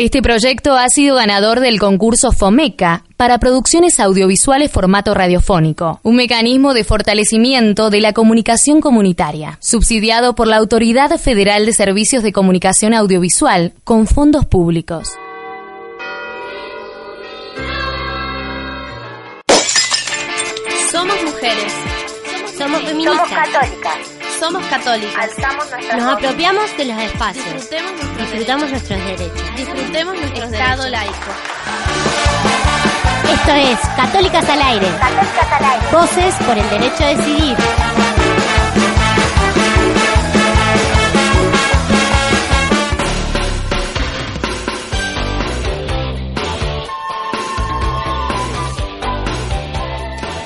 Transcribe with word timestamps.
Este 0.00 0.22
proyecto 0.22 0.76
ha 0.76 0.88
sido 0.90 1.16
ganador 1.16 1.58
del 1.58 1.80
concurso 1.80 2.30
FOMECA 2.30 3.02
para 3.16 3.38
producciones 3.38 3.98
audiovisuales 3.98 4.70
formato 4.70 5.12
radiofónico, 5.12 5.98
un 6.04 6.14
mecanismo 6.14 6.72
de 6.72 6.84
fortalecimiento 6.84 7.90
de 7.90 8.00
la 8.00 8.12
comunicación 8.12 8.80
comunitaria, 8.80 9.58
subsidiado 9.60 10.36
por 10.36 10.46
la 10.46 10.58
Autoridad 10.58 11.18
Federal 11.18 11.66
de 11.66 11.72
Servicios 11.72 12.22
de 12.22 12.32
Comunicación 12.32 12.94
Audiovisual 12.94 13.72
con 13.82 14.06
fondos 14.06 14.46
públicos. 14.46 15.08
Somos 20.92 21.16
mujeres. 21.24 21.72
Somos 22.56 22.82
feministas. 22.82 23.16
Somos 23.16 23.52
católicas. 23.52 24.17
Somos 24.38 24.64
católicas. 24.66 25.16
Alzamos 25.36 25.70
nuestras 25.70 26.02
Nos 26.02 26.12
apropiamos 26.14 26.76
de 26.76 26.84
los 26.84 26.98
espacios. 27.02 27.44
Disfrutemos 27.54 27.90
nuestros 27.92 28.18
Disfrutamos 28.30 28.70
derechos. 28.70 28.70
nuestros 28.70 29.04
derechos. 29.04 29.56
Disfrutemos 29.56 30.16
nuestro 30.16 30.44
Estado 30.44 30.72
Estado 30.72 30.88
laico. 30.88 31.30
Esto 33.32 33.52
es 33.52 33.78
Católicas 33.96 34.48
al 34.48 34.62
aire. 34.62 34.86
Católicas 34.86 35.52
al 35.58 35.64
aire. 35.64 35.86
Voces 35.92 36.34
por 36.46 36.58
el 36.58 36.70
derecho 36.70 37.04
a 37.04 37.06
decidir. 37.08 37.56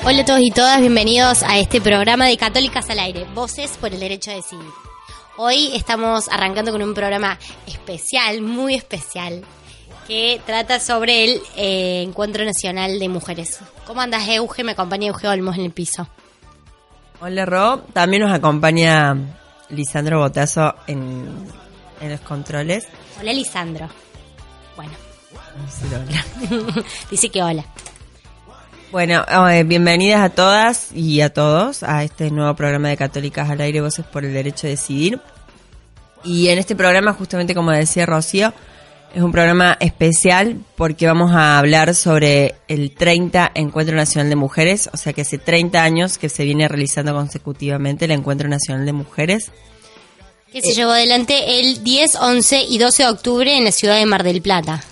Hola 0.05 0.23
a 0.23 0.25
todos 0.25 0.41
y 0.41 0.51
todas, 0.51 0.81
bienvenidos 0.81 1.43
a 1.43 1.57
este 1.57 1.79
programa 1.79 2.25
de 2.25 2.35
Católicas 2.35 2.89
al 2.89 2.99
aire, 2.99 3.25
Voces 3.33 3.77
por 3.77 3.93
el 3.93 4.01
derecho 4.01 4.31
a 4.31 4.33
decidir. 4.33 4.67
Hoy 5.37 5.69
estamos 5.73 6.27
arrancando 6.27 6.73
con 6.73 6.81
un 6.81 6.93
programa 6.93 7.39
especial, 7.67 8.41
muy 8.41 8.75
especial, 8.75 9.45
que 10.05 10.41
trata 10.45 10.81
sobre 10.81 11.23
el 11.23 11.41
eh, 11.55 12.01
Encuentro 12.01 12.43
Nacional 12.43 12.99
de 12.99 13.07
Mujeres. 13.07 13.61
¿Cómo 13.87 14.01
andas, 14.01 14.27
Euge? 14.27 14.65
Me 14.65 14.73
acompaña 14.73 15.07
Euge 15.07 15.25
Olmos 15.25 15.57
en 15.57 15.63
el 15.63 15.71
piso. 15.71 16.05
Hola 17.21 17.45
Ro, 17.45 17.83
también 17.93 18.23
nos 18.23 18.33
acompaña 18.33 19.15
Lisandro 19.69 20.19
Botazo 20.19 20.75
en, 20.85 21.47
en 22.01 22.11
los 22.11 22.19
controles. 22.19 22.89
Hola, 23.21 23.31
Lisandro. 23.31 23.87
Bueno, 24.75 24.91
hola. 25.85 26.83
dice 27.09 27.29
que 27.29 27.41
hola. 27.41 27.63
Bueno, 28.93 29.25
eh, 29.49 29.63
bienvenidas 29.63 30.21
a 30.21 30.29
todas 30.29 30.91
y 30.93 31.21
a 31.21 31.33
todos 31.33 31.81
a 31.81 32.03
este 32.03 32.29
nuevo 32.29 32.55
programa 32.55 32.89
de 32.89 32.95
Católicas 32.95 33.49
al 33.49 33.59
Aire, 33.59 33.81
Voces 33.81 34.05
por 34.05 34.23
el 34.23 34.33
Derecho 34.33 34.67
a 34.67 34.69
Decidir. 34.69 35.19
Y 36.23 36.49
en 36.49 36.59
este 36.59 36.75
programa, 36.75 37.11
justamente 37.13 37.55
como 37.55 37.71
decía 37.71 38.05
Rocío, 38.05 38.53
es 39.15 39.23
un 39.23 39.31
programa 39.31 39.75
especial 39.79 40.59
porque 40.75 41.07
vamos 41.07 41.31
a 41.31 41.57
hablar 41.57 41.95
sobre 41.95 42.53
el 42.67 42.93
30 42.93 43.53
Encuentro 43.55 43.95
Nacional 43.95 44.29
de 44.29 44.35
Mujeres, 44.35 44.87
o 44.93 44.97
sea 44.97 45.11
que 45.11 45.21
hace 45.21 45.39
30 45.39 45.81
años 45.81 46.19
que 46.19 46.29
se 46.29 46.43
viene 46.43 46.67
realizando 46.67 47.15
consecutivamente 47.15 48.05
el 48.05 48.11
Encuentro 48.11 48.47
Nacional 48.47 48.85
de 48.85 48.93
Mujeres. 48.93 49.51
Que 50.51 50.61
se 50.61 50.75
llevó 50.75 50.91
adelante 50.91 51.59
el 51.59 51.83
10, 51.83 52.13
11 52.13 52.65
y 52.69 52.77
12 52.77 53.01
de 53.01 53.09
octubre 53.09 53.57
en 53.57 53.63
la 53.63 53.71
ciudad 53.71 53.95
de 53.95 54.05
Mar 54.05 54.21
del 54.21 54.43
Plata. 54.43 54.83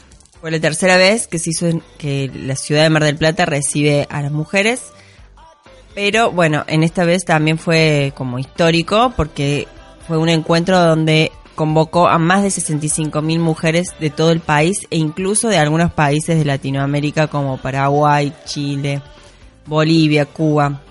Fue 0.41 0.51
la 0.51 0.59
tercera 0.59 0.97
vez 0.97 1.27
que 1.27 1.37
se 1.39 1.51
hizo 1.51 1.67
en- 1.67 1.83
que 1.97 2.29
la 2.33 2.55
ciudad 2.55 2.83
de 2.83 2.89
Mar 2.89 3.03
del 3.03 3.15
Plata 3.15 3.45
recibe 3.45 4.07
a 4.09 4.21
las 4.21 4.31
mujeres. 4.31 4.81
Pero 5.93 6.31
bueno, 6.31 6.63
en 6.67 6.83
esta 6.83 7.05
vez 7.05 7.25
también 7.25 7.57
fue 7.59 8.11
como 8.15 8.39
histórico 8.39 9.13
porque 9.15 9.67
fue 10.07 10.17
un 10.17 10.29
encuentro 10.29 10.79
donde 10.79 11.31
convocó 11.53 12.07
a 12.07 12.17
más 12.17 12.41
de 12.43 12.49
65 12.49 13.21
mil 13.21 13.37
mujeres 13.39 13.89
de 13.99 14.09
todo 14.09 14.31
el 14.31 14.39
país 14.39 14.87
e 14.89 14.97
incluso 14.97 15.47
de 15.47 15.57
algunos 15.57 15.91
países 15.91 16.37
de 16.39 16.45
Latinoamérica 16.45 17.27
como 17.27 17.57
Paraguay, 17.57 18.33
Chile, 18.45 19.01
Bolivia, 19.67 20.25
Cuba. 20.25 20.81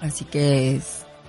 Así 0.00 0.24
que 0.26 0.80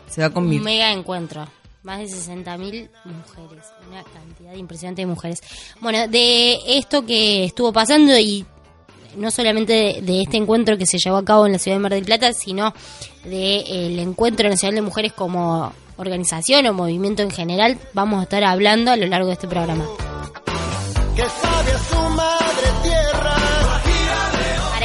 se 0.07 0.21
va 0.21 0.27
a 0.27 0.37
Un 0.37 0.61
mega 0.63 0.91
encuentro. 0.91 1.47
Más 1.87 1.99
de 1.99 2.07
60.000 2.07 2.89
mujeres. 3.05 3.65
Una 3.87 4.03
cantidad 4.03 4.53
impresionante 4.55 5.03
de 5.03 5.05
mujeres. 5.05 5.41
Bueno, 5.79 6.05
de 6.09 6.59
esto 6.77 7.05
que 7.05 7.45
estuvo 7.45 7.71
pasando 7.71 8.19
y 8.19 8.45
no 9.15 9.31
solamente 9.31 9.71
de, 9.71 10.01
de 10.01 10.23
este 10.23 10.35
encuentro 10.35 10.77
que 10.77 10.85
se 10.85 10.97
llevó 10.97 11.15
a 11.15 11.23
cabo 11.23 11.45
en 11.45 11.53
la 11.53 11.59
ciudad 11.59 11.77
de 11.77 11.79
Mar 11.79 11.93
del 11.93 12.03
Plata, 12.03 12.33
sino 12.33 12.73
del 13.23 13.99
Encuentro 13.99 14.49
Nacional 14.49 14.75
de 14.75 14.81
Mujeres 14.81 15.13
como 15.13 15.71
organización 15.95 16.65
o 16.65 16.73
movimiento 16.73 17.23
en 17.23 17.31
general, 17.31 17.77
vamos 17.93 18.19
a 18.19 18.23
estar 18.23 18.43
hablando 18.43 18.91
a 18.91 18.97
lo 18.97 19.07
largo 19.07 19.27
de 19.27 19.33
este 19.35 19.47
programa. 19.47 19.85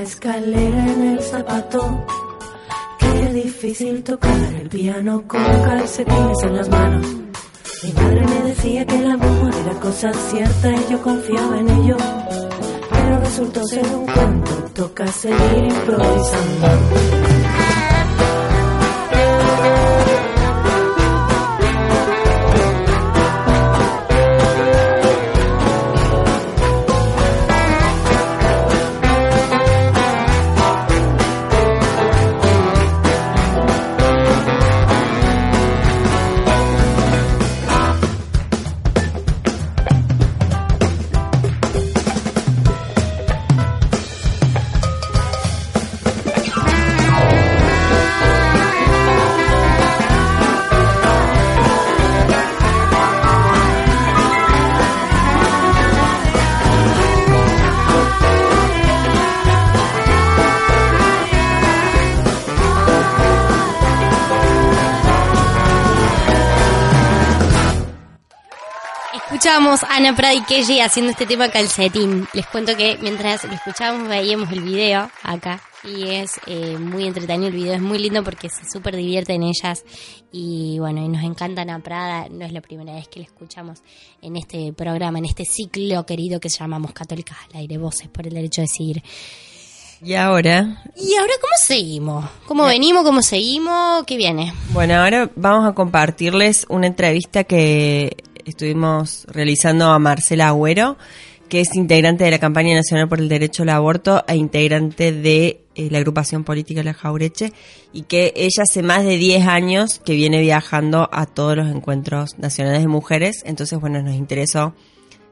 Escalera 0.06 0.86
en 0.86 1.02
el 1.08 1.20
zapato. 1.20 2.06
Qué 2.98 3.32
difícil 3.32 4.02
tocar 4.04 4.38
el 4.60 4.68
piano 4.68 5.24
con 5.26 5.42
calcetines 5.42 6.42
en 6.42 6.56
las 6.56 6.68
manos. 6.68 7.06
Mi 7.82 7.92
madre 7.92 8.26
me 8.26 8.48
decía 8.48 8.86
que 8.86 8.98
el 8.98 9.10
amor 9.10 9.54
era 9.64 9.80
cosa 9.80 10.12
cierta 10.12 10.70
y 10.70 10.92
yo 10.92 11.02
confiaba 11.02 11.58
en 11.58 11.68
ello. 11.68 11.96
Pero 12.90 13.20
resultó 13.20 13.64
ser 13.66 13.84
un 13.86 14.06
cuento, 14.06 14.52
toca 14.74 15.06
seguir 15.08 15.64
improvisando. 15.64 17.45
Escuchábamos 69.56 69.84
a 69.84 69.96
Ana 69.96 70.14
Prada 70.14 70.34
y 70.34 70.42
Kelly 70.42 70.80
haciendo 70.80 71.12
este 71.12 71.24
tema 71.24 71.48
calcetín. 71.48 72.28
Les 72.34 72.46
cuento 72.46 72.76
que 72.76 72.98
mientras 73.00 73.42
lo 73.44 73.54
escuchábamos 73.54 74.06
veíamos 74.06 74.52
el 74.52 74.60
video 74.60 75.10
acá 75.22 75.62
y 75.82 76.08
es 76.08 76.32
eh, 76.46 76.76
muy 76.76 77.06
entretenido 77.06 77.48
el 77.48 77.54
video, 77.54 77.72
es 77.72 77.80
muy 77.80 77.98
lindo 77.98 78.22
porque 78.22 78.50
se 78.50 78.70
súper 78.70 78.96
divierten 78.96 79.42
ellas 79.42 79.82
y 80.30 80.78
bueno, 80.78 81.02
y 81.02 81.08
nos 81.08 81.24
encanta 81.24 81.62
Ana 81.62 81.78
Prada, 81.78 82.28
no 82.28 82.44
es 82.44 82.52
la 82.52 82.60
primera 82.60 82.92
vez 82.92 83.08
que 83.08 83.20
la 83.20 83.24
escuchamos 83.24 83.82
en 84.20 84.36
este 84.36 84.74
programa, 84.74 85.20
en 85.20 85.24
este 85.24 85.46
ciclo 85.46 86.04
querido 86.04 86.38
que 86.38 86.50
llamamos 86.50 86.92
Católicas 86.92 87.38
al 87.48 87.60
aire, 87.60 87.78
voces 87.78 88.08
por 88.08 88.26
el 88.26 88.34
derecho 88.34 88.60
a 88.60 88.64
decidir. 88.64 89.02
Y 90.02 90.12
ahora, 90.12 90.82
¿Y 90.94 91.14
ahora 91.14 91.32
cómo 91.40 91.54
seguimos? 91.58 92.26
¿Cómo 92.46 92.66
venimos? 92.66 93.04
¿Cómo 93.04 93.22
seguimos? 93.22 94.04
¿Qué 94.04 94.18
viene? 94.18 94.52
bueno, 94.74 94.96
ahora 94.96 95.30
vamos 95.34 95.66
a 95.66 95.74
compartirles 95.74 96.66
una 96.68 96.88
entrevista 96.88 97.44
que 97.44 98.18
estuvimos 98.46 99.26
realizando 99.28 99.86
a 99.86 99.98
Marcela 99.98 100.48
Agüero, 100.48 100.96
que 101.48 101.60
es 101.60 101.74
integrante 101.74 102.24
de 102.24 102.30
la 102.30 102.38
campaña 102.38 102.74
nacional 102.74 103.08
por 103.08 103.18
el 103.18 103.28
derecho 103.28 103.62
al 103.62 103.70
aborto 103.70 104.24
e 104.26 104.36
integrante 104.36 105.12
de 105.12 105.60
eh, 105.74 105.88
la 105.90 105.98
agrupación 105.98 106.44
política 106.44 106.82
La 106.82 106.94
Jaureche, 106.94 107.52
y 107.92 108.04
que 108.04 108.32
ella 108.36 108.62
hace 108.62 108.82
más 108.82 109.04
de 109.04 109.16
10 109.16 109.46
años 109.46 110.00
que 110.04 110.14
viene 110.14 110.40
viajando 110.40 111.08
a 111.12 111.26
todos 111.26 111.56
los 111.56 111.68
encuentros 111.68 112.38
nacionales 112.38 112.82
de 112.82 112.88
mujeres, 112.88 113.42
entonces 113.44 113.78
bueno, 113.80 114.00
nos 114.02 114.14
interesó 114.14 114.74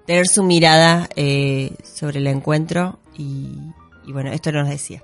tener 0.06 0.26
su 0.26 0.42
mirada 0.42 1.08
eh, 1.16 1.70
sobre 1.82 2.18
el 2.18 2.26
encuentro 2.26 2.98
y, 3.16 3.56
bueno, 4.06 4.32
esto 4.32 4.52
nos 4.52 4.68
decía. 4.68 5.02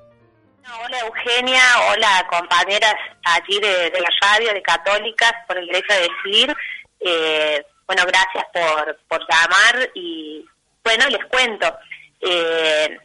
Hola 0.85 0.99
Eugenia, 1.01 1.63
hola 1.91 2.27
compañeras 2.31 2.95
allí 3.25 3.59
de, 3.61 3.91
la 3.99 4.09
radio, 4.21 4.53
de 4.53 4.63
Católicas, 4.63 5.33
por 5.49 5.59
el 5.59 5.67
derecho 5.67 5.93
a 5.93 5.97
decidir. 5.97 6.57
Eh, 7.01 7.65
bueno, 7.91 8.05
gracias 8.07 8.45
por, 8.53 9.01
por 9.09 9.21
llamar 9.29 9.91
y 9.95 10.47
bueno, 10.85 11.09
les 11.09 11.25
cuento. 11.25 11.77
Eh, 12.21 12.97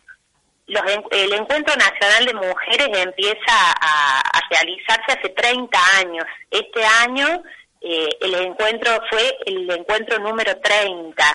los 0.67 0.83
el 1.09 1.33
Encuentro 1.33 1.75
Nacional 1.75 2.25
de 2.27 2.33
Mujeres 2.35 2.89
empieza 2.93 3.73
a, 3.81 4.19
a 4.19 4.41
realizarse 4.51 5.11
hace 5.11 5.29
30 5.29 5.79
años. 5.97 6.25
Este 6.51 6.85
año 6.85 7.41
eh, 7.81 8.09
el 8.21 8.35
encuentro 8.35 8.91
fue 9.09 9.35
el 9.47 9.71
encuentro 9.71 10.19
número 10.19 10.55
30. 10.59 11.33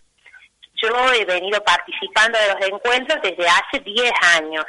Yo 0.80 1.12
he 1.12 1.24
venido 1.24 1.60
participando 1.64 2.38
de 2.38 2.54
los 2.54 2.68
encuentros 2.68 3.20
desde 3.20 3.48
hace 3.48 3.80
10 3.80 4.12
años. 4.36 4.64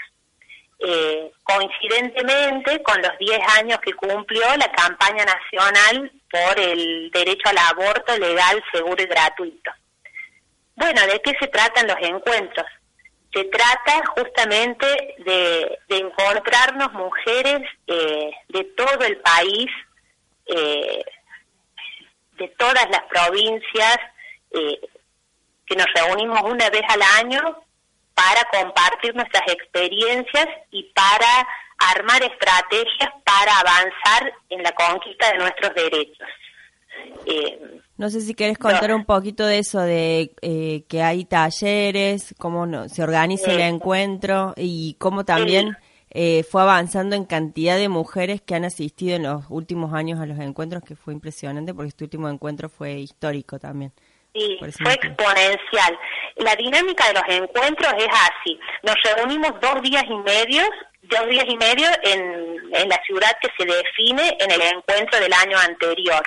Eh, 0.83 1.31
coincidentemente 1.43 2.81
con 2.81 2.99
los 3.01 3.15
10 3.19 3.39
años 3.59 3.79
que 3.81 3.93
cumplió 3.93 4.45
la 4.57 4.71
campaña 4.71 5.23
nacional 5.25 6.11
por 6.31 6.59
el 6.59 7.11
derecho 7.11 7.49
al 7.49 7.57
aborto 7.57 8.17
legal, 8.17 8.63
seguro 8.73 9.03
y 9.03 9.05
gratuito. 9.05 9.71
Bueno, 10.75 11.01
¿de 11.05 11.21
qué 11.21 11.33
se 11.39 11.47
tratan 11.47 11.87
los 11.87 11.97
encuentros? 12.01 12.65
Se 13.31 13.43
trata 13.45 14.01
justamente 14.15 14.85
de, 15.19 15.77
encontrarnos 15.89 16.91
mujeres 16.93 17.61
eh, 17.85 18.31
de 18.49 18.63
todo 18.75 19.05
el 19.05 19.17
país, 19.17 19.69
eh, 20.47 21.03
de 22.37 22.47
todas 22.57 22.89
las 22.89 23.03
provincias, 23.03 23.97
eh, 24.51 24.81
que 25.65 25.75
nos 25.75 25.85
reunimos 25.93 26.41
una 26.41 26.69
vez 26.71 26.83
al 26.89 27.01
año 27.19 27.63
para 28.13 28.41
compartir 28.51 29.15
nuestras 29.15 29.43
experiencias 29.47 30.47
y 30.71 30.83
para 30.93 31.47
armar 31.95 32.21
estrategias 32.23 33.09
para 33.25 33.53
avanzar 33.59 34.33
en 34.49 34.61
la 34.63 34.71
conquista 34.73 35.31
de 35.31 35.37
nuestros 35.39 35.73
derechos. 35.73 36.27
Eh, 37.25 37.79
No 37.97 38.09
sé 38.09 38.21
si 38.21 38.33
querés 38.33 38.57
contar 38.57 38.93
un 38.93 39.05
poquito 39.05 39.45
de 39.45 39.59
eso, 39.59 39.79
de 39.79 40.33
eh, 40.41 40.83
que 40.87 41.01
hay 41.01 41.25
talleres, 41.25 42.35
cómo 42.37 42.65
no- 42.65 42.89
se 42.89 43.03
organiza 43.03 43.51
el 43.51 43.57
Sí. 43.57 43.63
encuentro 43.63 44.53
y 44.57 44.95
cómo 44.99 45.23
también 45.25 45.77
eh, 46.13 46.43
fue 46.43 46.61
avanzando 46.61 47.15
en 47.15 47.23
cantidad 47.25 47.77
de 47.77 47.87
mujeres 47.87 48.41
que 48.41 48.53
han 48.53 48.65
asistido 48.65 49.15
en 49.15 49.23
los 49.23 49.45
últimos 49.49 49.93
años 49.93 50.19
a 50.19 50.25
los 50.25 50.37
encuentros, 50.39 50.83
que 50.83 50.95
fue 50.97 51.13
impresionante 51.13 51.73
porque 51.73 51.87
este 51.89 52.03
último 52.03 52.27
encuentro 52.27 52.67
fue 52.69 52.99
histórico 52.99 53.59
también. 53.59 53.93
Sí, 54.33 54.59
fue 54.81 54.93
exponencial. 54.93 55.99
La 56.37 56.55
dinámica 56.55 57.07
de 57.07 57.13
los 57.13 57.23
encuentros 57.27 57.93
es 57.97 58.07
así. 58.07 58.59
Nos 58.83 58.95
reunimos 59.03 59.59
dos 59.59 59.81
días 59.81 60.03
y 60.07 60.15
medio, 60.15 60.63
dos 61.01 61.27
días 61.27 61.45
y 61.47 61.57
medio 61.57 61.87
en, 62.03 62.61
en 62.73 62.89
la 62.89 63.01
ciudad 63.05 63.37
que 63.41 63.49
se 63.57 63.65
define 63.65 64.37
en 64.39 64.51
el 64.51 64.61
encuentro 64.61 65.19
del 65.19 65.33
año 65.33 65.57
anterior. 65.57 66.23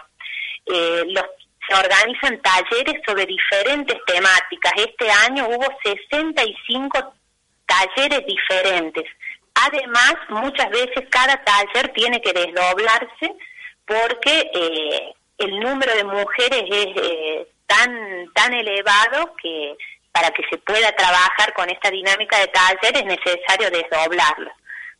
Eh, 0.66 1.04
los, 1.08 1.25
se 1.68 1.75
organizan 1.75 2.40
talleres 2.42 3.00
sobre 3.06 3.26
diferentes 3.26 3.99
temáticas. 4.06 4.73
Este 4.76 5.11
año 5.11 5.46
hubo 5.49 5.66
65 5.82 7.14
talleres 7.66 8.26
diferentes. 8.26 9.04
Además, 9.54 10.14
muchas 10.28 10.68
veces 10.70 11.04
cada 11.11 11.42
taller 11.42 11.88
tiene 11.94 12.20
que 12.20 12.32
desdoblarse 12.32 13.34
porque 13.87 14.50
eh, 14.52 15.14
el 15.38 15.61
número 15.61 15.94
de 15.94 16.04
mujeres 16.04 16.64
es 16.70 16.87
eh, 16.96 17.46
tan 17.66 18.33
tan 18.35 18.52
elevado 18.52 19.35
que 19.40 19.76
para 20.12 20.30
que 20.30 20.44
se 20.49 20.59
pueda 20.59 20.92
trabajar 20.92 21.52
con 21.54 21.68
esta 21.68 21.90
dinámica 21.90 22.38
de 22.38 22.47
taller 22.49 22.97
es 22.97 23.04
necesario 23.04 23.68
desdoblarlo. 23.71 24.50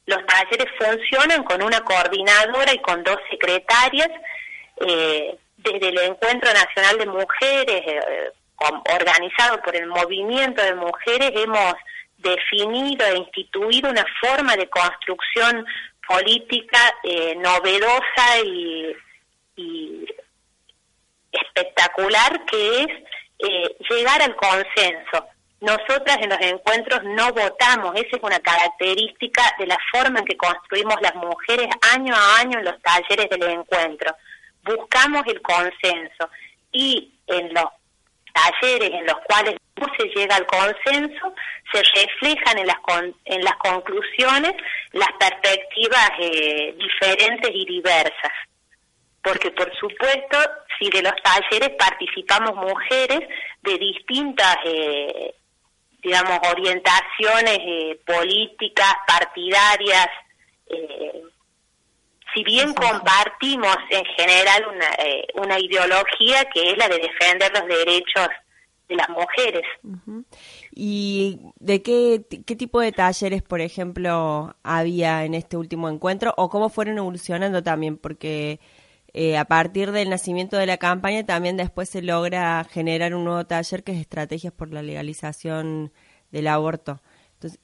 Los 0.07 0.27
talleres 0.27 0.67
funcionan 0.77 1.45
con 1.45 1.63
una 1.63 1.81
coordinadora 1.81 2.73
y 2.73 2.79
con 2.81 3.03
dos 3.05 3.19
secretarias. 3.31 4.11
eh, 4.81 5.37
desde 5.57 5.89
el 5.89 5.99
Encuentro 5.99 6.53
Nacional 6.53 6.99
de 6.99 7.07
Mujeres, 7.07 7.83
eh, 7.87 8.31
organizado 8.93 9.63
por 9.63 9.75
el 9.75 9.87
Movimiento 9.87 10.61
de 10.63 10.75
Mujeres, 10.75 11.31
hemos 11.35 11.75
definido 12.19 13.07
e 13.07 13.17
instituido 13.17 13.89
una 13.89 14.05
forma 14.21 14.57
de 14.57 14.69
construcción 14.69 15.65
política 16.07 16.79
eh, 17.03 17.35
novedosa 17.37 18.41
y 18.45 18.95
espectacular 21.43 22.45
que 22.47 22.81
es 22.83 22.87
eh, 23.39 23.77
llegar 23.91 24.23
al 24.23 24.35
consenso. 24.37 25.27
Nosotras 25.61 26.19
en 26.21 26.29
los 26.29 26.41
encuentros 26.41 27.03
no 27.05 27.33
votamos, 27.33 27.95
esa 27.97 28.17
es 28.17 28.23
una 28.23 28.39
característica 28.41 29.43
de 29.59 29.67
la 29.67 29.79
forma 29.93 30.19
en 30.21 30.25
que 30.27 30.37
construimos 30.37 30.97
las 31.01 31.15
mujeres 31.15 31.69
año 31.95 32.15
a 32.15 32.41
año 32.41 32.59
en 32.59 32.65
los 32.67 32.81
talleres 32.83 33.31
del 33.31 33.43
encuentro. 33.51 34.15
Buscamos 34.63 35.23
el 35.27 35.41
consenso 35.41 36.29
y 36.73 37.15
en 37.27 37.55
los 37.55 37.65
talleres 38.35 38.91
en 38.91 39.07
los 39.07 39.17
cuales 39.27 39.57
no 39.77 39.87
se 39.99 40.07
llega 40.09 40.37
al 40.37 40.47
consenso 40.47 41.35
se 41.73 41.83
reflejan 41.83 42.59
en 42.59 42.67
las, 42.67 42.79
con- 42.81 43.17
en 43.25 43.43
las 43.43 43.55
conclusiones 43.55 44.53
las 44.93 45.09
perspectivas 45.19 46.11
eh, 46.19 46.75
diferentes 46.79 47.51
y 47.55 47.65
diversas 47.65 48.33
porque 49.25 49.51
por 49.51 49.75
supuesto, 49.77 50.39
si 50.79 50.91
de 50.91 51.03
los 51.03 51.15
talleres 51.23 51.71
participamos 51.79 52.55
mujeres 52.55 53.21
de 53.63 53.79
distintas, 53.79 54.57
eh, 54.65 55.35
digamos, 56.03 56.39
orientaciones 56.51 57.59
eh, 57.59 58.01
políticas, 58.07 58.95
partidarias, 59.07 60.09
si 62.35 62.43
bien 62.43 62.75
compartimos 62.75 63.77
en 63.91 64.05
general 64.17 64.67
una, 64.75 64.89
eh, 64.99 65.27
una 65.35 65.59
ideología 65.59 66.45
que 66.53 66.71
es 66.71 66.77
la 66.77 66.89
de 66.89 66.99
defender 66.99 67.53
los 67.53 67.67
derechos 67.67 68.29
de 68.89 68.97
las 68.97 69.09
mujeres. 69.09 69.63
¿Y 70.73 71.39
de 71.61 71.83
qué, 71.83 72.23
qué 72.45 72.57
tipo 72.57 72.81
de 72.81 72.93
talleres, 72.93 73.43
por 73.43 73.61
ejemplo, 73.61 74.55
había 74.63 75.25
en 75.25 75.35
este 75.35 75.57
último 75.57 75.89
encuentro 75.89 76.35
o 76.37 76.51
cómo 76.51 76.69
fueron 76.69 76.99
evolucionando 76.99 77.63
también? 77.63 77.97
Porque 77.97 78.59
eh, 79.15 79.39
a 79.39 79.45
partir 79.45 79.93
del 79.93 80.11
nacimiento 80.11 80.57
de 80.57 80.67
la 80.67 80.77
campaña 80.77 81.25
también 81.25 81.57
después 81.57 81.89
se 81.89 82.03
logra 82.03 82.65
generar 82.65 83.15
un 83.15 83.25
nuevo 83.25 83.45
taller 83.47 83.83
que 83.83 83.93
es 83.93 83.99
Estrategias 83.99 84.53
por 84.53 84.73
la 84.73 84.83
Legalización 84.83 85.93
del 86.31 86.49
Aborto. 86.49 87.01
Entonces, 87.35 87.61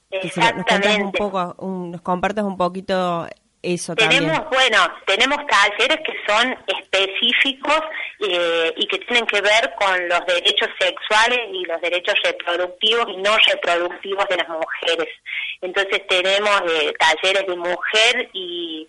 nos, 0.54 0.96
un 0.98 1.12
poco, 1.12 1.56
nos 1.60 2.00
compartas 2.02 2.44
un 2.44 2.56
poquito 2.56 3.26
eso 3.62 3.94
tenemos, 3.94 4.48
bueno, 4.48 4.78
tenemos 5.06 5.38
talleres 5.46 5.98
que 6.06 6.14
son 6.26 6.56
específicos 6.66 7.80
eh, 8.20 8.72
y 8.74 8.86
que 8.86 8.98
tienen 9.00 9.26
que 9.26 9.42
ver 9.42 9.74
con 9.78 10.08
los 10.08 10.24
derechos 10.26 10.68
sexuales 10.78 11.40
y 11.52 11.66
los 11.66 11.78
derechos 11.82 12.14
reproductivos 12.24 13.06
y 13.10 13.18
no 13.18 13.36
reproductivos 13.36 14.26
de 14.30 14.36
las 14.38 14.48
mujeres. 14.48 15.08
Entonces 15.60 16.06
tenemos 16.08 16.62
eh, 16.70 16.94
talleres 16.98 17.46
de 17.46 17.56
mujer 17.56 18.30
y, 18.32 18.88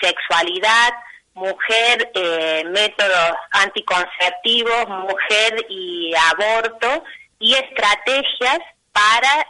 sexualidad, 0.00 0.90
mujer, 1.36 2.10
eh, 2.14 2.64
métodos 2.66 3.36
anticonceptivos, 3.52 4.88
mujer 4.88 5.64
y 5.68 6.12
aborto 6.32 7.04
y 7.38 7.54
estrategias 7.54 8.58
para, 8.92 9.46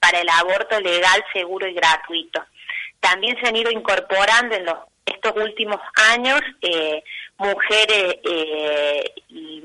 para 0.00 0.20
el 0.20 0.28
aborto 0.28 0.80
legal, 0.80 1.22
seguro 1.32 1.68
y 1.68 1.74
gratuito 1.74 2.42
también 3.06 3.36
se 3.40 3.48
han 3.48 3.56
ido 3.56 3.70
incorporando 3.70 4.56
en 4.56 4.64
los, 4.64 4.78
estos 5.04 5.32
últimos 5.36 5.80
años 6.10 6.40
eh, 6.62 7.02
mujeres 7.38 8.16
eh, 8.24 9.12
y 9.28 9.62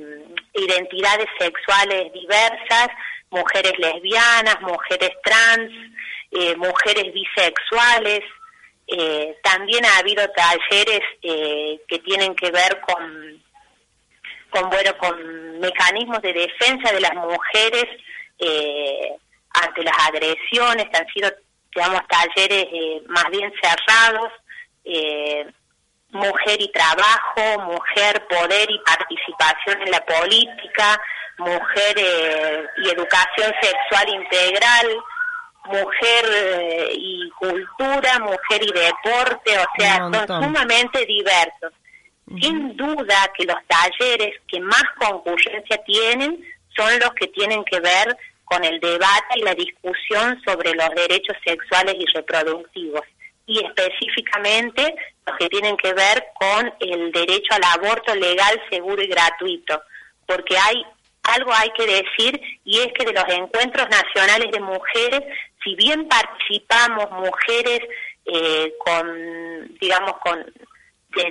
identidades 0.53 1.27
sexuales 1.39 2.13
diversas, 2.13 2.89
mujeres 3.31 3.73
lesbianas, 3.79 4.61
mujeres 4.61 5.11
trans, 5.23 5.71
eh, 6.31 6.55
mujeres 6.57 7.11
bisexuales. 7.13 8.21
También 9.43 9.85
ha 9.85 9.99
habido 9.99 10.27
talleres 10.29 11.01
que 11.21 11.99
tienen 12.05 12.35
que 12.35 12.51
ver 12.51 12.81
con, 12.81 13.43
con 14.49 14.69
bueno 14.69 14.97
con 14.97 15.59
mecanismos 15.59 16.21
de 16.21 16.33
defensa 16.33 16.91
de 16.91 16.99
las 16.99 17.13
mujeres 17.13 17.85
ante 19.53 19.83
las 19.83 20.07
agresiones, 20.07 20.87
han 20.93 21.07
sido 21.13 21.31
digamos, 21.73 22.01
talleres 22.07 22.67
eh, 22.71 23.01
más 23.07 23.25
bien 23.31 23.51
cerrados, 23.61 24.31
eh, 24.83 25.45
mujer 26.09 26.61
y 26.61 26.71
trabajo, 26.71 27.61
mujer, 27.61 28.25
poder 28.27 28.69
y 28.69 28.79
participación 28.79 29.81
en 29.81 29.91
la 29.91 30.05
política, 30.05 31.01
mujer 31.37 31.95
eh, 31.97 32.65
y 32.77 32.89
educación 32.89 33.53
sexual 33.61 34.09
integral, 34.09 34.87
mujer 35.65 36.91
y 36.93 37.29
cultura, 37.31 38.19
mujer 38.19 38.61
y 38.63 38.71
deporte, 38.71 39.57
o 39.57 39.65
sea, 39.77 39.97
son 40.27 40.43
sumamente 40.43 41.05
diversos. 41.05 41.73
Sin 42.39 42.77
duda 42.77 43.31
que 43.37 43.45
los 43.45 43.57
talleres 43.67 44.35
que 44.47 44.59
más 44.61 44.83
concurrencia 44.97 45.77
tienen 45.85 46.41
son 46.75 46.99
los 46.99 47.11
que 47.13 47.27
tienen 47.27 47.63
que 47.65 47.79
ver 47.79 48.17
con 48.45 48.63
el 48.63 48.79
debate 48.79 49.35
y 49.35 49.41
la 49.41 49.53
discusión 49.53 50.41
sobre 50.45 50.73
los 50.73 50.89
derechos 50.95 51.35
sexuales 51.45 51.95
y 51.99 52.05
reproductivos 52.05 53.03
y 53.45 53.59
específicamente 53.65 54.95
los 55.25 55.37
que 55.37 55.49
tienen 55.49 55.75
que 55.77 55.93
ver 55.93 56.23
con 56.39 56.73
el 56.79 57.11
derecho 57.11 57.53
al 57.53 57.63
aborto 57.79 58.15
legal, 58.15 58.61
seguro 58.69 59.01
y 59.01 59.07
gratuito, 59.07 59.81
porque 60.25 60.57
hay 60.57 60.83
algo 61.23 61.51
hay 61.53 61.69
que 61.71 61.85
decir 61.85 62.41
y 62.63 62.79
es 62.79 62.93
que 62.93 63.05
de 63.05 63.13
los 63.13 63.25
encuentros 63.29 63.87
nacionales 63.89 64.51
de 64.51 64.59
mujeres, 64.59 65.21
si 65.63 65.75
bien 65.75 66.07
participamos 66.07 67.11
mujeres 67.11 67.81
eh, 68.25 68.73
con, 68.79 69.77
digamos, 69.79 70.13
con 70.23 70.45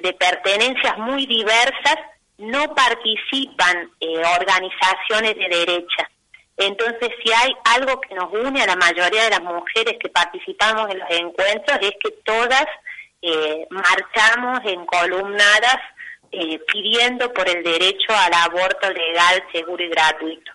de, 0.03 0.13
pertenencias 0.13 0.99
muy 0.99 1.27
diversas, 1.27 1.97
no 2.39 2.75
participan 2.75 3.91
eh, 4.01 4.23
organizaciones 4.39 5.35
de 5.37 5.49
derecha. 5.49 6.11
Entonces, 6.57 7.11
si 7.23 7.33
hay 7.33 7.53
algo 7.77 8.01
que 8.01 8.15
nos 8.15 8.33
une 8.33 8.63
a 8.63 8.67
la 8.67 8.77
mayoría 8.77 9.25
de 9.25 9.31
las 9.31 9.43
mujeres 9.43 9.97
que 9.99 10.11
participamos 10.11 10.91
en 10.91 10.99
los 10.99 11.11
encuentros, 11.11 11.79
es 11.81 11.93
que 12.03 12.11
todas 12.25 12.67
eh, 13.23 13.67
marchamos 13.71 14.61
en 14.65 14.85
columnadas 14.87 15.79
eh, 16.33 16.61
pidiendo 16.73 17.33
por 17.33 17.49
el 17.49 17.63
derecho 17.63 18.13
al 18.13 18.33
aborto 18.35 18.89
legal, 18.93 19.43
seguro 19.53 19.83
y 19.83 19.89
gratuito. 19.89 20.53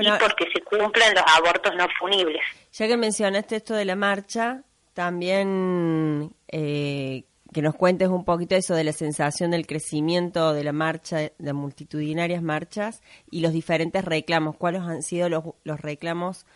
y 0.00 0.10
porque 0.18 0.46
se 0.52 0.62
cumplan 0.62 1.14
los 1.14 1.24
abortos 1.36 1.74
no 1.76 1.86
punibles. 2.00 2.42
Ya 2.72 2.88
que 2.88 2.96
mencionaste 2.96 3.56
esto 3.56 3.74
de 3.74 3.84
la 3.84 3.96
marcha, 3.96 4.62
también 4.94 6.34
eh, 6.48 7.24
que 7.52 7.62
nos 7.62 7.74
cuentes 7.74 8.08
un 8.08 8.24
poquito 8.24 8.54
eso 8.56 8.74
de 8.74 8.84
la 8.84 8.92
sensación 8.92 9.50
del 9.50 9.66
crecimiento 9.66 10.54
de 10.54 10.64
la 10.64 10.72
marcha, 10.72 11.30
de 11.36 11.52
multitudinarias 11.52 12.42
marchas 12.42 13.02
y 13.30 13.40
los 13.40 13.52
diferentes 13.52 14.04
reclamos. 14.04 14.56
¿Cuáles 14.56 14.82
han 14.82 15.02
sido 15.02 15.28
los, 15.28 15.44
los 15.64 15.80
reclamos 15.80 16.46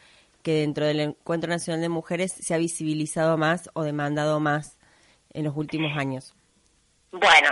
que 0.43 0.61
dentro 0.61 0.87
del 0.87 1.01
Encuentro 1.01 1.51
Nacional 1.51 1.83
de 1.83 1.89
Mujeres 1.89 2.33
se 2.33 2.55
ha 2.55 2.59
visibilizado 2.59 3.37
más 3.37 3.69
o 3.75 3.83
demandado 3.83 4.41
más 4.41 4.79
en 5.35 5.45
los 5.45 5.57
últimos 5.57 5.97
años? 5.99 6.35
Bueno, 7.13 7.51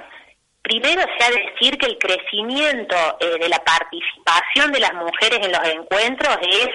primero 0.65 1.03
se 1.03 1.25
ha 1.25 1.31
de 1.31 1.51
decir 1.53 1.79
que 1.79 1.87
el 1.87 1.99
crecimiento 1.99 2.97
eh, 3.21 3.39
de 3.39 3.49
la 3.49 3.63
participación 3.63 4.73
de 4.73 4.81
las 4.81 4.95
mujeres 4.95 5.41
en 5.43 5.53
los 5.53 5.65
encuentros 5.69 6.39
es 6.41 6.69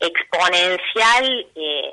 exponencial, 0.00 1.46
eh, 1.54 1.90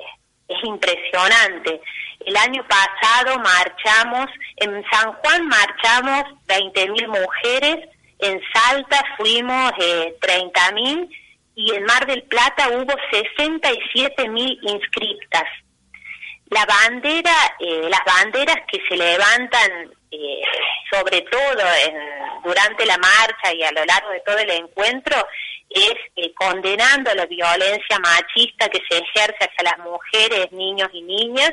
es 0.48 0.64
impresionante. 0.64 1.80
El 2.26 2.36
año 2.36 2.66
pasado 2.66 3.38
marchamos, 3.38 4.26
en 4.56 4.84
San 4.90 5.12
Juan 5.12 5.46
marchamos 5.46 6.24
20.000 6.48 7.06
mujeres, 7.06 7.88
en 8.18 8.40
Salta 8.52 9.02
fuimos 9.16 9.72
eh, 9.78 10.16
30.000 10.20 11.08
y 11.54 11.74
en 11.74 11.84
Mar 11.84 12.04
del 12.06 12.24
Plata 12.24 12.68
hubo 12.70 12.92
67.000 13.12 14.58
inscriptas. 14.62 15.44
La 16.50 16.66
bandera, 16.66 17.32
eh, 17.60 17.88
las 17.88 18.04
banderas 18.04 18.58
que 18.70 18.80
se 18.88 18.96
levantan 18.96 19.92
eh, 20.14 20.42
sobre 20.90 21.22
todo 21.22 21.62
durante 22.44 22.86
la 22.86 22.98
marcha 22.98 23.52
y 23.54 23.62
a 23.62 23.72
lo 23.72 23.84
largo 23.84 24.10
de 24.10 24.20
todo 24.20 24.38
el 24.38 24.50
encuentro 24.50 25.16
es 25.70 25.94
eh, 26.16 26.32
condenando 26.34 27.12
la 27.14 27.26
violencia 27.26 27.98
machista 27.98 28.68
que 28.68 28.80
se 28.88 28.98
ejerce 28.98 29.38
hacia 29.44 29.64
las 29.64 29.78
mujeres, 29.78 30.52
niños 30.52 30.88
y 30.92 31.02
niñas, 31.02 31.52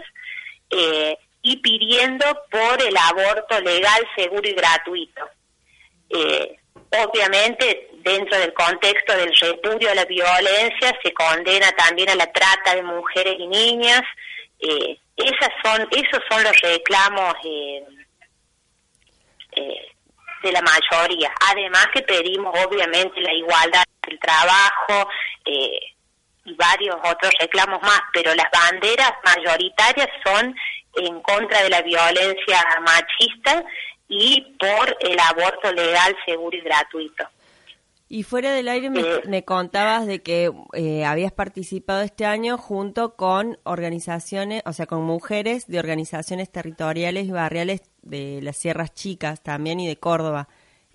eh, 0.69 1.17
y 1.41 1.57
pidiendo 1.57 2.25
por 2.51 2.81
el 2.81 2.95
aborto 2.95 3.59
legal, 3.61 4.07
seguro 4.15 4.47
y 4.47 4.53
gratuito. 4.53 5.27
Eh, 6.09 6.55
obviamente, 7.03 7.89
dentro 8.03 8.37
del 8.37 8.53
contexto 8.53 9.15
del 9.15 9.35
repudio 9.35 9.89
a 9.89 9.95
la 9.95 10.05
violencia, 10.05 10.97
se 11.01 11.13
condena 11.13 11.71
también 11.71 12.09
a 12.09 12.15
la 12.15 12.31
trata 12.31 12.75
de 12.75 12.83
mujeres 12.83 13.35
y 13.39 13.47
niñas. 13.47 14.01
Eh, 14.59 14.99
esas 15.17 15.49
son, 15.63 15.87
esos 15.91 16.21
son 16.29 16.43
los 16.43 16.61
reclamos 16.61 17.35
de 20.43 20.51
la 20.51 20.61
mayoría. 20.61 21.31
Además 21.51 21.87
que 21.93 22.01
pedimos, 22.01 22.53
obviamente, 22.65 23.21
la 23.21 23.33
igualdad 23.33 23.83
del 24.07 24.19
trabajo, 24.19 25.09
eh, 25.45 25.79
y 26.45 26.53
varios 26.55 26.95
otros 27.03 27.31
reclamos 27.39 27.81
más, 27.81 28.01
pero 28.13 28.33
las 28.33 28.47
banderas 28.51 29.11
mayoritarias 29.23 30.09
son 30.25 30.55
en 30.95 31.21
contra 31.21 31.61
de 31.63 31.69
la 31.69 31.81
violencia 31.81 32.65
machista 32.81 33.63
y 34.07 34.41
por 34.59 34.97
el 35.01 35.17
aborto 35.19 35.71
legal, 35.71 36.15
seguro 36.25 36.57
y 36.57 36.61
gratuito. 36.61 37.25
Y 38.09 38.23
fuera 38.23 38.51
del 38.51 38.67
aire 38.67 38.89
me, 38.89 39.37
eh, 39.37 39.45
contabas 39.45 40.05
de 40.05 40.21
que 40.21 40.51
eh, 40.73 41.05
habías 41.05 41.31
participado 41.31 42.01
este 42.01 42.25
año 42.25 42.57
junto 42.57 43.15
con 43.15 43.57
organizaciones, 43.63 44.63
o 44.65 44.73
sea, 44.73 44.85
con 44.85 45.03
mujeres 45.03 45.67
de 45.67 45.79
organizaciones 45.79 46.51
territoriales 46.51 47.25
y 47.25 47.31
barriales 47.31 47.83
de 48.01 48.39
las 48.41 48.57
Sierras 48.57 48.93
Chicas 48.93 49.41
también 49.41 49.79
y 49.79 49.87
de 49.87 49.97
Córdoba. 49.97 50.47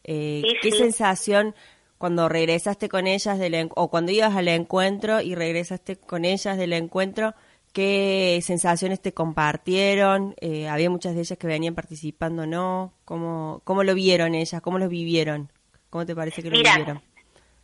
Eh, 0.05 0.43
¿Qué 0.63 0.71
sensación 0.71 1.55
cuando 1.99 2.29
regresaste 2.29 2.89
con 2.89 3.07
ellas 3.07 3.39
del, 3.39 3.71
o 3.75 3.91
cuando 3.91 4.13
ibas 4.13 4.37
al 4.37 4.49
encuentro 4.49 5.21
y 5.21 5.35
regresaste 5.35 5.97
con 5.97 6.25
ellas 6.25 6.59
del 6.59 6.73
encuentro, 6.75 7.35
qué 7.73 8.41
sensaciones 8.43 9.01
te 9.01 9.13
compartieron, 9.13 10.35
eh, 10.41 10.69
había 10.69 10.91
muchas 10.91 11.15
de 11.15 11.21
ellas 11.21 11.39
que 11.39 11.47
venían 11.47 11.75
participando, 11.75 12.47
¿no? 12.47 12.93
¿Cómo, 13.05 13.61
cómo 13.65 13.83
lo 13.83 13.95
vieron 13.95 14.35
ellas? 14.35 14.61
¿Cómo 14.61 14.79
lo 14.79 14.89
vivieron? 14.89 15.51
¿Cómo 15.91 16.05
te 16.05 16.15
parece 16.15 16.43
que 16.43 16.51
lo 16.51 16.57
vivieron? 16.57 17.03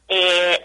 Eh, 0.09 0.59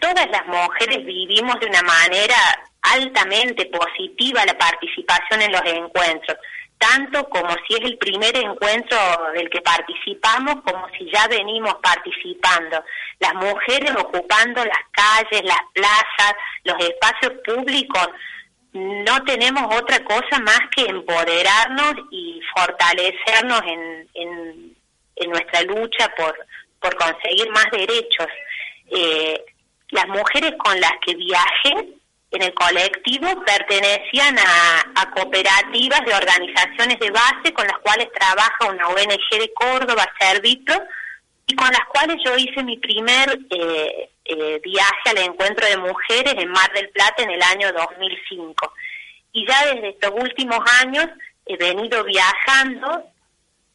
todas 0.00 0.26
las 0.30 0.46
mujeres 0.46 1.04
vivimos 1.04 1.58
de 1.60 1.66
una 1.66 1.82
manera 1.82 2.36
altamente 2.80 3.66
positiva 3.66 4.44
la 4.46 4.56
participación 4.56 5.42
en 5.42 5.52
los 5.52 5.62
encuentros. 5.64 6.38
Tanto 6.78 7.28
como 7.28 7.50
si 7.66 7.74
es 7.74 7.80
el 7.82 7.98
primer 7.98 8.36
encuentro 8.36 8.96
del 9.34 9.50
que 9.50 9.60
participamos, 9.60 10.62
como 10.64 10.88
si 10.96 11.10
ya 11.12 11.26
venimos 11.28 11.74
participando. 11.82 12.82
Las 13.18 13.34
mujeres 13.34 13.92
ocupando 13.98 14.64
las 14.64 14.78
calles, 14.92 15.42
las 15.44 15.60
plazas, 15.74 16.34
los 16.64 16.76
espacios 16.78 17.32
públicos, 17.44 18.08
no 18.72 19.24
tenemos 19.24 19.74
otra 19.74 20.04
cosa 20.04 20.38
más 20.40 20.60
que 20.74 20.82
empoderarnos 20.82 21.94
y 22.10 22.40
fortalecernos 22.54 23.62
en, 23.66 24.08
en, 24.14 25.30
nuestra 25.30 25.62
lucha 25.62 26.08
por, 26.16 26.34
por 26.80 26.96
conseguir 26.96 27.50
más 27.50 27.66
derechos. 27.72 28.28
Eh, 28.90 29.44
las 29.90 30.06
mujeres 30.08 30.52
con 30.58 30.78
las 30.80 30.92
que 31.04 31.14
viajé 31.16 31.88
en 32.30 32.42
el 32.42 32.54
colectivo 32.54 33.26
pertenecían 33.44 34.36
a, 34.38 35.10
cooperativas 35.14 36.00
de 36.04 36.14
organizaciones 36.14 36.98
de 36.98 37.10
base 37.10 37.52
con 37.54 37.66
las 37.66 37.78
cuales 37.78 38.08
trabaja 38.12 38.66
una 38.68 38.88
ONG 38.88 39.40
de 39.40 39.52
Córdoba, 39.54 40.06
Servitro, 40.20 40.76
y 41.46 41.56
con 41.56 41.70
las 41.70 41.84
cuales 41.86 42.18
yo 42.24 42.36
hice 42.36 42.62
mi 42.62 42.76
primer 42.76 43.38
eh, 43.50 44.10
eh, 44.26 44.60
viaje 44.62 45.10
al 45.10 45.18
encuentro 45.18 45.66
de 45.66 45.78
mujeres 45.78 46.34
en 46.36 46.50
Mar 46.50 46.70
del 46.74 46.90
Plata 46.90 47.22
en 47.22 47.30
el 47.30 47.42
año 47.42 47.72
2005. 47.72 48.72
Y 49.32 49.46
ya 49.46 49.74
desde 49.74 49.88
estos 49.88 50.12
últimos 50.14 50.60
años 50.82 51.06
he 51.46 51.56
venido 51.56 52.04
viajando, 52.04 53.04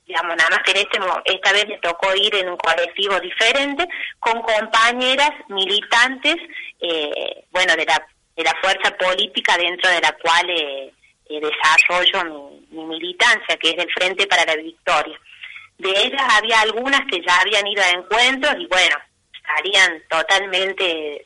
digamos, 0.06 0.36
nada 0.36 0.52
más 0.52 0.60
que 0.60 0.80
este, 0.80 1.00
esta 1.26 1.52
vez 1.52 1.68
me 1.68 1.80
tocó 1.80 2.14
ir 2.14 2.36
en 2.36 2.50
un 2.50 2.58
colectivo 2.58 3.20
diferente, 3.20 3.88
con 4.20 4.40
compañeras 4.44 5.32
militantes, 5.48 6.36
eh, 6.80 7.46
bueno, 7.52 7.76
de 7.76 7.86
la 7.86 8.06
de 8.36 8.44
la 8.44 8.56
fuerza 8.62 8.96
política 8.98 9.58
dentro 9.58 9.90
de 9.90 10.02
la 10.02 10.12
cual 10.14 10.50
eh, 10.50 10.94
eh, 11.30 11.40
desarrollo 11.40 12.60
mi, 12.70 12.86
militancia, 12.86 13.58
que 13.58 13.70
es 13.70 13.78
el 13.78 13.92
Frente 13.94 14.28
para 14.28 14.46
la 14.46 14.56
Victoria. 14.56 15.20
De 15.78 15.90
ellas 15.90 16.22
había 16.38 16.62
algunas 16.62 17.02
que 17.10 17.22
ya 17.22 17.40
habían 17.40 17.68
ido 17.68 17.84
a 17.84 17.90
encuentros 17.90 18.56
y 18.60 18.68
bueno, 18.68 18.96
estarían 19.34 20.02
totalmente 20.10 21.26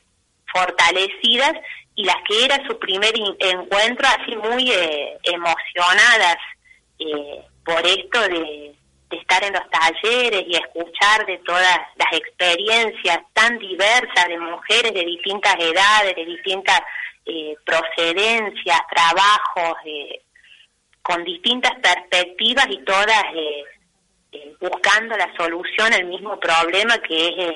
fortalecidas 0.52 1.54
y 1.96 2.04
las 2.04 2.18
que 2.28 2.46
era 2.46 2.66
su 2.68 2.78
primer 2.80 3.14
encuentro 3.40 4.08
así 4.08 4.36
muy 4.36 4.72
eh, 4.72 5.18
emocionadas 5.24 6.38
por 7.64 7.86
esto 7.86 8.22
de, 8.22 8.76
de 9.10 9.18
estar 9.18 9.44
en 9.44 9.54
los 9.54 9.64
talleres 9.70 10.44
y 10.48 10.56
escuchar 10.56 11.26
de 11.26 11.38
todas 11.40 11.80
las 11.96 12.14
experiencias 12.14 13.20
tan 13.34 13.58
diversas 13.58 14.28
de 14.28 14.38
mujeres 14.38 14.94
de 14.94 15.06
distintas 15.06 15.56
edades, 15.56 16.16
de 16.16 16.26
distintas 16.26 16.80
eh, 17.26 17.56
procedencias, 17.66 18.82
trabajos, 18.90 19.78
eh, 19.86 20.22
con 21.02 21.24
distintas 21.24 21.72
perspectivas 21.82 22.68
y 22.70 22.84
todas 22.84 23.24
eh, 23.34 24.56
buscando 24.60 25.16
la 25.16 25.34
solución 25.38 25.94
al 25.94 26.06
mismo 26.06 26.38
problema 26.40 26.98
que 26.98 27.28
es 27.28 27.56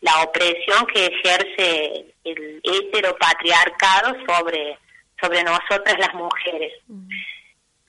la 0.00 0.22
opresión 0.22 0.86
que 0.86 1.06
ejerce 1.06 2.14
el 2.24 2.60
heteropatriarcado 2.62 4.16
sobre, 4.26 4.78
sobre 5.20 5.42
nosotras 5.42 5.96
las 5.98 6.14
mujeres. 6.14 6.72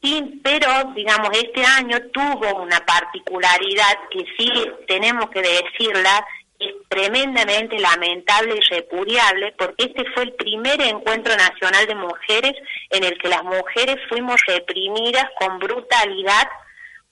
Sí, 0.03 0.41
pero 0.43 0.67
digamos, 0.93 1.29
este 1.31 1.63
año 1.63 1.97
tuvo 2.11 2.61
una 2.61 2.77
particularidad 2.81 3.99
que 4.11 4.25
sí 4.37 4.51
tenemos 4.85 5.29
que 5.29 5.41
decirla, 5.41 6.27
es 6.59 6.73
tremendamente 6.89 7.79
lamentable 7.79 8.57
y 8.57 8.73
repudiable, 8.75 9.53
porque 9.57 9.85
este 9.85 10.03
fue 10.11 10.23
el 10.23 10.33
primer 10.33 10.81
encuentro 10.81 11.33
nacional 11.37 11.87
de 11.87 11.95
mujeres 11.95 12.53
en 12.89 13.05
el 13.05 13.17
que 13.17 13.29
las 13.29 13.43
mujeres 13.45 13.95
fuimos 14.09 14.35
reprimidas 14.45 15.25
con 15.39 15.57
brutalidad 15.59 16.49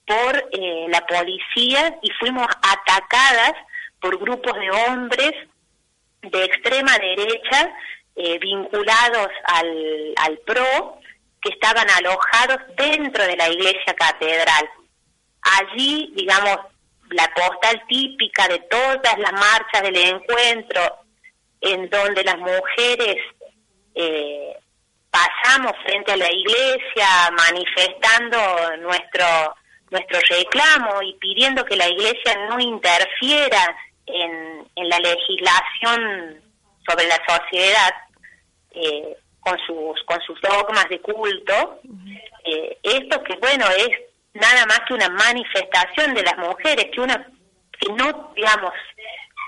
por 0.06 0.36
eh, 0.52 0.86
la 0.90 1.00
policía 1.06 1.96
y 2.02 2.10
fuimos 2.20 2.46
atacadas 2.46 3.54
por 4.00 4.18
grupos 4.18 4.52
de 4.52 4.70
hombres 4.70 5.32
de 6.20 6.44
extrema 6.44 6.98
derecha 6.98 7.74
eh, 8.16 8.38
vinculados 8.38 9.28
al, 9.44 10.12
al 10.16 10.38
PRO 10.40 11.01
que 11.42 11.50
estaban 11.50 11.88
alojados 11.90 12.58
dentro 12.76 13.24
de 13.26 13.36
la 13.36 13.48
iglesia 13.48 13.94
catedral. 13.94 14.70
Allí, 15.42 16.12
digamos, 16.14 16.58
la 17.10 17.32
postal 17.34 17.82
típica 17.88 18.48
de 18.48 18.60
todas 18.70 19.18
las 19.18 19.32
marchas 19.32 19.82
del 19.82 19.96
encuentro, 19.96 20.80
en 21.60 21.90
donde 21.90 22.24
las 22.24 22.38
mujeres 22.38 23.16
eh, 23.94 24.56
pasamos 25.10 25.72
frente 25.84 26.12
a 26.12 26.16
la 26.16 26.30
iglesia 26.30 27.30
manifestando 27.36 28.76
nuestro 28.78 29.26
nuestro 29.92 30.18
reclamo 30.30 31.02
y 31.02 31.12
pidiendo 31.18 31.64
que 31.66 31.76
la 31.76 31.86
iglesia 31.86 32.34
no 32.48 32.58
interfiera 32.58 33.76
en, 34.06 34.66
en 34.74 34.88
la 34.88 34.98
legislación 34.98 36.42
sobre 36.88 37.06
la 37.06 37.20
sociedad, 37.28 37.94
eh, 38.70 39.16
con 39.42 39.58
sus, 39.66 40.02
con 40.04 40.20
sus 40.22 40.40
dogmas 40.40 40.88
de 40.88 41.00
culto, 41.00 41.80
eh, 42.44 42.78
esto 42.82 43.22
que 43.24 43.36
bueno 43.36 43.66
es 43.76 43.90
nada 44.34 44.64
más 44.66 44.80
que 44.86 44.94
una 44.94 45.08
manifestación 45.10 46.14
de 46.14 46.22
las 46.22 46.38
mujeres, 46.38 46.86
que 46.92 47.00
una 47.00 47.26
que 47.78 47.92
no, 47.92 48.32
digamos, 48.36 48.72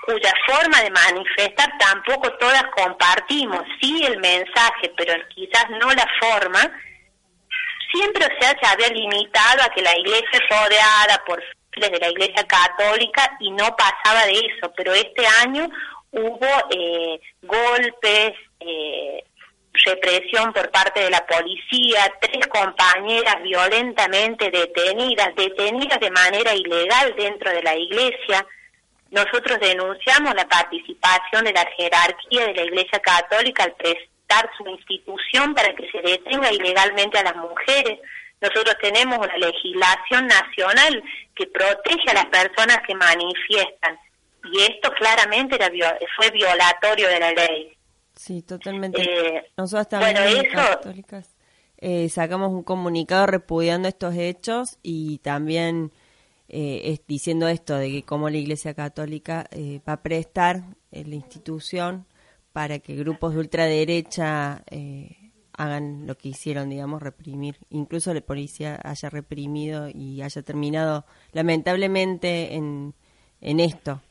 cuya 0.05 0.33
forma 0.45 0.81
de 0.81 0.91
manifestar 0.91 1.71
tampoco 1.79 2.31
todas 2.33 2.63
compartimos, 2.75 3.63
sí 3.81 4.03
el 4.05 4.19
mensaje, 4.19 4.91
pero 4.97 5.13
quizás 5.29 5.69
no 5.69 5.91
la 5.93 6.07
forma, 6.21 6.59
siempre 7.91 8.25
o 8.25 8.39
sea, 8.39 8.53
se 8.59 8.67
había 8.67 8.89
limitado 8.89 9.63
a 9.63 9.69
que 9.73 9.81
la 9.81 9.97
iglesia 9.97 10.29
es 10.33 10.49
rodeada 10.49 11.23
por 11.25 11.41
de 11.75 11.99
la 11.99 12.09
iglesia 12.09 12.45
católica 12.47 13.35
y 13.39 13.51
no 13.51 13.75
pasaba 13.75 14.25
de 14.25 14.39
eso, 14.39 14.71
pero 14.77 14.93
este 14.93 15.25
año 15.43 15.69
hubo 16.11 16.47
eh, 16.69 17.19
golpes, 17.41 18.33
eh, 18.59 19.23
represión 19.83 20.53
por 20.53 20.69
parte 20.71 21.01
de 21.01 21.09
la 21.09 21.25
policía, 21.25 22.11
tres 22.21 22.47
compañeras 22.47 23.41
violentamente 23.43 24.51
detenidas, 24.51 25.35
detenidas 25.35 25.99
de 25.99 26.11
manera 26.11 26.53
ilegal 26.53 27.13
dentro 27.17 27.51
de 27.51 27.63
la 27.63 27.75
iglesia. 27.75 28.45
Nosotros 29.11 29.59
denunciamos 29.59 30.33
la 30.35 30.47
participación 30.47 31.45
de 31.45 31.53
la 31.53 31.65
jerarquía 31.77 32.47
de 32.47 32.53
la 32.55 32.63
Iglesia 32.63 32.99
Católica 32.99 33.63
al 33.63 33.73
prestar 33.73 34.49
su 34.57 34.67
institución 34.67 35.53
para 35.53 35.73
que 35.75 35.89
se 35.91 36.01
detenga 36.01 36.51
ilegalmente 36.51 37.17
a 37.19 37.23
las 37.23 37.35
mujeres. 37.35 37.99
Nosotros 38.41 38.75
tenemos 38.81 39.17
una 39.17 39.37
legislación 39.37 40.27
nacional 40.27 41.03
que 41.35 41.47
protege 41.47 42.11
a 42.11 42.15
las 42.15 42.25
personas 42.25 42.79
que 42.85 42.95
manifiestan 42.95 43.97
y 44.51 44.61
esto 44.61 44.91
claramente 44.91 45.55
era, 45.55 45.69
fue 46.15 46.29
violatorio 46.31 47.07
de 47.07 47.19
la 47.19 47.31
ley. 47.31 47.74
Sí, 48.15 48.41
totalmente. 48.41 49.01
Eh, 49.01 49.43
Nosotros 49.57 49.89
también 49.89 50.45
católicas 50.53 51.35
eh, 51.77 52.07
sacamos 52.09 52.51
un 52.51 52.63
comunicado 52.63 53.27
repudiando 53.27 53.87
estos 53.87 54.15
hechos 54.15 54.77
y 54.81 55.17
también 55.19 55.91
eh, 56.47 56.97
diciendo 57.07 57.47
esto 57.47 57.75
de 57.75 57.91
que 57.91 58.03
como 58.03 58.29
la 58.29 58.37
Iglesia 58.37 58.73
Católica 58.73 59.49
va 59.87 59.93
a 59.93 60.01
prestar 60.01 60.63
la 60.91 61.15
institución 61.15 62.05
para 62.53 62.79
que 62.79 62.95
grupos 62.95 63.33
de 63.33 63.39
ultraderecha 63.39 64.63
hagan 65.57 66.05
lo 66.07 66.17
que 66.17 66.29
hicieron, 66.29 66.69
digamos, 66.69 67.01
reprimir. 67.01 67.57
Incluso 67.69 68.13
la 68.13 68.21
policía 68.21 68.79
haya 68.83 69.09
reprimido 69.09 69.89
y 69.89 70.21
haya 70.21 70.41
terminado 70.41 71.05
lamentablemente 71.31 72.55
en, 72.55 72.93
en 73.41 73.59
esto. 73.59 74.01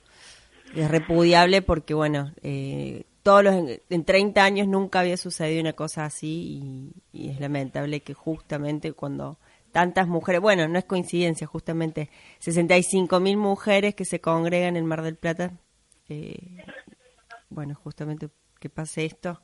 Es 0.75 0.91
repudiable 0.91 1.63
porque, 1.63 1.95
bueno, 1.95 2.33
eh, 2.43 3.05
todos 3.25 3.43
los, 3.43 3.55
en 3.89 4.05
30 4.05 4.45
años 4.45 4.69
nunca 4.69 5.01
había 5.01 5.17
sucedido 5.17 5.63
una 5.63 5.73
cosa 5.73 6.05
así 6.05 6.93
y, 7.13 7.31
es 7.31 7.41
lamentable 7.41 8.01
que 8.01 8.13
justamente 8.13 8.93
cuando 8.93 9.39
tantas 9.73 10.07
mujeres, 10.07 10.43
bueno, 10.43 10.69
no 10.69 10.79
es 10.79 10.85
coincidencia, 10.85 11.47
justamente 11.47 12.11
65 12.41 13.19
mil 13.21 13.39
mujeres 13.39 13.95
que 13.95 14.05
se 14.05 14.21
congregan 14.21 14.77
en 14.77 14.85
Mar 14.85 15.01
del 15.01 15.17
Plata, 15.17 15.53
eh, 16.11 16.37
bueno, 17.49 17.75
justamente 17.75 18.29
que 18.61 18.69
pase 18.69 19.07
esto 19.07 19.41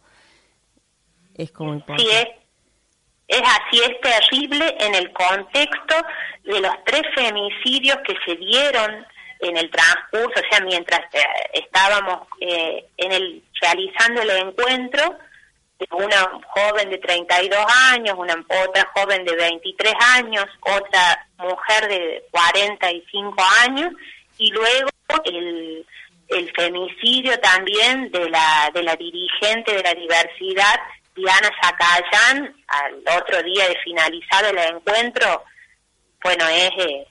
es 1.34 1.50
como 1.50 1.72
importante. 1.72 2.02
Sí, 2.02 2.16
es, 2.18 2.26
es 3.28 3.42
así, 3.42 3.80
es 3.80 4.00
terrible 4.02 4.76
en 4.78 4.94
el 4.94 5.10
contexto 5.12 5.94
de 6.44 6.60
los 6.60 6.74
tres 6.84 7.02
femicidios 7.14 7.96
que 8.06 8.14
se 8.26 8.36
dieron 8.36 9.06
en 9.40 9.56
el 9.56 9.70
transcurso, 9.70 10.40
o 10.40 10.50
sea, 10.50 10.60
mientras 10.64 11.00
eh, 11.14 11.22
estábamos 11.54 12.26
eh, 12.40 12.84
en 12.96 13.12
el 13.12 13.42
realizando 13.60 14.22
el 14.22 14.30
encuentro, 14.30 15.18
una 15.92 16.28
joven 16.48 16.90
de 16.90 16.98
32 16.98 17.58
años, 17.92 18.14
una 18.18 18.34
otra 18.34 18.90
joven 18.94 19.24
de 19.24 19.34
23 19.34 19.94
años, 20.14 20.44
otra 20.60 21.26
mujer 21.38 21.88
de 21.88 22.24
45 22.30 23.34
años 23.64 23.92
y 24.36 24.50
luego 24.50 24.90
el, 25.24 25.86
el 26.28 26.52
femicidio 26.52 27.38
también 27.40 28.10
de 28.10 28.28
la 28.28 28.70
de 28.74 28.82
la 28.82 28.94
dirigente 28.96 29.74
de 29.74 29.82
la 29.82 29.94
diversidad 29.94 30.80
Diana 31.14 31.50
Zacayán 31.62 32.54
al 32.68 33.18
otro 33.18 33.42
día 33.42 33.68
de 33.68 33.76
finalizado 33.82 34.50
el 34.50 34.58
encuentro 34.58 35.44
bueno, 36.22 36.46
es 36.48 36.70
eh, 36.76 37.06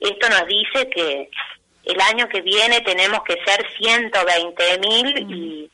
esto 0.00 0.28
nos 0.28 0.46
dice 0.46 0.88
que 0.90 1.28
el 1.84 2.00
año 2.00 2.28
que 2.28 2.40
viene 2.40 2.80
tenemos 2.80 3.22
que 3.24 3.38
ser 3.44 3.66
120 3.76 4.78
mil 4.78 5.30
y, 5.30 5.70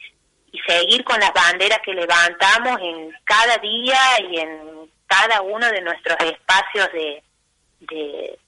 y 0.53 0.59
seguir 0.67 1.05
con 1.05 1.21
las 1.21 1.33
banderas 1.33 1.81
que 1.85 1.93
levantamos 1.93 2.81
en 2.81 3.13
cada 3.25 3.57
día 3.59 3.99
y 4.31 4.41
en 4.41 4.91
cada 5.07 5.43
uno 5.43 5.67
de 5.71 5.81
nuestros 5.81 6.17
espacios 6.21 6.91
de, 6.93 7.23
de 7.81 8.39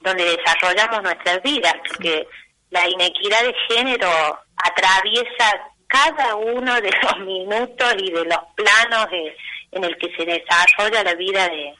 donde 0.00 0.36
desarrollamos 0.36 1.02
nuestras 1.02 1.42
vidas, 1.42 1.74
porque 1.88 2.26
la 2.70 2.88
inequidad 2.88 3.40
de 3.40 3.54
género 3.68 4.40
atraviesa 4.56 5.72
cada 5.86 6.34
uno 6.36 6.80
de 6.80 6.90
los 6.90 7.18
minutos 7.26 7.94
y 7.98 8.10
de 8.10 8.24
los 8.24 8.38
planos 8.56 9.10
de, 9.10 9.36
en 9.72 9.84
el 9.84 9.96
que 9.98 10.14
se 10.16 10.24
desarrolla 10.24 11.04
la 11.04 11.14
vida 11.14 11.48
de, 11.48 11.74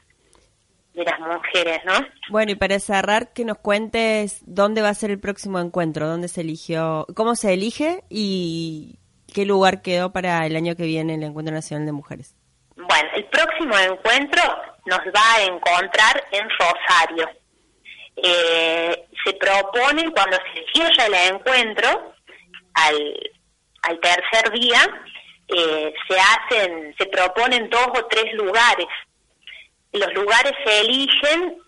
de 0.95 1.05
las 1.05 1.19
mujeres, 1.21 1.81
¿no? 1.85 1.95
Bueno, 2.29 2.53
y 2.53 2.55
para 2.55 2.79
cerrar, 2.79 3.33
que 3.33 3.45
nos 3.45 3.59
cuentes 3.59 4.43
dónde 4.47 4.83
va 4.83 4.91
a 4.91 4.95
ser 4.95 5.11
el 5.11 5.21
próximo 5.21 5.59
encuentro, 5.59 6.07
dónde 6.07 6.29
se 6.29 6.43
eligió, 6.43 7.07
cómo 7.15 7.35
se 7.35 7.55
elige 7.55 8.05
y 8.11 8.99
qué 9.33 9.47
lugar 9.47 9.83
quedó 9.83 10.13
para 10.13 10.45
el 10.47 10.57
año 10.57 10.77
que 10.77 10.85
viene 10.85 11.15
el 11.15 11.23
Encuentro 11.23 11.55
Nacional 11.55 11.87
de 11.87 11.93
Mujeres. 11.93 12.37
Bueno, 12.77 13.11
el 13.15 13.25
próximo 13.27 13.77
encuentro 13.79 14.43
nos 14.87 14.99
va 14.99 15.35
a 15.37 15.43
encontrar 15.43 16.25
en 16.31 16.49
Rosario. 16.51 17.29
Eh, 18.17 19.07
se 19.25 19.33
propone, 19.35 20.11
cuando 20.13 20.37
se 20.37 20.65
cierra 20.73 21.07
el 21.07 21.35
encuentro, 21.35 22.15
al, 22.75 23.21
al 23.83 24.01
tercer 24.01 24.53
día, 24.53 24.81
eh, 25.49 25.95
se 26.09 26.17
hacen, 26.19 26.95
se 26.99 27.07
proponen 27.07 27.71
dos 27.71 27.87
o 27.95 28.07
tres 28.07 28.35
lugares 28.35 28.87
los 29.93 30.13
lugares 30.15 30.53
se 30.65 30.81
eligen 30.81 31.59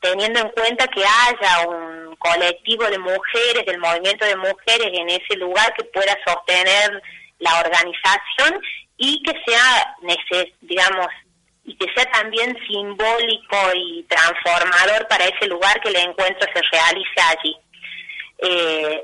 teniendo 0.00 0.40
en 0.40 0.48
cuenta 0.50 0.86
que 0.88 1.02
haya 1.04 1.68
un 1.68 2.16
colectivo 2.16 2.84
de 2.86 2.98
mujeres, 2.98 3.64
del 3.66 3.78
movimiento 3.78 4.24
de 4.24 4.36
mujeres 4.36 4.88
en 4.92 5.08
ese 5.08 5.36
lugar 5.36 5.72
que 5.74 5.84
pueda 5.84 6.16
sostener 6.26 7.02
la 7.38 7.60
organización 7.60 8.60
y 8.96 9.22
que 9.22 9.32
sea, 9.46 9.96
digamos, 10.60 11.06
y 11.64 11.76
que 11.76 11.86
sea 11.94 12.10
también 12.10 12.56
simbólico 12.66 13.56
y 13.74 14.02
transformador 14.04 15.06
para 15.06 15.26
ese 15.26 15.46
lugar 15.46 15.80
que 15.80 15.90
el 15.90 15.96
encuentro 15.96 16.48
se 16.52 16.62
realice 16.72 17.20
allí. 17.28 17.56
Eh, 18.38 19.02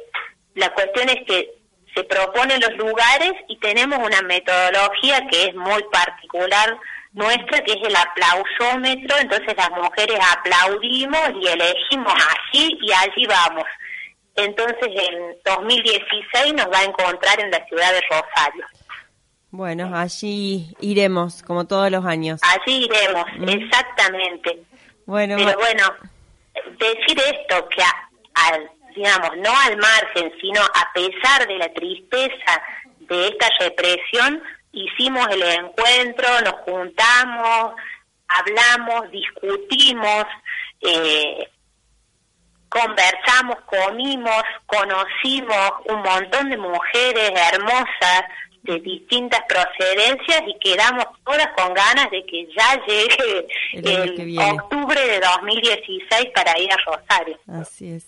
la 0.54 0.72
cuestión 0.72 1.08
es 1.10 1.24
que 1.26 1.50
se 1.94 2.04
proponen 2.04 2.60
los 2.60 2.76
lugares 2.76 3.32
y 3.48 3.56
tenemos 3.58 3.98
una 3.98 4.22
metodología 4.22 5.26
que 5.30 5.44
es 5.44 5.54
muy 5.54 5.82
particular 5.92 6.76
nuestra, 7.14 7.60
que 7.62 7.72
es 7.72 7.82
el 7.82 7.96
aplausómetro, 7.96 9.16
entonces 9.20 9.54
las 9.56 9.70
mujeres 9.70 10.18
aplaudimos 10.36 11.30
y 11.40 11.46
elegimos 11.46 12.12
así 12.12 12.76
y 12.82 12.92
allí 12.92 13.26
vamos. 13.26 13.64
Entonces 14.36 14.88
en 14.88 15.36
2016 15.44 16.54
nos 16.54 16.66
va 16.66 16.80
a 16.80 16.84
encontrar 16.84 17.40
en 17.40 17.50
la 17.50 17.64
ciudad 17.66 17.92
de 17.92 18.00
Rosario. 18.02 18.66
Bueno, 19.50 19.92
allí 19.94 20.74
iremos, 20.80 21.44
como 21.44 21.66
todos 21.66 21.88
los 21.88 22.04
años. 22.04 22.40
Allí 22.42 22.86
iremos, 22.86 23.24
mm. 23.38 23.48
exactamente. 23.48 24.58
Bueno, 25.06 25.36
Pero 25.36 25.56
bueno, 25.56 25.84
decir 26.76 27.16
esto, 27.20 27.68
que 27.68 27.82
al, 28.34 28.68
digamos, 28.96 29.30
no 29.36 29.56
al 29.60 29.76
margen, 29.76 30.32
sino 30.40 30.60
a 30.60 30.92
pesar 30.92 31.46
de 31.46 31.58
la 31.58 31.72
tristeza 31.72 32.62
de 32.98 33.28
esta 33.28 33.46
represión, 33.60 34.42
hicimos 34.74 35.26
el 35.30 35.42
encuentro, 35.42 36.28
nos 36.42 36.54
juntamos, 36.64 37.74
hablamos, 38.28 39.10
discutimos, 39.10 40.24
eh, 40.80 41.48
conversamos, 42.68 43.56
comimos, 43.66 44.42
conocimos 44.66 45.70
un 45.86 46.02
montón 46.02 46.50
de 46.50 46.56
mujeres 46.56 47.30
hermosas 47.52 48.24
de 48.64 48.80
distintas 48.80 49.40
procedencias 49.46 50.42
y 50.46 50.58
quedamos 50.58 51.04
todas 51.24 51.48
con 51.56 51.74
ganas 51.74 52.10
de 52.10 52.24
que 52.24 52.48
ya 52.56 52.82
llegue 52.86 53.46
el, 53.74 54.38
octubre 54.38 55.00
de 55.00 55.20
2016 55.20 56.30
para 56.34 56.58
ir 56.58 56.72
a 56.72 56.76
Rosario. 56.78 57.38
Así 57.46 57.92
es. 57.92 58.06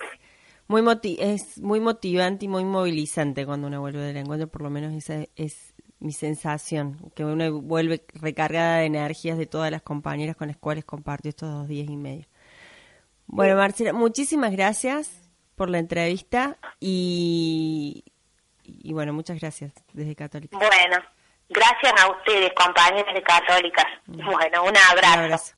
Muy 0.67 0.83
es 1.21 1.59
muy 1.59 1.79
motivante 1.79 2.47
y 2.47 2.49
muy 2.49 2.65
movilizante 2.65 3.47
cuando 3.47 3.69
uno 3.69 3.81
vuelve 3.81 4.01
del 4.01 4.17
encuentro, 4.17 4.49
por 4.49 4.63
lo 4.63 4.71
menos 4.71 4.95
esa 4.95 5.27
es 5.37 5.76
mi 5.99 6.13
sensación, 6.13 7.11
que 7.15 7.25
uno 7.25 7.61
vuelve 7.61 8.05
recargada 8.15 8.79
de 8.79 8.87
energías 8.87 9.39
de 9.39 9.47
todas 9.47 9.71
las 9.71 9.83
compañeras 9.83 10.37
con 10.37 10.49
las 10.49 10.57
cuales 10.57 10.85
compartió 10.85 11.31
estos 11.31 11.51
dos 11.51 11.69
días 11.69 11.89
y 11.89 11.97
medio. 11.97 12.27
Bueno, 13.27 13.57
Marcela, 13.57 13.93
muchísimas 13.93 14.53
gracias 14.53 15.29
por 15.57 15.71
la 15.71 15.79
entrevista 15.79 16.59
y, 16.79 18.05
y 18.63 18.93
bueno, 18.93 19.13
muchas 19.13 19.41
gracias 19.41 19.73
desde 19.93 20.15
Católica. 20.15 20.57
Bueno, 20.57 21.03
gracias 21.49 21.93
a 21.99 22.11
ustedes, 22.11 22.53
compañeras 22.55 23.15
de 23.15 23.23
Católicas. 23.23 23.87
Mm. 24.07 24.25
Bueno, 24.27 24.65
un 24.65 24.75
abrazo. 24.91 25.53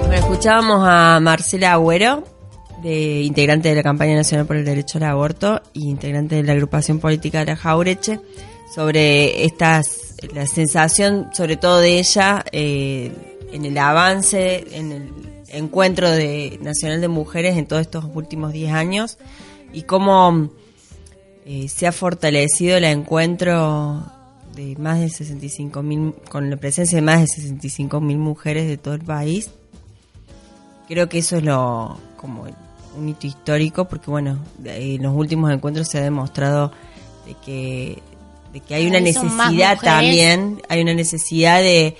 Bueno, 0.00 0.14
escuchábamos 0.14 0.86
a 0.88 1.18
Marcela 1.20 1.72
Agüero 1.72 2.39
de 2.82 3.22
integrante 3.22 3.68
de 3.68 3.74
la 3.74 3.82
campaña 3.82 4.16
nacional 4.16 4.46
por 4.46 4.56
el 4.56 4.64
derecho 4.64 4.98
al 4.98 5.04
aborto 5.04 5.62
y 5.72 5.88
integrante 5.88 6.36
de 6.36 6.42
la 6.42 6.52
agrupación 6.52 6.98
política 6.98 7.40
de 7.40 7.46
la 7.46 7.56
Jaureche, 7.56 8.20
sobre 8.74 9.44
estas, 9.44 10.14
la 10.32 10.46
sensación, 10.46 11.30
sobre 11.32 11.56
todo 11.56 11.80
de 11.80 11.98
ella, 11.98 12.44
eh, 12.52 13.12
en 13.52 13.64
el 13.64 13.76
avance, 13.78 14.64
en 14.72 14.92
el 14.92 15.12
encuentro 15.48 16.08
de, 16.08 16.58
nacional 16.62 17.00
de 17.00 17.08
mujeres 17.08 17.56
en 17.56 17.66
todos 17.66 17.82
estos 17.82 18.04
últimos 18.14 18.52
10 18.52 18.72
años 18.72 19.18
y 19.72 19.82
cómo 19.82 20.50
eh, 21.44 21.68
se 21.68 21.86
ha 21.86 21.92
fortalecido 21.92 22.76
el 22.76 22.84
encuentro 22.84 24.04
de 24.54 24.76
más 24.76 25.00
de 25.00 25.08
65 25.08 25.82
mil, 25.82 26.14
con 26.28 26.50
la 26.50 26.56
presencia 26.56 26.96
de 26.96 27.02
más 27.02 27.20
de 27.20 27.26
65 27.26 28.00
mil 28.00 28.18
mujeres 28.18 28.68
de 28.68 28.76
todo 28.76 28.94
el 28.94 29.02
país. 29.02 29.50
Creo 30.86 31.08
que 31.08 31.18
eso 31.18 31.36
es 31.36 31.44
lo, 31.44 31.98
como 32.16 32.46
un 32.96 33.08
hito 33.08 33.26
histórico 33.26 33.86
porque 33.86 34.10
bueno, 34.10 34.38
en 34.64 35.02
los 35.02 35.14
últimos 35.14 35.52
encuentros 35.52 35.88
se 35.88 35.98
ha 35.98 36.02
demostrado 36.02 36.72
de 37.26 37.34
que, 37.44 38.02
de 38.52 38.60
que 38.60 38.74
hay 38.74 38.86
una 38.86 39.00
necesidad 39.00 39.78
también, 39.80 40.60
hay 40.68 40.82
una 40.82 40.94
necesidad 40.94 41.60
de, 41.60 41.96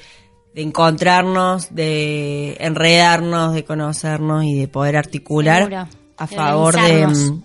de 0.55 0.63
encontrarnos, 0.63 1.75
de 1.75 2.57
enredarnos, 2.61 3.55
de 3.55 3.65
conocernos 3.65 4.45
y 4.45 4.59
de 4.59 4.69
poder 4.69 4.97
articular 4.97 5.89
a 6.17 6.27
favor 6.27 6.75
de, 6.75 7.07
mm, 7.07 7.43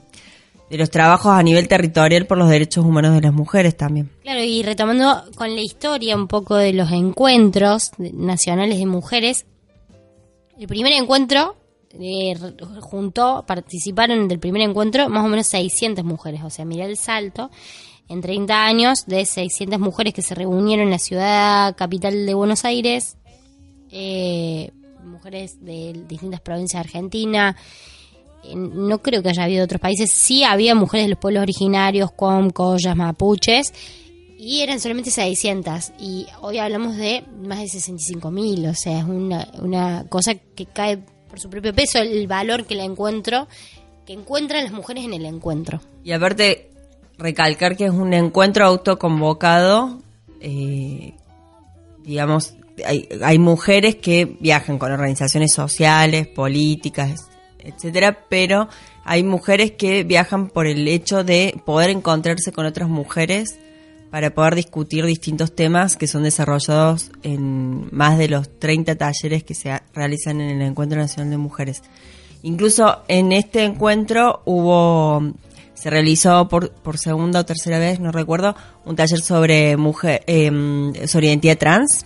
de 0.70 0.78
los 0.78 0.90
trabajos 0.90 1.32
a 1.32 1.44
nivel 1.44 1.68
territorial 1.68 2.26
por 2.26 2.38
los 2.38 2.50
derechos 2.50 2.84
humanos 2.84 3.14
de 3.14 3.22
las 3.22 3.34
mujeres 3.34 3.78
también. 3.78 4.10
Claro, 4.24 4.44
y 4.44 4.64
retomando 4.64 5.24
con 5.36 5.54
la 5.54 5.62
historia 5.62 6.16
un 6.16 6.28
poco 6.28 6.56
de 6.56 6.74
los 6.74 6.92
encuentros 6.92 7.92
nacionales 7.98 8.80
de 8.80 8.86
mujeres, 8.86 9.46
el 10.58 10.68
primer 10.68 10.94
encuentro 10.94 11.56
eh, 12.00 12.36
participaron 13.46 14.28
del 14.28 14.40
primer 14.40 14.62
encuentro 14.62 15.10
más 15.10 15.26
o 15.26 15.28
menos 15.28 15.48
600 15.48 16.04
mujeres, 16.04 16.42
o 16.44 16.50
sea, 16.50 16.66
mira 16.66 16.86
el 16.86 16.98
salto 16.98 17.50
en 18.08 18.22
30 18.22 18.66
años 18.66 19.06
de 19.08 19.26
600 19.26 19.80
mujeres 19.80 20.14
que 20.14 20.22
se 20.22 20.36
reunieron 20.36 20.86
en 20.86 20.92
la 20.92 21.00
ciudad 21.00 21.76
capital 21.76 22.26
de 22.26 22.34
Buenos 22.34 22.66
Aires, 22.66 23.18
eh, 23.92 24.72
mujeres 25.04 25.64
de 25.64 26.04
distintas 26.08 26.42
provincias 26.42 26.84
de 26.84 26.88
Argentina. 26.88 27.56
No 28.54 29.02
creo 29.02 29.24
que 29.24 29.30
haya 29.30 29.46
habido 29.46 29.64
otros 29.64 29.82
países. 29.82 30.12
Sí 30.12 30.44
había 30.44 30.76
mujeres 30.76 31.06
de 31.06 31.10
los 31.12 31.20
pueblos 31.20 31.42
originarios, 31.42 32.12
com, 32.12 32.52
collas, 32.52 32.96
mapuches, 32.96 33.74
y 34.38 34.62
eran 34.62 34.80
solamente 34.80 35.10
600. 35.10 35.94
Y 36.00 36.28
hoy 36.42 36.60
hablamos 36.60 36.96
de 36.96 37.24
más 37.42 37.60
de 37.60 37.68
65 37.70 38.30
mil. 38.30 38.68
O 38.68 38.76
sea, 38.76 39.00
es 39.00 39.06
una, 39.06 39.48
una 39.60 40.06
cosa 40.10 40.36
que 40.36 40.68
cae 40.68 41.04
por 41.36 41.42
su 41.42 41.50
propio 41.50 41.74
peso 41.74 42.00
el 42.00 42.28
valor 42.28 42.64
que 42.64 42.76
la 42.76 42.86
encuentro, 42.86 43.50
que 44.06 44.14
encuentran 44.14 44.64
las 44.64 44.72
mujeres 44.72 45.04
en 45.04 45.14
el 45.14 45.26
encuentro. 45.26 45.82
Y 46.02 46.14
aparte, 46.14 46.70
recalcar 47.18 47.76
que 47.76 47.84
es 47.84 47.92
un 47.92 48.14
encuentro 48.14 48.66
autoconvocado, 48.66 50.00
eh, 50.40 51.14
digamos, 52.06 52.54
hay, 52.86 53.10
hay 53.22 53.38
mujeres 53.38 53.98
que 53.98 54.38
viajan 54.40 54.78
con 54.78 54.94
organizaciones 54.94 55.52
sociales, 55.52 56.26
políticas, 56.28 57.28
etcétera, 57.60 58.18
pero 58.30 58.70
hay 59.04 59.24
mujeres 59.24 59.72
que 59.72 60.06
viajan 60.06 60.48
por 60.48 60.68
el 60.68 60.88
hecho 60.88 61.26
de 61.26 61.60
poder 61.66 61.90
encontrarse 61.90 62.54
con 62.54 62.66
otras 62.66 62.88
mujeres 62.88 63.60
para 64.12 64.34
poder 64.34 64.56
discutir 64.56 65.06
distintos 65.06 65.54
temas 65.56 65.98
que 65.98 66.08
son 66.08 66.24
desarrollados 66.24 67.12
en 67.24 67.90
más 67.92 68.18
de 68.18 68.30
los 68.30 68.60
30 68.60 68.96
talleres 68.96 69.44
que 69.44 69.54
se 69.54 69.82
realizan 69.94 70.40
en 70.42 70.62
el 70.62 70.68
Encuentro 70.68 70.98
Nacional 71.00 71.32
de 71.32 71.38
Mujeres. 71.38 71.82
Incluso 72.44 73.00
en 73.08 73.32
este 73.32 73.64
encuentro 73.64 74.42
hubo, 74.46 75.34
se 75.74 75.90
realizó 75.90 76.48
por, 76.48 76.72
por 76.72 76.98
segunda 76.98 77.40
o 77.42 77.46
tercera 77.46 77.80
vez, 77.80 78.00
no 78.00 78.12
recuerdo, 78.12 78.56
un 78.86 78.96
taller 78.96 79.20
sobre 79.20 79.76
mujer, 79.78 80.24
eh, 80.28 80.52
sobre 81.08 81.28
identidad 81.28 81.58
trans. 81.58 82.06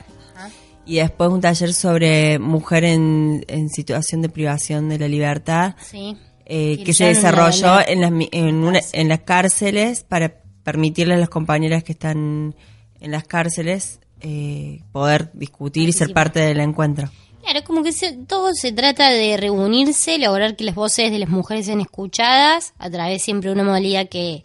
y 0.85 0.95
después 0.95 1.29
un 1.29 1.41
taller 1.41 1.71
sobre 1.73 2.39
mujer 2.39 2.83
en, 2.85 3.45
en 3.47 3.69
situación 3.69 4.23
de 4.23 4.29
privación 4.29 4.89
de 4.89 4.97
la 4.97 5.07
libertad 5.07 5.75
Sí. 5.79 6.17
eh, 6.45 6.83
que 6.83 6.93
se 6.95 7.05
desarrolló 7.05 7.79
en 7.87 8.01
las, 8.01 8.11
en, 8.31 8.55
una- 8.63 8.79
en 8.93 9.07
las 9.09 9.19
cárceles 9.19 10.03
para 10.03 10.33
permitirle 10.71 11.15
a 11.15 11.17
las 11.17 11.29
compañeras 11.29 11.83
que 11.83 11.93
están 11.93 12.53
en 13.01 13.11
las 13.11 13.23
cárceles 13.23 13.99
eh, 14.21 14.81
poder 14.91 15.31
discutir 15.33 15.89
y 15.89 15.93
ser 15.93 16.13
parte 16.13 16.39
del 16.41 16.59
encuentro. 16.59 17.09
Claro, 17.41 17.61
como 17.65 17.81
que 17.83 17.91
se- 17.93 18.17
todo 18.27 18.53
se 18.53 18.71
trata 18.71 19.09
de 19.09 19.35
reunirse, 19.37 20.17
lograr 20.19 20.55
que 20.55 20.65
las 20.65 20.75
voces 20.75 21.09
de 21.11 21.17
las 21.19 21.29
mujeres 21.29 21.65
sean 21.65 21.79
escuchadas 21.81 22.73
a 22.77 22.89
través 22.89 23.23
siempre 23.23 23.49
de 23.49 23.53
una 23.55 23.63
modalidad 23.63 24.07
que 24.09 24.43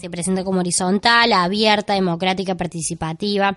se 0.00 0.10
presenta 0.10 0.42
como 0.42 0.58
horizontal, 0.60 1.32
abierta, 1.32 1.92
democrática, 1.94 2.56
participativa. 2.56 3.56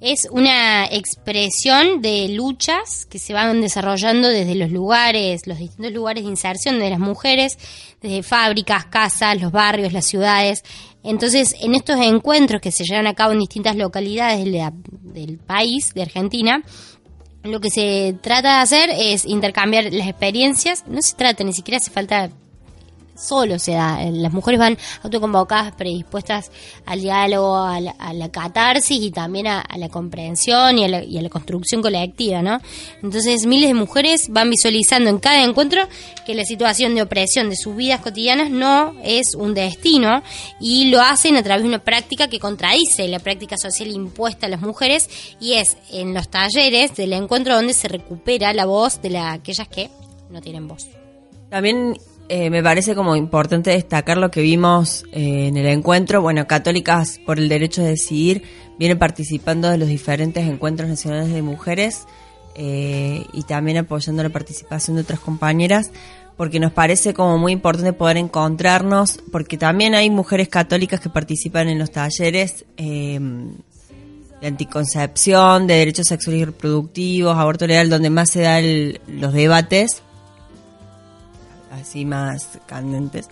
Es 0.00 0.28
una 0.30 0.86
expresión 0.86 2.00
de 2.02 2.28
luchas 2.30 3.06
que 3.06 3.18
se 3.18 3.32
van 3.32 3.60
desarrollando 3.60 4.28
desde 4.28 4.54
los 4.54 4.70
lugares, 4.70 5.46
los 5.46 5.58
distintos 5.58 5.92
lugares 5.92 6.24
de 6.24 6.30
inserción 6.30 6.78
de 6.78 6.90
las 6.90 6.98
mujeres, 6.98 7.58
desde 8.00 8.22
fábricas, 8.22 8.84
casas, 8.86 9.40
los 9.40 9.50
barrios, 9.52 9.92
las 9.92 10.04
ciudades. 10.06 10.62
Entonces, 11.04 11.54
en 11.60 11.74
estos 11.74 12.00
encuentros 12.00 12.60
que 12.60 12.72
se 12.72 12.84
llevan 12.84 13.06
a 13.06 13.14
cabo 13.14 13.32
en 13.32 13.38
distintas 13.40 13.76
localidades 13.76 14.44
de 14.44 14.50
la- 14.50 14.72
del 15.02 15.38
país, 15.38 15.92
de 15.94 16.02
Argentina, 16.02 16.62
lo 17.42 17.60
que 17.60 17.70
se 17.70 18.16
trata 18.22 18.56
de 18.56 18.62
hacer 18.62 18.90
es 18.90 19.26
intercambiar 19.26 19.92
las 19.92 20.08
experiencias. 20.08 20.84
No 20.88 21.02
se 21.02 21.14
trata, 21.14 21.44
ni 21.44 21.52
siquiera 21.52 21.76
hace 21.76 21.90
falta 21.90 22.30
solo 23.16 23.58
se 23.58 23.72
da. 23.72 23.98
Las 24.10 24.32
mujeres 24.32 24.60
van 24.60 24.78
autoconvocadas, 25.02 25.74
predispuestas 25.74 26.50
al 26.86 27.00
diálogo, 27.00 27.56
a 27.56 27.80
la, 27.80 28.28
catarsis 28.30 29.00
y 29.00 29.10
también 29.10 29.46
a, 29.46 29.60
a 29.60 29.78
la 29.78 29.88
comprensión 29.88 30.78
y 30.78 30.84
a 30.84 30.88
la, 30.88 31.04
y 31.04 31.18
a 31.18 31.22
la 31.22 31.28
construcción 31.28 31.82
colectiva, 31.82 32.42
¿no? 32.42 32.60
Entonces 33.02 33.46
miles 33.46 33.68
de 33.68 33.74
mujeres 33.74 34.28
van 34.28 34.50
visualizando 34.50 35.10
en 35.10 35.18
cada 35.18 35.44
encuentro 35.44 35.86
que 36.26 36.34
la 36.34 36.44
situación 36.44 36.94
de 36.94 37.02
opresión 37.02 37.50
de 37.50 37.56
sus 37.56 37.76
vidas 37.76 38.00
cotidianas 38.00 38.50
no 38.50 38.94
es 39.02 39.34
un 39.36 39.54
destino 39.54 40.22
y 40.60 40.90
lo 40.90 41.00
hacen 41.00 41.36
a 41.36 41.42
través 41.42 41.62
de 41.62 41.68
una 41.68 41.84
práctica 41.84 42.28
que 42.28 42.38
contradice 42.38 43.08
la 43.08 43.18
práctica 43.18 43.56
social 43.56 43.88
impuesta 43.88 44.46
a 44.46 44.48
las 44.48 44.60
mujeres 44.60 45.08
y 45.40 45.54
es 45.54 45.76
en 45.90 46.14
los 46.14 46.28
talleres 46.28 46.94
del 46.96 47.12
encuentro 47.12 47.54
donde 47.54 47.74
se 47.74 47.88
recupera 47.88 48.52
la 48.52 48.64
voz 48.64 49.00
de 49.02 49.10
la, 49.10 49.32
aquellas 49.32 49.68
que 49.68 49.90
no 50.30 50.40
tienen 50.40 50.66
voz. 50.66 50.88
También 51.50 51.96
eh, 52.28 52.48
me 52.50 52.62
parece 52.62 52.94
como 52.94 53.16
importante 53.16 53.70
destacar 53.70 54.16
lo 54.16 54.30
que 54.30 54.40
vimos 54.40 55.04
eh, 55.12 55.48
en 55.48 55.56
el 55.56 55.66
encuentro. 55.66 56.22
Bueno, 56.22 56.46
Católicas 56.46 57.20
por 57.24 57.38
el 57.38 57.48
Derecho 57.48 57.82
a 57.82 57.84
Decidir 57.84 58.42
viene 58.78 58.96
participando 58.96 59.70
de 59.70 59.78
los 59.78 59.88
diferentes 59.88 60.46
encuentros 60.46 60.88
nacionales 60.88 61.32
de 61.32 61.42
mujeres 61.42 62.06
eh, 62.54 63.26
y 63.32 63.42
también 63.42 63.78
apoyando 63.78 64.22
la 64.22 64.30
participación 64.30 64.96
de 64.96 65.02
otras 65.02 65.20
compañeras 65.20 65.90
porque 66.36 66.58
nos 66.58 66.72
parece 66.72 67.14
como 67.14 67.38
muy 67.38 67.52
importante 67.52 67.92
poder 67.92 68.16
encontrarnos, 68.16 69.20
porque 69.30 69.56
también 69.56 69.94
hay 69.94 70.10
mujeres 70.10 70.48
católicas 70.48 71.00
que 71.00 71.08
participan 71.08 71.68
en 71.68 71.78
los 71.78 71.92
talleres 71.92 72.64
eh, 72.76 73.20
de 74.40 74.46
anticoncepción, 74.46 75.66
de 75.66 75.74
derechos 75.74 76.08
sexuales 76.08 76.42
y 76.42 76.44
reproductivos, 76.46 77.36
aborto 77.36 77.66
legal, 77.66 77.88
donde 77.88 78.10
más 78.10 78.30
se 78.30 78.40
dan 78.40 78.98
los 79.06 79.32
debates 79.32 80.02
así 81.80 82.04
más 82.04 82.58
candentes. 82.66 83.28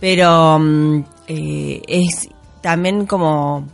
Pero 0.00 0.58
mm, 0.58 1.04
eh, 1.28 1.82
es 1.86 2.28
también 2.62 3.06
como 3.06 3.66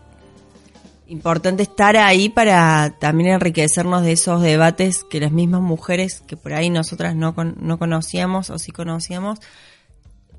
importante 1.06 1.62
estar 1.62 1.96
ahí 1.96 2.28
para 2.28 2.94
también 2.98 3.30
enriquecernos 3.30 4.02
de 4.02 4.12
esos 4.12 4.42
debates 4.42 5.04
que 5.04 5.20
las 5.20 5.30
mismas 5.30 5.60
mujeres 5.60 6.20
que 6.26 6.36
por 6.36 6.52
ahí 6.52 6.68
nosotras 6.68 7.14
no, 7.14 7.34
no 7.60 7.78
conocíamos 7.78 8.50
o 8.50 8.58
sí 8.58 8.72
conocíamos, 8.72 9.38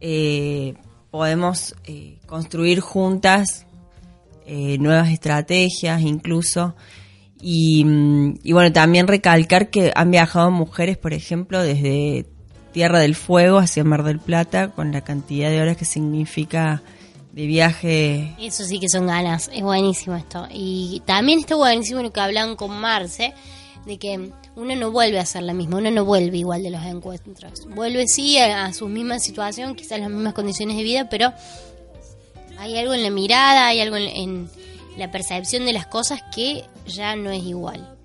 eh, 0.02 0.74
podemos 1.10 1.74
eh, 1.86 2.20
construir 2.26 2.82
juntas 2.82 3.66
nuevas 4.80 5.10
estrategias 5.10 6.02
incluso. 6.02 6.74
Mm, 7.42 8.36
y 8.44 8.54
bueno, 8.54 8.72
también 8.72 9.08
recalcar 9.08 9.70
que 9.70 9.92
han 9.94 10.10
viajado 10.10 10.52
mujeres, 10.52 10.98
por 10.98 11.14
ejemplo, 11.14 11.62
desde 11.62 12.26
Tierra 12.78 13.00
del 13.00 13.16
Fuego 13.16 13.58
hacia 13.58 13.84
Mar 13.84 14.04
del 14.04 14.20
Plata, 14.20 14.70
con 14.70 14.92
la 14.92 15.02
cantidad 15.02 15.50
de 15.50 15.60
horas 15.60 15.78
que 15.78 15.84
significa 15.84 16.84
de 17.32 17.48
viaje. 17.48 18.36
Eso 18.40 18.66
sí 18.66 18.80
que 18.80 18.88
son 18.88 19.08
ganas, 19.08 19.50
es 19.52 19.64
buenísimo 19.64 20.16
esto. 20.16 20.48
Y 20.52 21.02
también 21.04 21.40
está 21.40 21.56
buenísimo 21.56 22.04
lo 22.04 22.14
que 22.14 22.20
hablan 22.20 22.56
con 22.56 22.80
Marce, 22.80 23.34
de 23.88 23.98
que 23.98 24.30
uno 24.56 24.76
no 24.76 24.92
vuelve 24.92 25.18
a 25.18 25.26
ser 25.26 25.42
la 25.42 25.56
misma, 25.56 25.78
uno 25.78 25.90
no 25.90 26.06
vuelve 26.06 26.38
igual 26.38 26.62
de 26.62 26.70
los 26.70 26.86
encuentros. 26.86 27.66
Vuelve 27.66 28.06
sí 28.08 28.38
a, 28.38 28.72
su 28.74 28.88
misma 28.88 29.18
situación, 29.18 29.74
quizás 29.74 30.00
las 30.00 30.12
mismas 30.12 30.36
condiciones 30.36 30.78
de 30.78 30.84
vida, 30.84 31.10
pero 31.10 31.34
hay 32.60 32.78
algo 32.78 32.94
en 32.94 33.02
la 33.02 33.10
mirada, 33.10 33.70
hay 33.70 33.80
algo 33.80 33.96
en 33.96 34.52
la 34.98 35.10
percepción 35.10 35.66
de 35.66 35.74
las 35.74 35.88
cosas 35.88 36.22
que 36.32 36.64
ya 36.86 37.16
no 37.16 37.32
es 37.32 37.42
igual. 37.42 37.97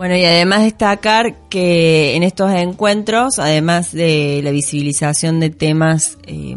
Bueno, 0.00 0.16
y 0.16 0.24
además 0.24 0.62
destacar 0.62 1.34
que 1.50 2.16
en 2.16 2.22
estos 2.22 2.50
encuentros, 2.52 3.38
además 3.38 3.92
de 3.92 4.40
la 4.42 4.50
visibilización 4.50 5.40
de 5.40 5.50
temas 5.50 6.16
eh, 6.26 6.56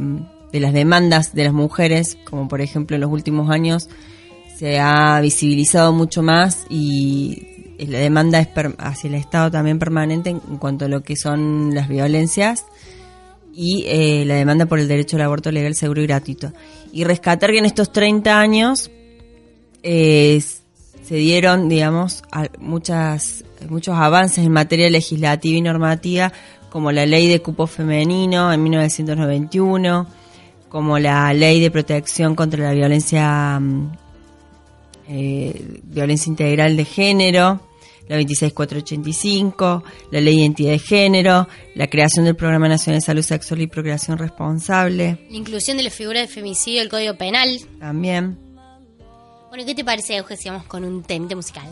de 0.53 0.59
las 0.61 0.71
demandas 0.71 1.35
de 1.35 1.43
las 1.43 1.51
mujeres, 1.51 2.17
como 2.23 2.47
por 2.47 2.61
ejemplo 2.61 2.95
en 2.95 3.01
los 3.01 3.11
últimos 3.11 3.49
años 3.49 3.89
se 4.57 4.79
ha 4.79 5.19
visibilizado 5.19 5.91
mucho 5.91 6.23
más 6.23 6.65
y 6.69 7.75
la 7.79 7.99
demanda 7.99 8.39
es 8.39 8.47
hacia 8.77 9.09
el 9.09 9.15
Estado 9.15 9.51
también 9.51 9.77
permanente 9.77 10.29
en, 10.29 10.39
en 10.49 10.57
cuanto 10.57 10.85
a 10.85 10.87
lo 10.87 11.03
que 11.03 11.17
son 11.17 11.75
las 11.75 11.89
violencias 11.89 12.65
y 13.53 13.83
eh, 13.87 14.23
la 14.25 14.35
demanda 14.35 14.67
por 14.67 14.79
el 14.79 14.87
derecho 14.87 15.17
al 15.17 15.23
aborto 15.23 15.51
legal, 15.51 15.75
seguro 15.75 16.01
y 16.01 16.07
gratuito. 16.07 16.53
Y 16.93 17.03
rescatar 17.03 17.51
que 17.51 17.57
en 17.57 17.65
estos 17.65 17.91
30 17.91 18.39
años 18.39 18.89
eh, 19.83 20.41
se 21.13 21.19
dieron, 21.19 21.69
digamos, 21.69 22.23
muchas, 22.57 23.45
muchos 23.69 23.93
avances 23.93 24.43
en 24.43 24.51
materia 24.51 24.89
legislativa 24.89 25.55
y 25.55 25.61
normativa, 25.61 26.33
como 26.71 26.91
la 26.91 27.05
ley 27.05 27.27
de 27.27 27.39
cupo 27.39 27.67
femenino 27.67 28.51
en 28.51 28.63
1991, 28.63 30.07
como 30.69 30.97
la 30.97 31.31
ley 31.35 31.61
de 31.61 31.69
protección 31.69 32.33
contra 32.33 32.63
la 32.63 32.73
violencia, 32.73 33.59
mm, 33.59 33.91
eh, 35.09 35.81
violencia 35.83 36.31
integral 36.31 36.75
de 36.77 36.85
género, 36.85 37.61
la 38.07 38.15
26485, 38.15 39.83
la 40.09 40.19
ley 40.19 40.37
de 40.37 40.41
identidad 40.41 40.71
de 40.71 40.79
género, 40.79 41.47
la 41.75 41.85
creación 41.85 42.25
del 42.25 42.35
Programa 42.35 42.67
Nacional 42.67 43.01
de 43.01 43.05
Salud 43.05 43.21
Sexual 43.21 43.61
y 43.61 43.67
Procreación 43.67 44.17
Responsable, 44.17 45.19
La 45.29 45.37
inclusión 45.37 45.77
de 45.77 45.83
la 45.83 45.91
figura 45.91 46.21
de 46.21 46.27
femicidio 46.27 46.79
del 46.79 46.89
Código 46.89 47.15
Penal. 47.15 47.59
también. 47.79 48.42
Bueno, 49.53 49.67
¿qué 49.67 49.75
te 49.75 49.85
parece, 49.85 50.15
Euge, 50.15 50.35
si 50.35 50.49
vamos 50.49 50.65
con 50.65 50.83
un 50.83 51.03
temite 51.03 51.35
musical? 51.35 51.67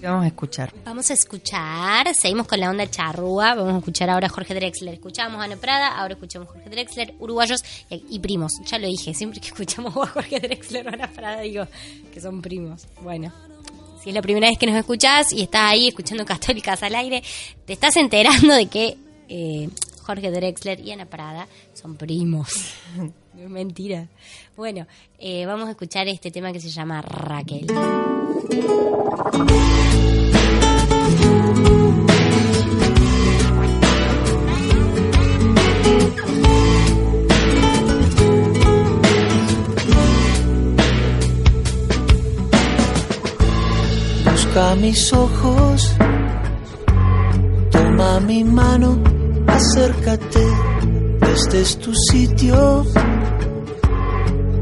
¿Qué 0.00 0.06
vamos 0.06 0.22
a 0.22 0.28
escuchar? 0.28 0.72
Vamos 0.84 1.10
a 1.10 1.14
escuchar, 1.14 2.14
seguimos 2.14 2.46
con 2.46 2.60
la 2.60 2.70
onda 2.70 2.88
charrúa, 2.88 3.56
vamos 3.56 3.74
a 3.74 3.78
escuchar 3.78 4.08
ahora 4.08 4.28
a 4.28 4.30
Jorge 4.30 4.54
Drexler. 4.54 4.94
Escuchamos 4.94 5.40
a 5.40 5.42
Ana 5.42 5.56
Prada, 5.56 5.98
ahora 5.98 6.14
escuchamos 6.14 6.46
a 6.48 6.52
Jorge 6.52 6.70
Drexler, 6.70 7.14
uruguayos 7.18 7.64
y, 7.90 8.04
y 8.08 8.20
primos. 8.20 8.52
Ya 8.66 8.78
lo 8.78 8.86
dije, 8.86 9.14
siempre 9.14 9.40
que 9.40 9.48
escuchamos 9.48 9.96
a 9.96 10.06
Jorge 10.06 10.38
Drexler 10.38 10.86
o 10.86 10.90
a 10.90 10.92
Ana 10.92 11.08
Prada 11.08 11.40
digo 11.40 11.66
que 12.14 12.20
son 12.20 12.40
primos. 12.40 12.86
Bueno, 13.00 13.32
si 14.00 14.10
es 14.10 14.14
la 14.14 14.22
primera 14.22 14.46
vez 14.46 14.56
que 14.56 14.66
nos 14.66 14.76
escuchás 14.76 15.32
y 15.32 15.42
estás 15.42 15.72
ahí 15.72 15.88
escuchando 15.88 16.24
Católicas 16.24 16.84
al 16.84 16.94
aire, 16.94 17.20
te 17.66 17.72
estás 17.72 17.96
enterando 17.96 18.54
de 18.54 18.66
que 18.66 18.96
eh, 19.28 19.68
Jorge 20.02 20.30
Drexler 20.30 20.80
y 20.80 20.92
Ana 20.92 21.06
Prada 21.06 21.48
son 21.72 21.96
primos. 21.96 22.48
No 23.34 23.44
es 23.44 23.48
mentira. 23.48 24.08
Bueno, 24.58 24.86
eh, 25.18 25.46
vamos 25.46 25.66
a 25.66 25.70
escuchar 25.70 26.06
este 26.06 26.30
tema 26.30 26.52
que 26.52 26.60
se 26.60 26.68
llama 26.68 27.00
Raquel. 27.00 27.66
Busca 44.24 44.74
mis 44.76 45.12
ojos, 45.12 45.94
toma 47.70 48.20
mi 48.20 48.44
mano, 48.44 48.98
acércate, 49.54 50.46
este 51.34 51.60
es 51.60 51.78
tu 51.78 51.94
sitio, 51.94 52.84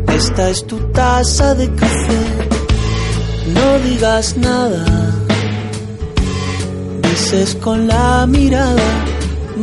esta 0.08 0.50
es 0.50 0.66
tu 0.66 0.78
taza 0.92 1.54
de 1.54 1.68
café, 1.74 2.20
no 3.54 3.78
digas 3.88 4.36
nada, 4.36 4.84
dices 7.02 7.54
con 7.56 7.86
la 7.86 8.26
mirada 8.26 8.90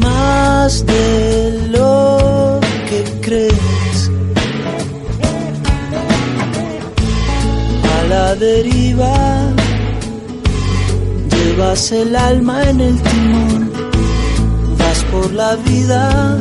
más 0.02 0.86
de 0.86 1.70
lo 1.72 2.60
que 2.90 3.04
crees. 3.22 4.12
A 7.98 8.08
la 8.10 8.36
deriva, 8.36 9.16
llevas 11.32 11.92
el 11.92 12.16
alma 12.16 12.64
en 12.70 12.82
el 12.82 13.02
timón, 13.02 13.72
por 15.18 15.34
la 15.34 15.56
vida, 15.56 16.38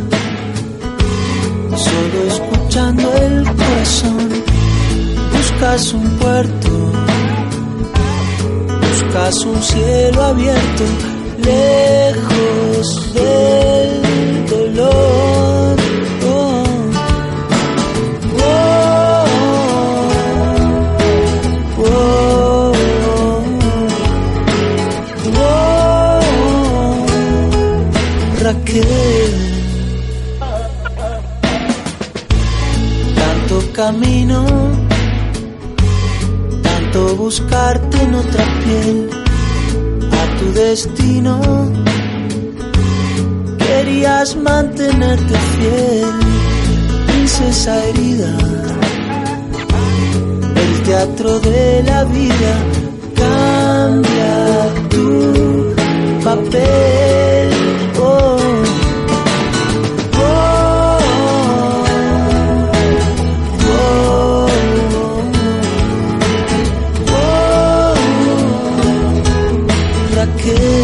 solo 1.86 2.18
escuchando 2.28 3.12
el 3.14 3.44
corazón, 3.44 4.28
buscas 5.32 5.94
un 5.94 6.08
puerto, 6.18 6.70
buscas 8.82 9.36
un 9.44 9.62
cielo 9.62 10.22
abierto, 10.24 10.84
lejos 11.38 13.14
del 13.14 14.46
dolor. 14.46 15.86
Camino, 33.76 34.42
tanto 36.62 37.14
buscarte 37.16 38.02
en 38.02 38.14
otra 38.14 38.44
piel, 38.64 39.10
a 40.12 40.38
tu 40.38 40.52
destino, 40.54 41.38
querías 43.58 44.34
mantenerte 44.34 45.34
fiel, 45.58 46.06
princesa 47.06 47.84
herida. 47.84 48.34
El 50.64 50.82
teatro 50.84 51.38
de 51.40 51.82
la 51.82 52.04
vida 52.04 52.54
cambia 53.14 54.88
tu 54.88 55.74
papel. 56.24 57.36
Oh. 70.48 70.75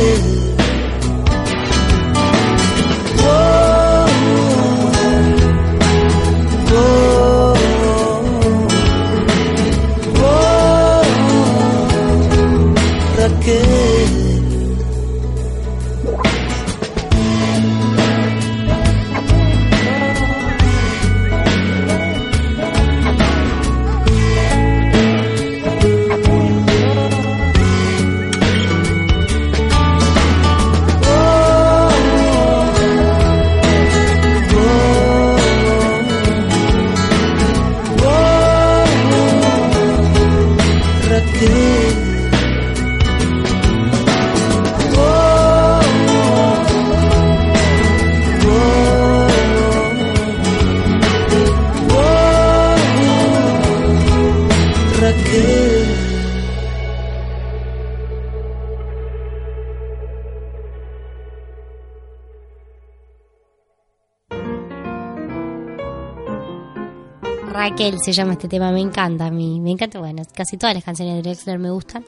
Raquel 67.85 67.99
se 68.05 68.13
llama 68.13 68.33
este 68.33 68.49
tema, 68.49 68.71
me 68.73 68.81
encanta 68.81 69.27
a 69.27 69.31
mí, 69.31 69.61
me 69.61 69.71
encanta, 69.71 69.99
bueno, 69.99 70.23
casi 70.35 70.57
todas 70.57 70.75
las 70.75 70.85
canciones 70.85 71.17
de 71.17 71.23
Drexler 71.23 71.59
me 71.59 71.71
gustan, 71.71 72.05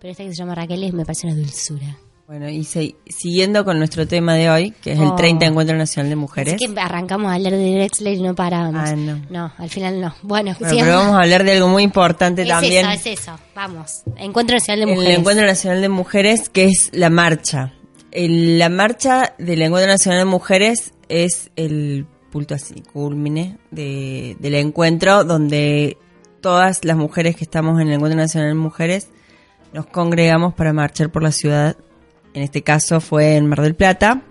pero 0.00 0.10
esta 0.12 0.24
que 0.24 0.30
se 0.30 0.36
llama 0.36 0.54
Raquel 0.54 0.82
es- 0.84 0.92
me 0.92 1.04
parece 1.04 1.26
una 1.26 1.36
dulzura. 1.36 1.96
Bueno, 2.26 2.48
y 2.48 2.64
se- 2.64 2.94
siguiendo 3.06 3.62
con 3.64 3.78
nuestro 3.78 4.06
tema 4.06 4.34
de 4.34 4.48
hoy, 4.48 4.70
que 4.80 4.92
es 4.92 4.98
el 4.98 5.08
Oh. 5.08 5.16
30 5.16 5.44
Encuentro 5.44 5.76
Nacional 5.76 6.08
de 6.08 6.16
Mujeres. 6.16 6.54
Así 6.54 6.66
que 6.72 6.80
arrancamos 6.80 7.30
a 7.30 7.34
hablar 7.34 7.52
de 7.52 7.74
Drexler 7.74 8.14
y 8.16 8.22
no 8.22 8.34
parábamos. 8.34 8.88
Ah, 8.88 8.96
no. 8.96 9.52
al 9.58 9.68
final 9.68 10.00
no. 10.00 10.14
Bueno, 10.22 10.54
Bueno, 10.58 10.76
pero 10.80 10.96
vamos 10.96 11.14
a 11.16 11.22
hablar 11.22 11.44
de 11.44 11.52
algo 11.52 11.68
muy 11.68 11.82
importante 11.82 12.42
es 12.42 12.48
también. 12.48 12.86
eso, 12.86 13.10
es 13.10 13.18
eso, 13.20 13.32
vamos. 13.54 14.02
Encuentro 14.16 14.56
Nacional 14.56 14.86
de 14.86 14.92
el 14.92 14.96
Mujeres. 14.98 15.18
Encuentro 15.18 15.46
Nacional 15.46 15.80
de 15.82 15.88
Mujeres, 15.90 16.48
que 16.48 16.64
es 16.66 16.88
la 16.92 17.10
marcha. 17.10 17.74
El- 18.12 18.58
la 18.58 18.68
marcha 18.70 19.34
del 19.38 19.60
Encuentro 19.60 19.90
Nacional 19.92 20.20
de 20.20 20.24
Mujeres 20.24 20.94
es 21.10 21.50
el 21.56 22.06
punto 22.32 22.54
así, 22.54 22.82
culmine 22.92 23.58
de- 23.70 24.36
del 24.40 24.54
encuentro 24.56 25.22
donde 25.24 25.96
todas 26.40 26.84
las 26.84 26.96
mujeres 26.96 27.36
que 27.36 27.44
estamos 27.44 27.80
en 27.80 27.86
el 27.88 27.94
Encuentro 27.94 28.18
Nacional 28.18 28.48
de 28.50 28.54
Mujeres 28.54 29.08
nos 29.72 29.86
congregamos 29.86 30.54
para 30.54 30.72
marchar 30.72 31.10
por 31.12 31.22
la 31.22 31.30
ciudad. 31.30 31.76
En 32.34 32.42
este 32.42 32.62
caso 32.62 33.00
fue 33.00 33.36
en 33.36 33.46
Mar 33.46 33.60
del 33.62 33.74
Plata. 33.76 34.22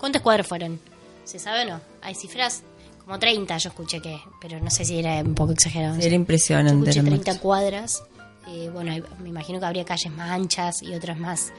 ¿Cuántos 0.00 0.22
cuadros 0.22 0.46
fueron? 0.46 0.80
¿Se 1.24 1.38
sabe 1.38 1.62
o 1.62 1.74
no? 1.74 1.80
¿Hay 2.02 2.14
cifras? 2.14 2.62
Como 3.04 3.18
30 3.18 3.58
yo 3.58 3.68
escuché 3.68 4.00
que, 4.00 4.18
pero 4.40 4.58
no 4.60 4.70
sé 4.70 4.84
si 4.84 4.98
era 4.98 5.20
un 5.20 5.34
poco 5.34 5.52
exagerado. 5.52 5.96
Era 5.96 6.08
Yo 6.08 6.14
impresionante. 6.14 6.72
escuché 6.90 7.02
la 7.02 7.08
30 7.10 7.30
marcha. 7.32 7.42
cuadras. 7.42 8.02
Eh, 8.48 8.70
bueno, 8.72 8.92
me 9.22 9.28
imagino 9.28 9.58
que 9.60 9.66
habría 9.66 9.84
calles 9.84 10.12
más 10.12 10.30
anchas 10.30 10.82
y 10.82 10.94
otras 10.94 11.18
más 11.18 11.52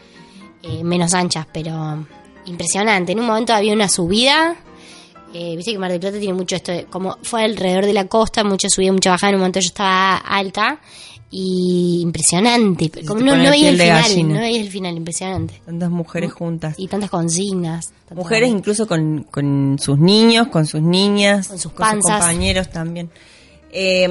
eh, 0.64 0.84
menos 0.84 1.14
anchas, 1.14 1.46
pero 1.54 2.06
impresionante. 2.46 3.12
En 3.12 3.20
un 3.20 3.28
momento 3.28 3.54
había 3.54 3.74
una 3.74 3.88
subida. 3.90 4.56
Eh, 5.38 5.56
Viste 5.56 5.72
que 5.74 5.80
Mar 5.80 5.92
del 5.92 6.00
Plata 6.00 6.18
tiene 6.20 6.34
mucho 6.34 6.56
esto, 6.56 6.72
de- 6.72 6.86
como 6.86 7.18
fue 7.24 7.44
alrededor 7.44 7.86
de 7.86 7.94
la 7.94 8.06
costa, 8.08 8.44
mucha 8.44 8.70
subida, 8.70 8.92
mucha 8.94 9.12
bajada. 9.12 9.30
En 9.32 9.36
un 9.36 9.42
momento 9.42 9.60
yo 9.60 9.68
estaba 9.68 10.18
alta 10.18 10.80
y 11.30 12.00
impresionante. 12.02 12.90
te 12.90 13.04
Como 13.04 13.20
no, 13.22 13.36
no 13.36 13.50
veía 13.50 13.70
el 13.70 13.78
final, 13.80 14.02
gallina. 14.04 14.34
no 14.36 14.40
veía 14.42 14.62
el 14.62 14.70
final, 14.70 14.96
impresionante. 14.96 15.62
Tantas 15.66 15.90
mujeres 15.90 16.32
juntas. 16.34 16.76
Y 16.78 16.88
tantas 16.88 17.10
consignas. 17.10 17.88
tantas- 18.08 18.18
Mujeres 18.18 18.50
incluso 18.50 18.88
con, 18.88 19.24
con 19.30 19.78
sus 19.80 19.98
niños, 20.00 20.48
con 20.48 20.66
sus 20.66 20.82
niñas, 20.82 21.48
Con 21.50 21.60
sus 21.60 21.72
compañeros 21.74 22.70
también. 22.70 23.10
Eh, 23.72 24.08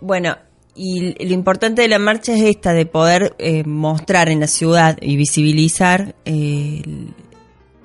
bueno, 0.00 0.36
y 0.74 1.12
lo 1.24 1.34
importante 1.34 1.82
de 1.82 1.88
la 1.88 1.98
marcha 1.98 2.32
es 2.34 2.42
esta, 2.42 2.72
de 2.72 2.86
poder 2.86 3.34
eh, 3.38 3.64
mostrar 3.64 4.28
en 4.30 4.40
la 4.40 4.46
ciudad 4.46 4.96
y 5.02 5.16
visibilizar 5.16 6.14
eh, 6.24 6.82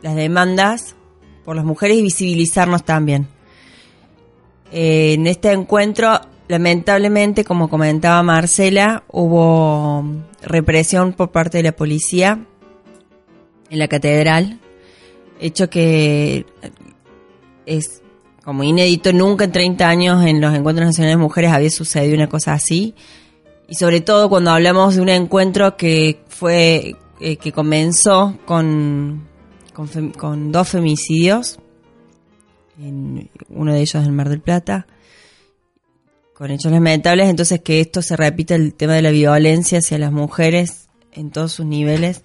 las 0.02 0.16
demandas 0.16 0.96
por 1.46 1.56
las 1.56 1.66
mujeres 1.66 1.98
y 1.98 2.02
visibilizarnos 2.02 2.84
también. 2.84 3.28
Eh, 4.72 5.14
en 5.14 5.28
este 5.28 5.52
encuentro, 5.52 6.22
lamentablemente, 6.48 7.44
como 7.44 7.70
comentaba 7.70 8.22
Marcela, 8.24 9.04
hubo 9.12 10.04
represión 10.42 11.14
por 11.14 11.32
parte 11.32 11.58
de 11.58 11.64
la 11.64 11.72
policía 11.72 12.46
en 13.70 13.80
la 13.80 13.88
catedral, 13.88 14.60
hecho 15.40 15.70
que 15.70 16.46
es 17.66 18.02
como 18.44 18.64
inédito, 18.64 19.14
nunca 19.14 19.46
en 19.46 19.52
30 19.52 19.88
años 19.88 20.26
en 20.26 20.42
los 20.42 20.56
encuentros 20.56 20.88
nacionales 20.88 21.18
de 21.18 21.22
mujeres 21.22 21.52
había 21.52 21.70
sucedido 21.70 22.16
una 22.16 22.28
cosa 22.28 22.54
así. 22.54 22.96
Y 23.68 23.76
sobre 23.76 24.02
todo 24.02 24.28
cuando 24.28 24.50
hablamos 24.50 24.96
de 24.96 25.02
un 25.02 25.10
encuentro 25.10 25.78
que 25.78 26.22
fue, 26.28 26.96
eh, 27.20 27.38
que 27.38 27.52
comenzó 27.52 28.40
con, 28.46 29.29
con, 29.80 29.88
fem- 29.88 30.12
con 30.12 30.52
dos 30.52 30.68
femicidios, 30.68 31.58
uno 32.78 33.74
de 33.74 33.80
ellos 33.80 33.96
en 34.06 34.14
Mar 34.14 34.28
del 34.28 34.42
Plata, 34.42 34.86
con 36.34 36.52
hechos 36.52 36.70
lamentables, 36.70 37.30
entonces 37.30 37.62
que 37.62 37.80
esto 37.80 38.02
se 38.02 38.18
repita 38.18 38.56
el 38.56 38.74
tema 38.74 38.96
de 38.96 39.02
la 39.02 39.12
violencia 39.12 39.80
hacia 39.80 39.98
las 39.98 40.12
mujeres 40.12 40.90
en 41.14 41.32
todos 41.32 41.54
sus 41.54 41.66
niveles 41.66 42.24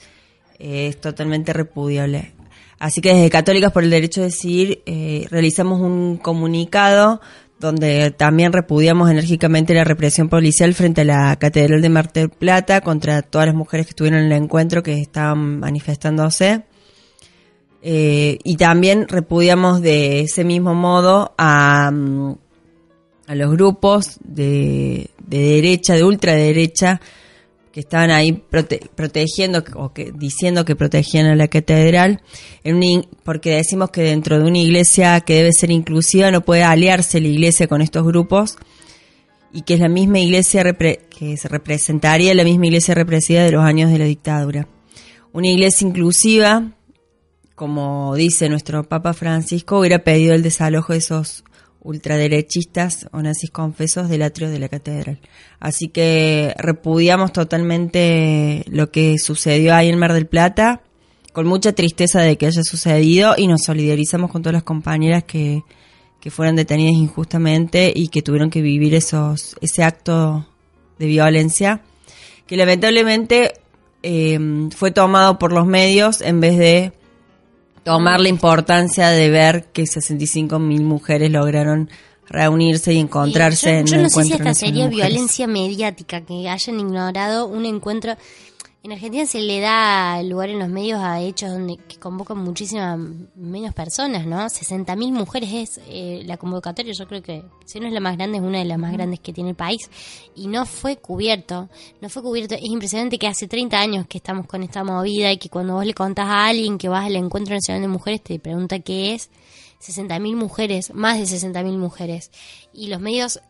eh, 0.59 0.89
es 0.89 1.01
totalmente 1.01 1.53
repudiable. 1.53 2.33
Así 2.81 3.01
que 3.01 3.15
desde 3.15 3.31
Católicas 3.31 3.71
por 3.71 3.85
el 3.85 3.91
Derecho 3.91 4.23
a 4.23 4.25
Decidir 4.25 4.83
eh, 4.85 5.29
realizamos 5.31 5.81
un 5.81 6.17
comunicado 6.17 7.21
donde 7.61 8.11
también 8.11 8.53
repudiamos 8.53 9.13
enérgicamente 9.13 9.75
la 9.75 9.85
represión 9.85 10.29
policial 10.29 10.75
frente 10.75 11.03
a 11.03 11.05
la 11.05 11.37
Catedral 11.37 11.81
de 11.83 11.89
Mar 11.89 12.13
del 12.13 12.31
Plata 12.31 12.81
contra 12.81 13.23
todas 13.23 13.47
las 13.47 13.55
mujeres 13.55 13.87
que 13.87 13.91
estuvieron 13.91 14.19
en 14.19 14.33
el 14.33 14.43
encuentro 14.43 14.83
que 14.83 15.01
estaban 15.01 15.61
manifestándose. 15.61 16.65
Eh, 17.87 18.39
y 18.45 18.57
también 18.57 19.07
repudiamos 19.09 19.83
de 19.83 20.21
ese 20.21 20.43
mismo 20.43 20.75
modo 20.75 21.35
a, 21.37 21.91
mm, 21.91 22.35
a 23.27 23.35
los 23.35 23.51
grupos 23.53 24.19
de, 24.25 25.11
de 25.27 25.39
derecha, 25.39 25.95
de 25.95 26.03
ultraderecha, 26.03 27.03
que 27.71 27.81
estaban 27.81 28.11
ahí 28.11 28.43
prote- 28.51 28.89
protegiendo 28.95 29.63
o 29.75 29.93
que, 29.93 30.13
diciendo 30.17 30.65
que 30.65 30.77
protegían 30.77 31.27
a 31.27 31.35
la 31.37 31.49
catedral, 31.49 32.23
porque 33.23 33.51
decimos 33.57 33.91
que 33.91 34.03
dentro 34.03 34.39
de 34.39 34.45
una 34.45 34.59
iglesia 34.59 35.21
que 35.21 35.35
debe 35.35 35.53
ser 35.53 35.71
inclusiva 35.71 36.31
no 36.31 36.41
puede 36.43 36.63
aliarse 36.63 37.21
la 37.21 37.29
iglesia 37.29 37.67
con 37.67 37.83
estos 37.83 38.05
grupos 38.05 38.57
y 39.53 39.63
que 39.63 39.75
es 39.75 39.81
la 39.81 39.89
misma 39.89 40.21
iglesia 40.21 40.63
que 40.63 41.37
se 41.37 41.49
representaría 41.49 42.33
la 42.33 42.45
misma 42.45 42.67
iglesia 42.67 42.95
represiva 42.95 43.43
de 43.43 43.51
los 43.51 43.65
años 43.65 43.91
de 43.91 43.99
la 43.99 44.05
dictadura. 44.05 44.69
Una 45.33 45.49
iglesia 45.49 45.87
inclusiva, 45.87 46.71
como 47.55 48.15
dice 48.15 48.49
nuestro 48.49 48.85
Papa 48.85 49.13
Francisco, 49.13 49.79
hubiera 49.79 50.01
pedido 50.01 50.35
el 50.35 50.43
desalojo 50.43 50.93
de 50.93 50.99
esos 50.99 51.45
ultraderechistas 51.83 53.09
o 53.13 53.21
nazis 53.23 53.51
confesos 53.51 54.09
del 54.09 54.23
atrio 54.23 54.51
de 54.51 54.59
la 54.59 54.69
catedral. 54.69 55.21
Así 55.61 55.89
que 55.89 56.55
repudiamos 56.57 57.33
totalmente 57.33 58.65
lo 58.69 58.91
que 58.91 59.19
sucedió 59.19 59.75
ahí 59.75 59.91
en 59.91 59.99
Mar 59.99 60.15
del 60.15 60.27
Plata, 60.27 60.81
con 61.33 61.47
mucha 61.47 61.73
tristeza 61.73 62.23
de 62.23 62.37
que 62.39 62.47
haya 62.47 62.63
sucedido 62.63 63.35
y 63.37 63.47
nos 63.47 63.63
solidarizamos 63.65 64.31
con 64.31 64.43
todas 64.43 64.55
las 64.55 64.63
compañeras 64.63 65.25
que, 65.25 65.63
que 66.21 66.31
fueron 66.31 66.57
detenidas 66.57 66.95
injustamente 66.95 67.93
y 67.95 68.09
que 68.09 68.23
tuvieron 68.23 68.51
que 68.51 68.63
vivir 68.63 68.95
esos, 68.95 69.57
ese 69.61 69.85
acto 69.85 70.47
de 70.99 71.07
violencia 71.07 71.83
que 72.47 72.57
lamentablemente 72.57 73.55
eh, 74.03 74.39
fue 74.75 74.91
tomado 74.91 75.39
por 75.39 75.53
los 75.53 75.67
medios 75.67 76.21
en 76.21 76.41
vez 76.41 76.57
de 76.57 76.93
tomar 77.85 78.21
la 78.21 78.29
importancia 78.29 79.09
de 79.09 79.31
ver 79.31 79.67
que 79.73 79.87
65 79.87 80.59
mil 80.59 80.83
mujeres 80.83 81.31
lograron 81.31 81.91
reunirse 82.29 82.93
y 82.95 82.99
encontrarse 82.99 83.73
yo, 83.73 83.79
en 83.79 83.87
yo 83.87 83.97
un 83.97 84.03
no 84.05 84.09
sé 84.09 84.25
si 84.25 84.33
esta 84.33 84.55
sería 84.55 84.89
violencia 84.89 85.47
mediática, 85.47 86.23
que 86.23 86.49
hayan 86.49 86.81
ignorado 86.81 87.47
un 87.47 87.67
encuentro. 87.67 88.17
En 88.85 88.93
Argentina 88.93 89.25
se 89.25 89.41
le 89.41 89.61
da 89.61 90.23
lugar 90.23 90.51
en 90.51 90.59
los 90.59 90.69
medios 90.69 91.01
a 91.01 91.19
hechos 91.23 91.51
donde 91.51 91.79
que 91.79 91.97
convocan 91.97 92.37
muchísimas 92.37 92.99
menos 93.35 93.73
personas, 93.73 94.27
¿no? 94.27 94.37
60.000 94.37 95.11
mujeres 95.11 95.53
es 95.55 95.81
eh, 95.89 96.23
la 96.27 96.37
convocatoria, 96.37 96.93
yo 96.93 97.09
creo 97.09 97.23
que 97.23 97.45
si 97.65 97.81
no 97.81 97.87
es 97.87 97.95
la 97.95 98.01
más 98.01 98.19
grande, 98.19 98.37
es 98.37 98.45
una 98.45 98.59
de 98.59 98.67
las 98.67 98.77
más 98.77 98.93
grandes 98.93 99.21
que 99.21 99.33
tiene 99.33 99.51
el 99.51 99.57
país. 99.57 99.89
Y 100.37 100.49
no 100.49 100.67
fue 100.67 100.99
cubierto, 100.99 101.71
no 102.03 102.11
fue 102.11 102.23
cubierto. 102.23 102.57
Es 102.57 102.65
impresionante 102.67 103.19
que 103.19 103.27
hace 103.27 103.49
30 103.49 103.81
años 103.81 104.07
que 104.07 104.19
estamos 104.19 104.47
con 104.47 104.63
esta 104.63 104.85
movida 104.85 105.33
y 105.33 105.39
que 105.39 105.49
cuando 105.49 105.73
vos 105.73 105.87
le 105.87 105.95
contás 105.95 106.27
a 106.27 106.49
alguien 106.49 106.77
que 106.77 106.91
vas 106.91 107.07
al 107.07 107.17
Encuentro 107.17 107.55
Nacional 107.55 107.81
de 107.81 107.89
Mujeres 107.89 108.23
te 108.23 108.39
pregunta 108.39 108.81
qué 108.81 109.15
es. 109.15 109.31
60.000 109.81 110.37
mujeres, 110.37 110.93
más 110.93 111.17
de 111.19 111.25
60.000 111.25 111.79
mujeres. 111.79 112.31
Y 112.75 112.89
los 112.89 113.01
medios 113.01 113.41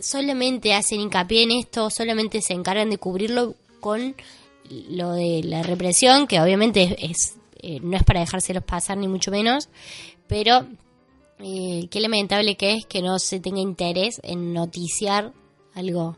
solamente 0.00 0.74
hacen 0.74 0.98
hincapié 0.98 1.44
en 1.44 1.52
esto, 1.52 1.88
solamente 1.88 2.42
se 2.42 2.54
encargan 2.54 2.90
de 2.90 2.98
cubrirlo 2.98 3.54
con 3.78 4.16
lo 4.90 5.12
de 5.12 5.42
la 5.44 5.62
represión, 5.62 6.26
que 6.26 6.40
obviamente 6.40 6.82
es, 6.82 7.10
es, 7.10 7.36
eh, 7.60 7.80
no 7.82 7.96
es 7.96 8.02
para 8.04 8.20
dejárselos 8.20 8.64
pasar 8.64 8.98
ni 8.98 9.08
mucho 9.08 9.30
menos, 9.30 9.68
pero 10.26 10.66
eh, 11.38 11.88
qué 11.90 12.00
lamentable 12.00 12.56
que 12.56 12.74
es 12.74 12.86
que 12.86 13.02
no 13.02 13.18
se 13.18 13.40
tenga 13.40 13.60
interés 13.60 14.20
en 14.22 14.52
noticiar 14.52 15.32
algo 15.74 16.16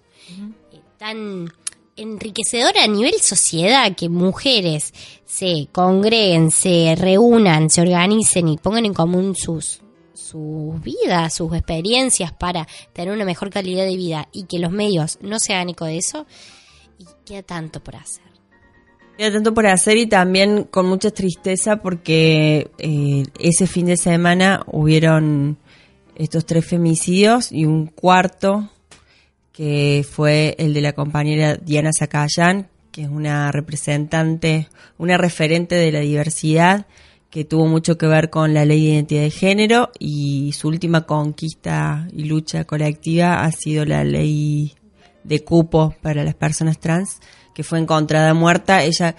eh, 0.72 0.80
tan 0.98 1.52
enriquecedor 1.96 2.76
a 2.78 2.86
nivel 2.86 3.14
sociedad 3.20 3.94
que 3.96 4.08
mujeres 4.08 4.92
se 5.24 5.68
congreguen, 5.72 6.50
se 6.50 6.94
reúnan, 6.96 7.70
se 7.70 7.82
organicen 7.82 8.48
y 8.48 8.58
pongan 8.58 8.86
en 8.86 8.94
común 8.94 9.34
sus 9.36 9.80
sus 10.14 10.80
vidas, 10.80 11.34
sus 11.34 11.52
experiencias 11.54 12.32
para 12.32 12.66
tener 12.92 13.14
una 13.14 13.24
mejor 13.24 13.50
calidad 13.50 13.84
de 13.84 13.96
vida 13.96 14.28
y 14.32 14.44
que 14.44 14.58
los 14.58 14.72
medios 14.72 15.18
no 15.20 15.38
se 15.38 15.54
hagan 15.54 15.70
eco 15.70 15.84
de 15.84 15.98
eso, 15.98 16.26
y 16.98 17.04
queda 17.24 17.42
tanto 17.42 17.82
por 17.82 17.96
hacer. 17.96 18.33
Queda 19.16 19.32
tanto 19.32 19.54
por 19.54 19.66
hacer 19.66 19.96
y 19.96 20.06
también 20.06 20.64
con 20.64 20.86
mucha 20.86 21.10
tristeza 21.10 21.76
porque 21.76 22.70
eh, 22.78 23.22
ese 23.38 23.66
fin 23.68 23.86
de 23.86 23.96
semana 23.96 24.64
hubieron 24.66 25.56
estos 26.16 26.44
tres 26.46 26.66
femicidios 26.66 27.52
y 27.52 27.64
un 27.64 27.86
cuarto 27.86 28.70
que 29.52 30.04
fue 30.08 30.56
el 30.58 30.74
de 30.74 30.80
la 30.80 30.94
compañera 30.94 31.54
Diana 31.54 31.90
Zacayán, 31.96 32.68
que 32.90 33.02
es 33.02 33.08
una 33.08 33.52
representante, 33.52 34.68
una 34.98 35.16
referente 35.16 35.76
de 35.76 35.92
la 35.92 36.00
diversidad 36.00 36.86
que 37.30 37.44
tuvo 37.44 37.66
mucho 37.66 37.98
que 37.98 38.06
ver 38.06 38.30
con 38.30 38.54
la 38.54 38.64
ley 38.64 38.84
de 38.84 38.92
identidad 38.92 39.22
de 39.22 39.30
género 39.30 39.90
y 39.98 40.52
su 40.52 40.68
última 40.68 41.04
conquista 41.04 42.06
y 42.12 42.24
lucha 42.24 42.64
colectiva 42.64 43.44
ha 43.44 43.50
sido 43.50 43.84
la 43.84 44.04
ley 44.04 44.74
de 45.24 45.42
cupo 45.42 45.94
para 46.00 46.22
las 46.22 46.34
personas 46.34 46.78
trans, 46.78 47.18
que 47.54 47.62
fue 47.62 47.78
encontrada 47.78 48.34
muerta. 48.34 48.82
Ella, 48.84 49.16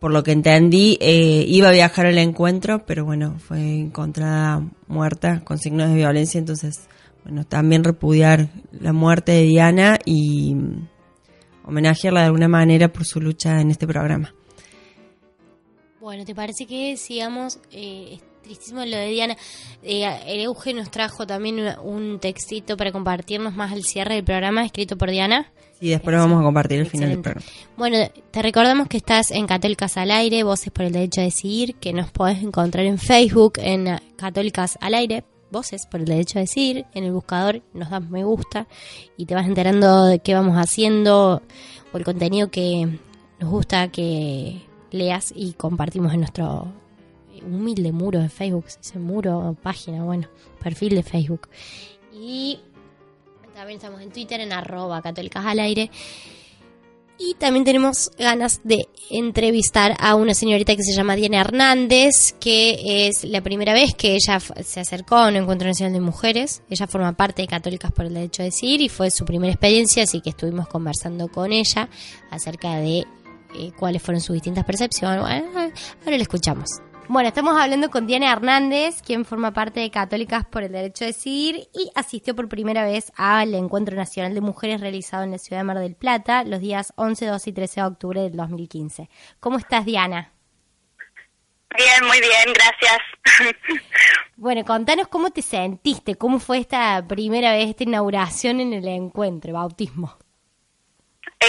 por 0.00 0.10
lo 0.10 0.22
que 0.22 0.32
entendí, 0.32 0.98
eh, 1.00 1.44
iba 1.46 1.68
a 1.68 1.72
viajar 1.72 2.06
al 2.06 2.18
encuentro, 2.18 2.84
pero 2.84 3.04
bueno, 3.04 3.38
fue 3.38 3.60
encontrada 3.60 4.62
muerta 4.88 5.42
con 5.44 5.58
signos 5.58 5.88
de 5.90 5.94
violencia. 5.94 6.38
Entonces, 6.38 6.88
bueno, 7.22 7.44
también 7.44 7.84
repudiar 7.84 8.48
la 8.72 8.92
muerte 8.92 9.32
de 9.32 9.42
Diana 9.44 9.98
y 10.04 10.56
homenajearla 11.64 12.20
de 12.20 12.26
alguna 12.26 12.48
manera 12.48 12.88
por 12.92 13.04
su 13.06 13.20
lucha 13.20 13.60
en 13.60 13.70
este 13.70 13.86
programa. 13.86 14.34
Bueno, 16.00 16.24
¿te 16.26 16.34
parece 16.34 16.66
que 16.66 16.98
sigamos? 16.98 17.58
Eh, 17.70 18.18
tristísimo 18.42 18.84
lo 18.84 18.96
de 18.98 19.08
Diana. 19.08 19.36
Eh, 19.82 20.04
el 20.26 20.40
Euge 20.40 20.74
nos 20.74 20.90
trajo 20.90 21.26
también 21.26 21.60
una- 21.60 21.80
un 21.80 22.18
textito 22.20 22.76
para 22.76 22.92
compartirnos 22.92 23.54
más 23.56 23.72
al 23.72 23.84
cierre 23.84 24.16
del 24.16 24.24
programa 24.24 24.66
escrito 24.66 24.98
por 24.98 25.10
Diana. 25.10 25.50
Y 25.80 25.90
después 25.90 26.14
lo 26.14 26.22
vamos 26.22 26.40
a 26.40 26.44
compartir 26.44 26.80
al 26.80 26.86
final 26.86 27.10
del 27.10 27.20
programa. 27.20 27.46
Bueno, 27.76 27.98
te 28.30 28.42
recordamos 28.42 28.88
que 28.88 28.96
estás 28.96 29.30
en 29.30 29.46
Católicas 29.46 29.96
al 29.96 30.10
Aire, 30.10 30.42
Voces 30.42 30.70
por 30.70 30.84
el 30.84 30.92
Derecho 30.92 31.20
a 31.20 31.24
Decidir, 31.24 31.74
que 31.76 31.92
nos 31.92 32.10
podés 32.10 32.42
encontrar 32.42 32.86
en 32.86 32.98
Facebook, 32.98 33.54
en 33.58 33.98
Católicas 34.16 34.78
al 34.80 34.94
Aire, 34.94 35.24
Voces 35.50 35.86
por 35.86 36.00
el 36.00 36.06
Derecho 36.06 36.38
a 36.38 36.42
Decidir, 36.42 36.86
en 36.94 37.04
el 37.04 37.12
buscador 37.12 37.62
nos 37.74 37.90
das 37.90 38.08
me 38.08 38.24
gusta 38.24 38.66
y 39.16 39.26
te 39.26 39.34
vas 39.34 39.46
enterando 39.46 40.06
de 40.06 40.20
qué 40.20 40.34
vamos 40.34 40.56
haciendo 40.56 41.42
o 41.92 41.96
el 41.96 42.04
contenido 42.04 42.50
que 42.50 42.88
nos 43.38 43.50
gusta 43.50 43.88
que 43.88 44.62
leas 44.90 45.32
y 45.34 45.52
compartimos 45.52 46.12
en 46.14 46.20
nuestro 46.20 46.72
humilde 47.44 47.92
muro 47.92 48.20
de 48.20 48.28
Facebook, 48.28 48.66
ese 48.80 48.98
muro, 48.98 49.56
página, 49.62 50.04
bueno, 50.04 50.28
perfil 50.62 50.94
de 50.94 51.02
Facebook. 51.02 51.48
Y 52.12 52.60
también 53.64 53.78
estamos 53.78 54.02
en 54.02 54.10
Twitter 54.10 54.40
en 54.42 54.52
arroba 54.52 55.00
católicas 55.00 55.42
al 55.46 55.58
aire. 55.58 55.90
Y 57.16 57.32
también 57.34 57.64
tenemos 57.64 58.10
ganas 58.18 58.60
de 58.62 58.88
entrevistar 59.08 59.96
a 60.00 60.16
una 60.16 60.34
señorita 60.34 60.76
que 60.76 60.82
se 60.82 60.92
llama 60.92 61.16
Diana 61.16 61.40
Hernández, 61.40 62.34
que 62.38 63.06
es 63.06 63.24
la 63.24 63.40
primera 63.40 63.72
vez 63.72 63.94
que 63.94 64.16
ella 64.16 64.38
se 64.38 64.80
acercó 64.80 65.16
a 65.16 65.28
un 65.28 65.36
encuentro 65.36 65.66
nacional 65.66 65.94
de 65.94 66.00
mujeres. 66.00 66.62
Ella 66.68 66.86
forma 66.86 67.14
parte 67.14 67.40
de 67.40 67.48
Católicas 67.48 67.90
por 67.90 68.04
el 68.04 68.12
Derecho 68.12 68.42
a 68.42 68.44
Decidir 68.44 68.82
y 68.82 68.90
fue 68.90 69.10
su 69.10 69.24
primera 69.24 69.52
experiencia, 69.52 70.02
así 70.02 70.20
que 70.20 70.30
estuvimos 70.30 70.68
conversando 70.68 71.28
con 71.28 71.50
ella 71.50 71.88
acerca 72.30 72.76
de 72.76 72.98
eh, 72.98 73.72
cuáles 73.78 74.02
fueron 74.02 74.20
sus 74.20 74.34
distintas 74.34 74.66
percepciones. 74.66 75.22
Bueno, 75.22 75.46
ahora 75.54 76.16
la 76.18 76.22
escuchamos. 76.22 76.68
Bueno, 77.06 77.28
estamos 77.28 77.60
hablando 77.60 77.90
con 77.90 78.06
Diana 78.06 78.32
Hernández, 78.32 79.02
quien 79.02 79.26
forma 79.26 79.52
parte 79.52 79.80
de 79.80 79.90
Católicas 79.90 80.46
por 80.46 80.62
el 80.62 80.72
Derecho 80.72 81.04
a 81.04 81.08
Decidir 81.08 81.68
y 81.74 81.90
asistió 81.94 82.34
por 82.34 82.48
primera 82.48 82.82
vez 82.84 83.12
al 83.16 83.54
Encuentro 83.54 83.94
Nacional 83.94 84.34
de 84.34 84.40
Mujeres 84.40 84.80
realizado 84.80 85.22
en 85.22 85.32
la 85.32 85.38
ciudad 85.38 85.60
de 85.60 85.64
Mar 85.64 85.78
del 85.78 85.96
Plata 85.96 86.44
los 86.44 86.60
días 86.60 86.94
11, 86.96 87.26
12 87.26 87.50
y 87.50 87.52
13 87.52 87.80
de 87.80 87.86
octubre 87.86 88.20
del 88.22 88.36
2015. 88.36 89.10
¿Cómo 89.38 89.58
estás, 89.58 89.84
Diana? 89.84 90.32
Bien, 91.76 92.06
muy 92.06 92.20
bien, 92.20 92.54
gracias. 92.54 92.98
Bueno, 94.36 94.64
contanos 94.64 95.06
cómo 95.06 95.30
te 95.30 95.42
sentiste, 95.42 96.16
cómo 96.16 96.40
fue 96.40 96.58
esta 96.58 97.06
primera 97.06 97.52
vez, 97.52 97.70
esta 97.70 97.84
inauguración 97.84 98.58
en 98.58 98.72
el 98.72 98.88
encuentro, 98.88 99.52
bautismo. 99.52 100.18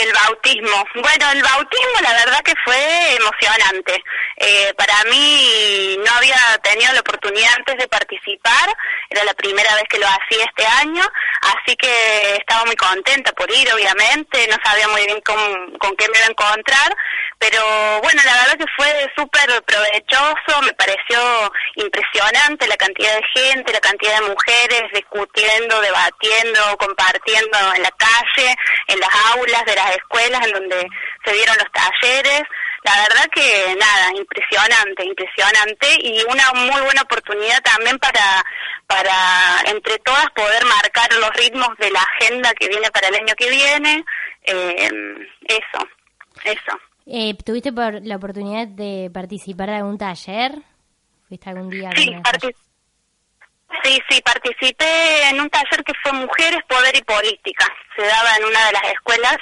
El 0.01 0.11
bautismo. 0.11 0.85
Bueno, 0.95 1.31
el 1.31 1.41
bautismo 1.41 1.99
la 2.01 2.13
verdad 2.13 2.41
que 2.43 2.53
fue 2.65 3.15
emocionante. 3.15 4.03
Eh, 4.37 4.73
para 4.77 5.03
mí 5.05 5.97
no 6.03 6.11
había 6.17 6.37
tenido 6.61 6.91
la 6.91 6.99
oportunidad 6.99 7.53
antes 7.55 7.77
de 7.77 7.87
participar, 7.87 8.75
era 9.09 9.23
la 9.23 9.33
primera 9.33 9.73
vez 9.75 9.85
que 9.89 9.97
lo 9.97 10.07
hacía 10.07 10.43
este 10.43 10.65
año, 10.65 11.03
así 11.41 11.75
que 11.77 12.35
estaba 12.35 12.65
muy 12.65 12.75
contenta 12.75 13.31
por 13.31 13.49
ir, 13.49 13.73
obviamente, 13.73 14.45
no 14.49 14.57
sabía 14.61 14.89
muy 14.89 15.05
bien 15.05 15.21
cómo, 15.25 15.77
con 15.79 15.95
qué 15.95 16.09
me 16.09 16.17
iba 16.17 16.27
a 16.27 16.31
encontrar, 16.31 16.95
pero 17.39 17.61
bueno, 18.01 18.21
la 18.25 18.33
verdad 18.33 18.57
que 18.57 18.73
fue 18.75 19.11
súper 19.15 19.63
provechoso, 19.63 20.61
me 20.63 20.73
pareció 20.73 21.51
impresionante 21.75 22.67
la 22.67 22.77
cantidad 22.77 23.15
de 23.15 23.23
gente, 23.33 23.71
la 23.71 23.79
cantidad 23.79 24.19
de 24.19 24.29
mujeres 24.29 24.83
discutiendo, 24.93 25.79
debatiendo, 25.79 26.77
compartiendo 26.77 27.57
en 27.75 27.83
la 27.83 27.91
calle, 27.91 28.55
en 28.87 28.99
las 28.99 29.09
aulas 29.33 29.63
de 29.65 29.75
las 29.85 29.95
escuelas 29.95 30.45
en 30.45 30.53
donde 30.53 30.87
se 31.23 31.33
dieron 31.33 31.55
los 31.57 31.71
talleres. 31.71 32.43
La 32.83 32.95
verdad 33.01 33.25
que 33.33 33.75
nada, 33.79 34.11
impresionante, 34.15 35.05
impresionante 35.05 35.87
y 36.01 36.21
una 36.29 36.51
muy 36.53 36.81
buena 36.81 37.01
oportunidad 37.01 37.59
también 37.63 37.97
para 37.97 38.43
para 38.87 39.61
entre 39.65 39.97
todas 39.99 40.27
poder 40.35 40.63
marcar 40.65 41.11
los 41.19 41.29
ritmos 41.31 41.69
de 41.79 41.89
la 41.91 42.01
agenda 42.01 42.53
que 42.53 42.67
viene 42.67 42.89
para 42.91 43.07
el 43.07 43.15
año 43.15 43.33
que 43.35 43.49
viene. 43.49 44.05
Eh, 44.43 44.89
eso, 45.47 45.87
eso. 46.43 46.79
Eh, 47.07 47.35
¿Tuviste 47.43 47.71
por 47.71 48.05
la 48.05 48.15
oportunidad 48.17 48.67
de 48.67 49.09
participar 49.13 49.69
de 49.69 49.75
algún 49.77 49.97
taller? 49.97 50.53
¿Fuiste 51.27 51.49
algún 51.49 51.69
día? 51.69 51.89
Sí, 51.95 52.15
sí, 53.83 54.01
sí, 54.09 54.21
participé 54.21 55.29
en 55.29 55.41
un 55.41 55.49
taller 55.49 55.83
que 55.83 55.93
fue 56.01 56.13
Mujeres, 56.13 56.61
Poder 56.67 56.95
y 56.95 57.01
Política. 57.01 57.65
Se 57.95 58.05
daba 58.05 58.35
en 58.37 58.45
una 58.45 58.65
de 58.67 58.71
las 58.73 58.83
escuelas 58.91 59.37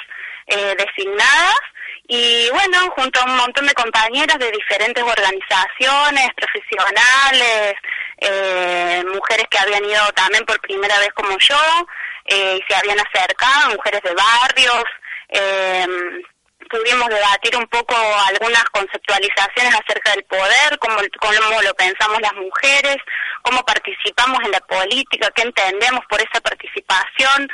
eh, 0.48 0.76
designadas 0.78 1.60
y 2.08 2.50
bueno, 2.50 2.92
junto 2.96 3.22
a 3.22 3.26
un 3.26 3.38
montón 3.38 3.66
de 3.66 3.74
compañeras 3.74 4.38
de 4.38 4.52
diferentes 4.52 5.04
organizaciones, 5.04 6.28
profesionales, 6.36 7.76
eh, 8.18 9.04
mujeres 9.08 9.46
que 9.50 9.58
habían 9.60 9.86
ido 9.86 10.02
también 10.14 10.46
por 10.46 10.60
primera 10.60 10.98
vez 11.00 11.10
como 11.14 11.38
yo 11.40 11.58
eh, 12.26 12.60
y 12.60 12.64
se 12.68 12.76
habían 12.76 13.00
acercado, 13.00 13.76
mujeres 13.76 14.02
de 14.04 14.14
barrios. 14.14 14.84
Pudimos 16.70 17.08
debatir 17.08 17.56
un 17.56 17.68
poco 17.68 17.96
algunas 18.28 18.64
conceptualizaciones 18.66 19.76
acerca 19.76 20.12
del 20.12 20.24
poder, 20.24 20.80
cómo, 20.80 20.98
cómo 21.20 21.62
lo 21.62 21.74
pensamos 21.76 22.20
las 22.20 22.34
mujeres, 22.34 22.98
cómo 23.44 23.64
participamos 23.64 24.40
en 24.44 24.52
la 24.52 24.60
política, 24.62 25.30
qué 25.36 25.44
entendemos 25.44 26.04
por 26.10 26.20
esa 26.20 26.42
participación. 26.42 27.48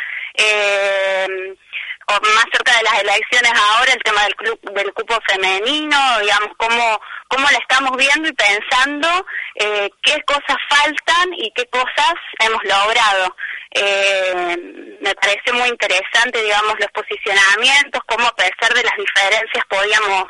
Más 2.13 2.45
cerca 2.51 2.75
de 2.77 2.83
las 2.83 3.01
elecciones 3.01 3.51
ahora 3.53 3.93
el 3.93 4.03
tema 4.03 4.23
del, 4.23 4.35
club, 4.35 4.59
del 4.73 4.93
cupo 4.93 5.17
femenino, 5.27 6.19
digamos, 6.19 6.49
cómo, 6.57 7.01
cómo 7.27 7.47
la 7.49 7.57
estamos 7.57 7.95
viendo 7.97 8.27
y 8.27 8.33
pensando 8.33 9.25
eh, 9.55 9.89
qué 10.01 10.21
cosas 10.23 10.57
faltan 10.69 11.33
y 11.33 11.51
qué 11.55 11.65
cosas 11.67 12.13
hemos 12.39 12.63
logrado. 12.63 13.35
Eh, 13.71 14.57
me 15.01 15.13
parece 15.15 15.53
muy 15.53 15.69
interesante, 15.69 16.41
digamos, 16.41 16.75
los 16.79 16.91
posicionamientos, 16.91 18.01
cómo 18.07 18.27
a 18.27 18.35
pesar 18.35 18.73
de 18.73 18.83
las 18.83 18.95
diferencias 18.97 19.65
podíamos 19.69 20.25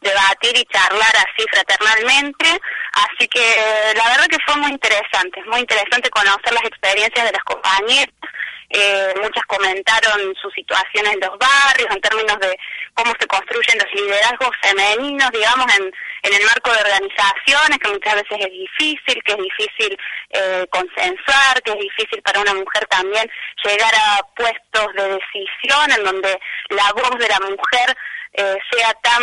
debatir 0.00 0.56
y 0.56 0.64
charlar 0.66 1.12
así 1.16 1.46
fraternalmente. 1.50 2.60
Así 2.92 3.28
que 3.28 3.50
eh, 3.50 3.94
la 3.94 4.08
verdad 4.08 4.26
que 4.28 4.38
fue 4.46 4.56
muy 4.56 4.70
interesante, 4.70 5.42
muy 5.46 5.60
interesante 5.60 6.10
conocer 6.10 6.52
las 6.52 6.64
experiencias 6.64 7.26
de 7.26 7.32
las 7.32 7.44
compañeras. 7.44 8.14
Eh, 8.70 9.14
muchas 9.22 9.44
comentaron 9.46 10.34
sus 10.40 10.52
situaciones 10.52 11.14
en 11.14 11.20
los 11.20 11.38
barrios, 11.38 11.88
en 11.90 12.00
términos 12.00 12.38
de 12.38 12.58
cómo 12.94 13.12
se 13.18 13.26
construyen 13.26 13.78
los 13.78 13.92
liderazgos 13.94 14.50
femeninos, 14.60 15.30
digamos, 15.30 15.66
en, 15.78 15.84
en 15.84 16.34
el 16.34 16.44
marco 16.44 16.70
de 16.72 16.80
organizaciones, 16.80 17.78
que 17.78 17.88
muchas 17.88 18.14
veces 18.16 18.38
es 18.40 18.50
difícil, 18.50 19.22
que 19.24 19.32
es 19.32 19.38
difícil 19.38 19.98
eh, 20.30 20.66
consensuar, 20.70 21.62
que 21.64 21.72
es 21.72 21.78
difícil 21.78 22.20
para 22.22 22.40
una 22.40 22.54
mujer 22.54 22.84
también 22.86 23.30
llegar 23.64 23.94
a 23.94 24.22
puestos 24.36 24.94
de 24.94 25.18
decisión 25.18 25.90
en 25.96 26.04
donde 26.04 26.38
la 26.68 26.92
voz 26.92 27.18
de 27.18 27.28
la 27.28 27.40
mujer 27.40 27.96
eh, 28.34 28.58
sea 28.70 28.92
tan 29.02 29.22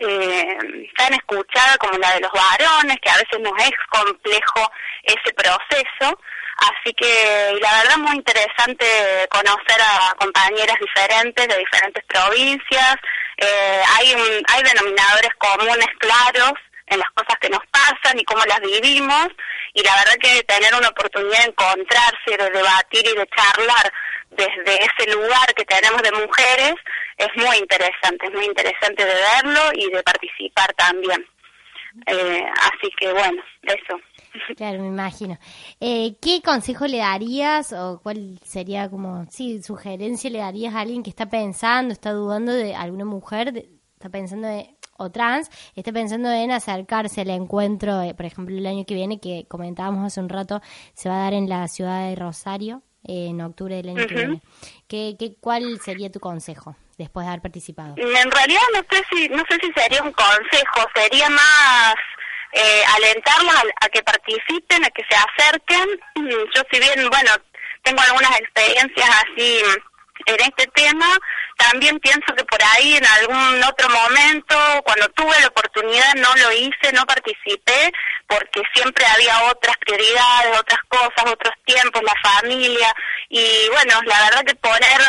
eh, 0.00 0.58
tan 0.96 1.14
escuchada 1.14 1.76
como 1.78 1.98
la 1.98 2.14
de 2.14 2.20
los 2.20 2.32
varones, 2.32 2.96
que 3.02 3.10
a 3.10 3.16
veces 3.16 3.40
nos 3.40 3.52
es 3.58 3.72
complejo 3.90 4.70
ese 5.02 5.32
proceso. 5.34 6.20
Así 6.58 6.92
que 6.94 7.56
la 7.60 7.72
verdad 7.82 7.98
muy 7.98 8.16
interesante 8.16 8.86
conocer 9.30 9.80
a 9.80 10.14
compañeras 10.14 10.76
diferentes 10.80 11.46
de 11.46 11.56
diferentes 11.56 12.04
provincias. 12.06 12.96
Eh, 13.36 13.82
hay, 13.96 14.14
un, 14.14 14.42
hay 14.48 14.62
denominadores 14.64 15.30
comunes 15.38 15.86
claros 15.98 16.54
en 16.88 16.98
las 16.98 17.10
cosas 17.10 17.38
que 17.40 17.48
nos 17.48 17.62
pasan 17.70 18.18
y 18.18 18.24
cómo 18.24 18.44
las 18.44 18.60
vivimos. 18.60 19.28
Y 19.74 19.82
la 19.84 19.94
verdad 19.96 20.16
que 20.20 20.42
tener 20.44 20.74
una 20.74 20.88
oportunidad 20.88 21.38
de 21.38 21.50
encontrarse, 21.50 22.36
de 22.36 22.50
debatir 22.50 23.06
y 23.06 23.16
de 23.16 23.28
charlar 23.36 23.92
desde 24.30 24.76
ese 24.76 25.10
lugar 25.14 25.54
que 25.56 25.64
tenemos 25.64 26.02
de 26.02 26.12
mujeres 26.12 26.74
es 27.16 27.28
muy 27.36 27.56
interesante, 27.58 28.26
es 28.26 28.32
muy 28.32 28.44
interesante 28.44 29.04
de 29.04 29.14
verlo 29.14 29.60
y 29.74 29.90
de 29.90 30.02
participar 30.02 30.72
también. 30.74 31.24
Eh, 32.06 32.44
así 32.62 32.90
que 32.98 33.12
bueno, 33.12 33.42
eso. 33.62 33.98
Claro, 34.56 34.80
me 34.80 34.88
imagino. 34.88 35.36
Eh, 35.80 36.14
¿Qué 36.20 36.42
consejo 36.42 36.86
le 36.86 36.98
darías 36.98 37.72
o 37.72 38.00
cuál 38.02 38.38
sería 38.44 38.88
como, 38.88 39.26
sí, 39.30 39.62
sugerencia 39.62 40.30
le 40.30 40.38
darías 40.38 40.74
a 40.74 40.80
alguien 40.80 41.02
que 41.02 41.10
está 41.10 41.26
pensando, 41.26 41.92
está 41.92 42.12
dudando 42.12 42.52
de 42.52 42.74
alguna 42.74 43.04
mujer, 43.06 43.52
de- 43.52 43.68
está 43.94 44.10
pensando 44.10 44.46
de, 44.46 44.76
o 44.98 45.10
trans, 45.10 45.50
está 45.74 45.90
pensando 45.92 46.30
en 46.30 46.52
acercarse 46.52 47.22
al 47.22 47.30
encuentro, 47.30 48.02
eh, 48.02 48.14
por 48.14 48.26
ejemplo, 48.26 48.56
el 48.56 48.66
año 48.66 48.84
que 48.84 48.94
viene, 48.94 49.18
que 49.18 49.46
comentábamos 49.48 50.04
hace 50.06 50.20
un 50.20 50.28
rato, 50.28 50.60
se 50.94 51.08
va 51.08 51.16
a 51.16 51.22
dar 51.24 51.32
en 51.34 51.48
la 51.48 51.66
ciudad 51.66 52.08
de 52.08 52.14
Rosario 52.14 52.82
en 53.08 53.40
octubre 53.40 53.74
del 53.74 53.88
año 53.88 54.06
que 54.06 54.14
viene. 54.14 54.42
¿Qué, 54.86 55.16
qué, 55.18 55.34
¿Cuál 55.40 55.80
sería 55.82 56.12
tu 56.12 56.20
consejo 56.20 56.76
después 56.98 57.24
de 57.24 57.30
haber 57.30 57.42
participado? 57.42 57.94
En 57.96 58.30
realidad 58.30 58.60
no 58.74 58.80
sé 58.90 59.02
si 59.10 59.28
no 59.30 59.42
sé 59.48 59.58
si 59.62 59.72
sería 59.72 60.02
un 60.02 60.12
consejo, 60.12 60.88
sería 60.94 61.28
más 61.30 61.94
eh, 62.52 62.82
alentarlos 62.96 63.54
a, 63.54 63.86
a 63.86 63.88
que 63.88 64.02
participen, 64.02 64.84
a 64.84 64.90
que 64.90 65.02
se 65.08 65.16
acerquen. 65.16 65.88
Yo 66.54 66.62
si 66.70 66.78
bien, 66.78 67.08
bueno, 67.08 67.30
tengo 67.82 68.00
algunas 68.02 68.38
experiencias 68.38 69.08
así 69.08 69.62
en 70.26 70.40
este 70.40 70.66
tema, 70.74 71.06
también 71.56 71.98
pienso 71.98 72.34
que 72.36 72.44
por 72.44 72.60
ahí 72.62 72.96
en 72.96 73.06
algún 73.06 73.62
otro 73.64 73.88
momento, 73.88 74.56
cuando 74.84 75.08
tuve 75.10 75.40
la 75.40 75.48
oportunidad, 75.48 76.14
no 76.14 76.34
lo 76.36 76.52
hice, 76.52 76.92
no 76.92 77.04
participé, 77.04 77.92
porque 78.26 78.62
siempre 78.74 79.04
había 79.06 79.50
otras 79.50 79.76
prioridades, 79.78 80.58
otras 80.58 80.80
cosas, 80.88 81.32
otros 81.32 81.54
tiempos, 81.64 82.02
la 82.02 82.30
familia, 82.30 82.94
y 83.28 83.68
bueno, 83.70 84.00
la 84.04 84.20
verdad 84.24 84.44
que 84.44 84.54
poner 84.54 85.00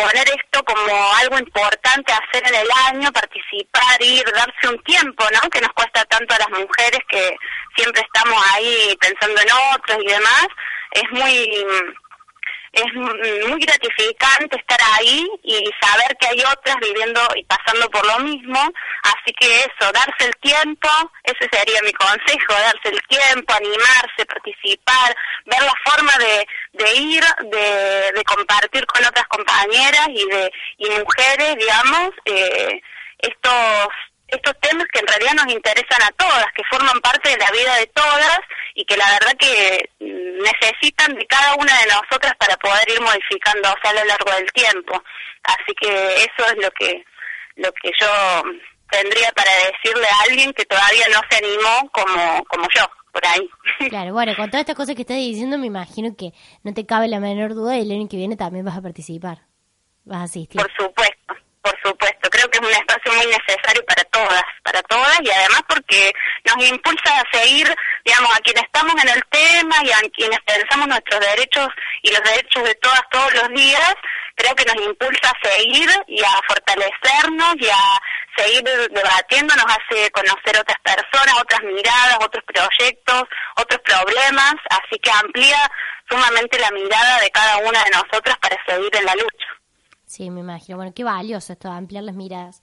poner 0.00 0.26
esto 0.30 0.64
como 0.64 1.14
algo 1.16 1.38
importante 1.38 2.12
a 2.12 2.16
hacer 2.16 2.42
en 2.46 2.54
el 2.54 2.68
año, 2.86 3.12
participar, 3.12 4.00
ir, 4.00 4.24
darse 4.32 4.68
un 4.68 4.82
tiempo, 4.84 5.24
¿no? 5.30 5.50
Que 5.50 5.60
nos 5.60 5.72
cuesta 5.72 6.04
tanto 6.06 6.34
a 6.34 6.38
las 6.38 6.50
mujeres 6.50 7.00
que 7.08 7.36
siempre 7.76 8.02
estamos 8.02 8.42
ahí 8.54 8.96
pensando 8.98 9.40
en 9.40 9.48
otros 9.74 9.98
y 10.02 10.06
demás, 10.06 10.46
es 10.92 11.10
muy 11.10 11.64
es 12.72 12.94
muy 12.94 13.60
gratificante 13.60 14.56
estar 14.56 14.78
ahí 14.96 15.26
y 15.42 15.68
saber 15.80 16.16
que 16.20 16.28
hay 16.28 16.40
otras 16.40 16.76
viviendo 16.80 17.20
y 17.34 17.44
pasando 17.44 17.90
por 17.90 18.06
lo 18.06 18.20
mismo, 18.20 18.58
así 19.02 19.32
que 19.38 19.60
eso, 19.60 19.92
darse 19.92 20.26
el 20.26 20.36
tiempo, 20.36 20.88
ese 21.24 21.48
sería 21.50 21.82
mi 21.82 21.92
consejo, 21.92 22.52
darse 22.52 22.90
el 22.90 23.00
tiempo, 23.08 23.52
animarse, 23.54 24.26
participar, 24.26 25.16
ver 25.46 25.62
la 25.62 25.74
forma 25.84 26.12
de, 26.18 26.46
de 26.72 26.94
ir, 26.94 27.24
de, 27.50 28.12
de 28.14 28.24
compartir 28.24 28.86
con 28.86 29.04
otras 29.04 29.26
compañeras 29.26 30.08
y 30.08 30.26
de 30.28 30.52
y 30.78 30.90
mujeres, 30.90 31.56
digamos, 31.56 32.10
eh, 32.24 32.80
estos 33.18 33.88
estos 34.28 34.54
temas 34.60 34.86
que 34.92 35.00
en 35.00 35.08
realidad 35.08 35.34
nos 35.34 35.52
interesan 35.52 36.02
a 36.02 36.12
todas, 36.12 36.46
que 36.54 36.62
forman 36.70 37.00
parte 37.00 37.30
de 37.30 37.36
la 37.36 37.50
vida 37.50 37.74
de 37.76 37.86
todas 37.88 38.38
y 38.80 38.84
que 38.86 38.96
la 38.96 39.10
verdad 39.12 39.36
que 39.38 39.90
necesitan 40.00 41.14
de 41.14 41.26
cada 41.26 41.54
una 41.56 41.72
de 41.80 41.86
nosotras 41.86 42.32
para 42.38 42.56
poder 42.56 42.88
ir 42.88 43.00
modificándose 43.02 43.88
a 43.88 43.92
lo 43.92 44.04
largo 44.06 44.32
del 44.32 44.50
tiempo. 44.52 45.02
Así 45.42 45.74
que 45.78 45.88
eso 46.24 46.50
es 46.50 46.56
lo 46.56 46.70
que 46.70 47.04
lo 47.56 47.70
que 47.72 47.90
yo 48.00 48.42
tendría 48.90 49.30
para 49.32 49.50
decirle 49.70 50.06
a 50.06 50.22
alguien 50.24 50.52
que 50.54 50.64
todavía 50.64 51.06
no 51.12 51.20
se 51.28 51.44
animó 51.44 51.90
como 51.92 52.44
como 52.44 52.66
yo 52.74 52.86
por 53.12 53.26
ahí. 53.26 53.48
Claro, 53.90 54.12
bueno, 54.14 54.34
con 54.36 54.46
todas 54.50 54.60
estas 54.60 54.76
cosas 54.76 54.94
que 54.94 55.02
estás 55.02 55.16
diciendo, 55.16 55.58
me 55.58 55.66
imagino 55.66 56.16
que 56.16 56.32
no 56.62 56.72
te 56.72 56.86
cabe 56.86 57.08
la 57.08 57.20
menor 57.20 57.54
duda 57.54 57.76
y 57.76 57.82
el 57.82 57.90
año 57.90 58.08
que 58.08 58.16
viene 58.16 58.36
también 58.36 58.64
vas 58.64 58.78
a 58.78 58.82
participar. 58.82 59.40
Vas 60.04 60.20
a 60.20 60.22
asistir. 60.24 60.60
Por 60.60 60.72
supuesto, 60.72 61.34
por 61.62 61.78
supuesto. 61.82 62.30
Creo 62.30 62.48
que 62.50 62.58
es 62.58 62.64
un 62.64 62.72
espacio 62.72 63.12
muy 63.12 63.26
necesario 63.26 63.84
para 63.84 64.04
todas, 64.04 64.42
para 64.62 64.82
todas 64.82 65.18
y 65.22 65.30
además 65.30 65.62
porque 65.68 66.12
nos 66.44 66.66
impulsa 66.66 67.20
a 67.20 67.36
seguir, 67.36 67.74
digamos, 68.04 68.30
a 68.34 68.40
quienes 68.40 68.64
estamos 68.64 68.94
en 69.02 69.08
el 69.08 69.22
tema 69.30 69.76
y 69.82 69.90
a 69.92 69.98
quienes 70.14 70.40
pensamos 70.40 70.88
nuestros 70.88 71.20
derechos 71.20 71.68
y 72.02 72.10
los 72.12 72.22
derechos 72.22 72.64
de 72.64 72.74
todas 72.76 73.02
todos 73.10 73.34
los 73.34 73.48
días, 73.50 73.94
creo 74.36 74.54
que 74.54 74.64
nos 74.64 74.86
impulsa 74.86 75.30
a 75.30 75.48
seguir 75.48 75.90
y 76.06 76.22
a 76.22 76.40
fortalecernos 76.48 77.54
y 77.58 77.68
a 77.68 78.00
seguir 78.36 78.64
debatiendo, 78.90 79.54
nos 79.56 79.66
hace 79.66 80.10
conocer 80.12 80.58
otras 80.58 80.78
personas, 80.82 81.40
otras 81.40 81.60
miradas, 81.62 82.18
otros 82.20 82.44
proyectos, 82.44 83.24
otros 83.56 83.80
problemas, 83.80 84.54
así 84.70 84.98
que 85.02 85.10
amplía 85.10 85.70
sumamente 86.08 86.58
la 86.58 86.70
mirada 86.70 87.20
de 87.20 87.30
cada 87.30 87.58
una 87.58 87.84
de 87.84 87.90
nosotras 87.90 88.36
para 88.38 88.56
seguir 88.66 88.94
en 88.96 89.04
la 89.04 89.14
lucha. 89.14 89.59
Sí, 90.10 90.28
me 90.28 90.40
imagino. 90.40 90.76
Bueno, 90.76 90.92
qué 90.92 91.04
valioso 91.04 91.52
esto, 91.52 91.70
ampliar 91.70 92.02
las 92.02 92.16
miradas. 92.16 92.62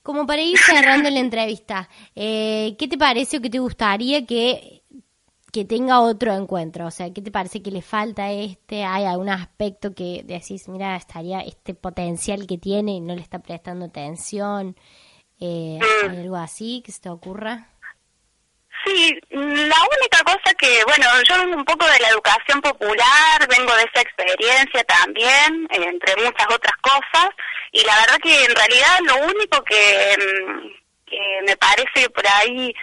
Como 0.00 0.28
para 0.28 0.42
ir 0.42 0.56
cerrando 0.58 1.10
la 1.10 1.18
entrevista, 1.18 1.88
eh, 2.14 2.76
¿qué 2.78 2.86
te 2.86 2.96
parece 2.96 3.38
o 3.38 3.40
qué 3.40 3.50
te 3.50 3.58
gustaría 3.58 4.24
que, 4.24 4.84
que 5.50 5.64
tenga 5.64 6.00
otro 6.00 6.32
encuentro? 6.32 6.86
O 6.86 6.92
sea, 6.92 7.12
¿qué 7.12 7.20
te 7.20 7.32
parece 7.32 7.62
que 7.62 7.72
le 7.72 7.82
falta 7.82 8.26
a 8.26 8.32
este? 8.32 8.84
¿Hay 8.84 9.06
algún 9.06 9.28
aspecto 9.28 9.92
que 9.92 10.22
decís, 10.24 10.68
mira, 10.68 10.94
estaría 10.94 11.40
este 11.40 11.74
potencial 11.74 12.46
que 12.46 12.58
tiene 12.58 12.92
y 12.92 13.00
no 13.00 13.16
le 13.16 13.22
está 13.22 13.40
prestando 13.40 13.86
atención? 13.86 14.76
Eh, 15.40 15.80
¿Hay 16.08 16.16
algo 16.16 16.36
así 16.36 16.80
que 16.86 16.92
se 16.92 17.00
te 17.00 17.10
ocurra? 17.10 17.73
Sí, 18.84 19.18
la 19.30 19.76
única 19.98 20.18
cosa 20.24 20.54
que, 20.58 20.82
bueno, 20.84 21.06
yo 21.28 21.38
vengo 21.38 21.56
un 21.56 21.64
poco 21.64 21.86
de 21.86 21.98
la 22.00 22.08
educación 22.08 22.60
popular, 22.60 23.48
vengo 23.48 23.74
de 23.76 23.82
esa 23.84 24.02
experiencia 24.02 24.84
también, 24.84 25.66
entre 25.70 26.16
muchas 26.16 26.46
otras 26.50 26.76
cosas, 26.82 27.28
y 27.72 27.82
la 27.84 27.96
verdad 28.00 28.18
que 28.22 28.44
en 28.44 28.54
realidad 28.54 28.98
lo 29.06 29.16
único 29.26 29.64
que, 29.64 30.16
mm, 30.18 30.68
que 31.06 31.18
me 31.46 31.56
parece 31.56 32.10
por 32.10 32.24
ahí 32.42 32.74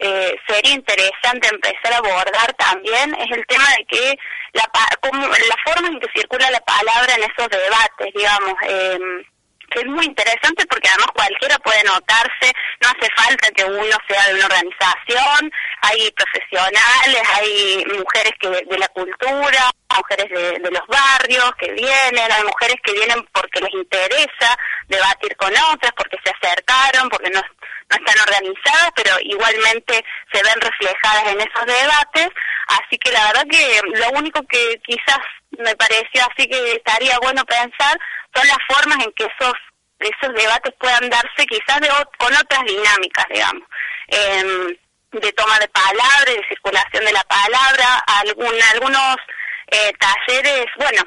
eh, 0.00 0.36
sería 0.48 0.72
interesante 0.72 1.46
empezar 1.52 1.92
a 1.92 1.98
abordar 1.98 2.52
también 2.54 3.14
es 3.14 3.30
el 3.30 3.46
tema 3.46 3.64
de 3.78 3.84
que 3.84 4.18
la, 4.54 4.68
cómo- 5.00 5.28
la 5.28 5.56
forma 5.64 5.86
en 5.88 6.00
que 6.00 6.08
circula 6.16 6.50
la 6.50 6.60
palabra 6.60 7.14
en 7.14 7.22
esos 7.22 7.48
debates, 7.48 8.12
digamos. 8.12 8.54
Eh, 8.68 8.98
que 9.74 9.80
es 9.80 9.86
muy 9.86 10.04
interesante 10.06 10.64
porque 10.66 10.88
además 10.88 11.08
cualquiera 11.14 11.58
puede 11.58 11.82
notarse, 11.82 12.52
no 12.80 12.88
hace 12.88 13.10
falta 13.16 13.50
que 13.50 13.64
uno 13.64 13.96
sea 14.08 14.28
de 14.28 14.34
una 14.34 14.46
organización, 14.46 15.52
hay 15.82 16.10
profesionales, 16.12 17.22
hay 17.34 17.84
mujeres 17.98 18.32
que 18.38 18.48
de 18.48 18.78
la 18.78 18.88
cultura, 18.88 19.70
mujeres 19.96 20.30
de, 20.30 20.58
de 20.60 20.70
los 20.70 20.86
barrios 20.86 21.50
que 21.58 21.72
vienen, 21.72 22.32
hay 22.32 22.44
mujeres 22.44 22.76
que 22.84 22.92
vienen 22.92 23.26
porque 23.32 23.60
les 23.60 23.74
interesa 23.74 24.56
debatir 24.86 25.36
con 25.36 25.52
otras, 25.72 25.92
porque 25.96 26.18
se 26.24 26.30
acercaron, 26.30 27.08
porque 27.08 27.30
no, 27.30 27.40
no 27.40 27.96
están 27.96 28.16
organizadas, 28.28 28.90
pero 28.94 29.10
igualmente 29.22 30.04
se 30.32 30.42
ven 30.42 30.60
reflejadas 30.60 31.26
en 31.26 31.40
esos 31.40 31.66
debates, 31.66 32.28
así 32.68 32.96
que 32.98 33.10
la 33.10 33.26
verdad 33.26 33.46
que 33.50 33.80
lo 33.98 34.10
único 34.18 34.40
que 34.46 34.80
quizás 34.86 35.18
me 35.58 35.74
pareció 35.76 36.22
así 36.30 36.48
que 36.48 36.72
estaría 36.72 37.18
bueno 37.20 37.44
pensar 37.44 37.98
son 38.34 38.46
las 38.48 38.58
formas 38.68 39.04
en 39.04 39.12
que 39.12 39.24
esos 39.24 39.54
esos 39.98 40.34
debates 40.34 40.74
puedan 40.78 41.08
darse 41.08 41.46
quizás 41.46 41.80
de, 41.80 41.88
con 42.18 42.34
otras 42.34 42.64
dinámicas, 42.66 43.26
digamos, 43.30 43.68
em, 44.08 44.76
de 45.12 45.32
toma 45.32 45.58
de 45.58 45.68
palabra, 45.68 46.32
de 46.32 46.46
circulación 46.48 47.04
de 47.04 47.12
la 47.12 47.22
palabra, 47.24 47.98
algún, 48.22 48.54
algunos 48.72 49.16
eh, 49.68 49.92
talleres, 49.98 50.66
bueno, 50.76 51.02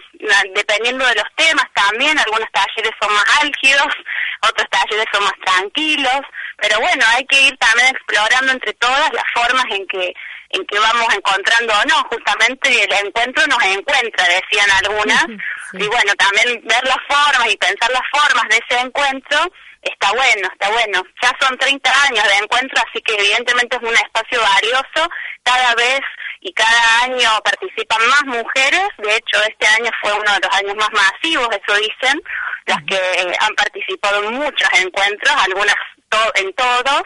dependiendo 0.56 1.06
de 1.06 1.16
los 1.16 1.26
temas 1.36 1.66
también, 1.74 2.18
algunos 2.18 2.50
talleres 2.52 2.92
son 3.00 3.14
más 3.14 3.26
álgidos, 3.42 3.88
otros 4.50 4.68
talleres 4.70 5.06
son 5.12 5.24
más 5.24 5.38
tranquilos, 5.46 6.22
pero 6.58 6.80
bueno, 6.80 7.06
hay 7.10 7.26
que 7.26 7.42
ir 7.44 7.58
también 7.58 7.90
explorando 7.90 8.52
entre 8.54 8.74
todas 8.74 9.14
las 9.14 9.26
formas 9.34 9.66
en 9.70 9.86
que 9.88 10.14
en 10.50 10.66
que 10.66 10.80
vamos 10.80 11.14
encontrando 11.14 11.74
o 11.74 11.84
no, 11.86 12.04
justamente 12.10 12.84
el 12.84 13.06
encuentro 13.08 13.46
nos 13.48 13.62
encuentra, 13.64 14.26
decían 14.26 14.68
algunas, 14.84 15.26
Sí. 15.72 15.78
y 15.80 15.88
bueno, 15.88 16.14
también 16.16 16.62
ver 16.66 16.84
las 16.86 16.98
formas 17.08 17.50
y 17.52 17.58
pensar 17.58 17.90
las 17.92 18.08
formas 18.12 18.46
de 18.50 18.58
ese 18.70 18.80
encuentro 18.80 19.52
está 19.82 20.12
bueno, 20.12 20.48
está 20.52 20.70
bueno. 20.70 21.04
Ya 21.22 21.32
son 21.42 21.58
30 21.58 21.92
años 22.08 22.24
de 22.24 22.36
encuentro, 22.38 22.82
así 22.88 23.02
que 23.02 23.14
evidentemente 23.16 23.76
es 23.76 23.82
un 23.84 23.94
espacio 23.94 24.42
valioso. 24.42 25.10
Cada 25.44 25.76
vez 25.76 26.00
y 26.42 26.54
cada 26.54 27.04
año 27.04 27.30
participan 27.44 28.00
más 28.08 28.24
mujeres. 28.26 28.88
De 28.98 29.16
hecho, 29.16 29.42
este 29.44 29.68
año 29.68 29.90
fue 30.02 30.14
uno 30.14 30.32
de 30.34 30.40
los 30.42 30.56
años 30.56 30.76
más 30.76 30.90
masivos, 30.92 31.50
eso 31.52 31.78
dicen, 31.80 32.22
las 32.66 32.80
que 32.88 32.96
eh, 32.96 33.36
han 33.40 33.54
participado 33.56 34.24
en 34.24 34.34
muchos 34.36 34.70
encuentros, 34.80 35.36
algunas 35.46 35.76
to- 36.10 36.32
en 36.36 36.54
todos. 36.54 37.04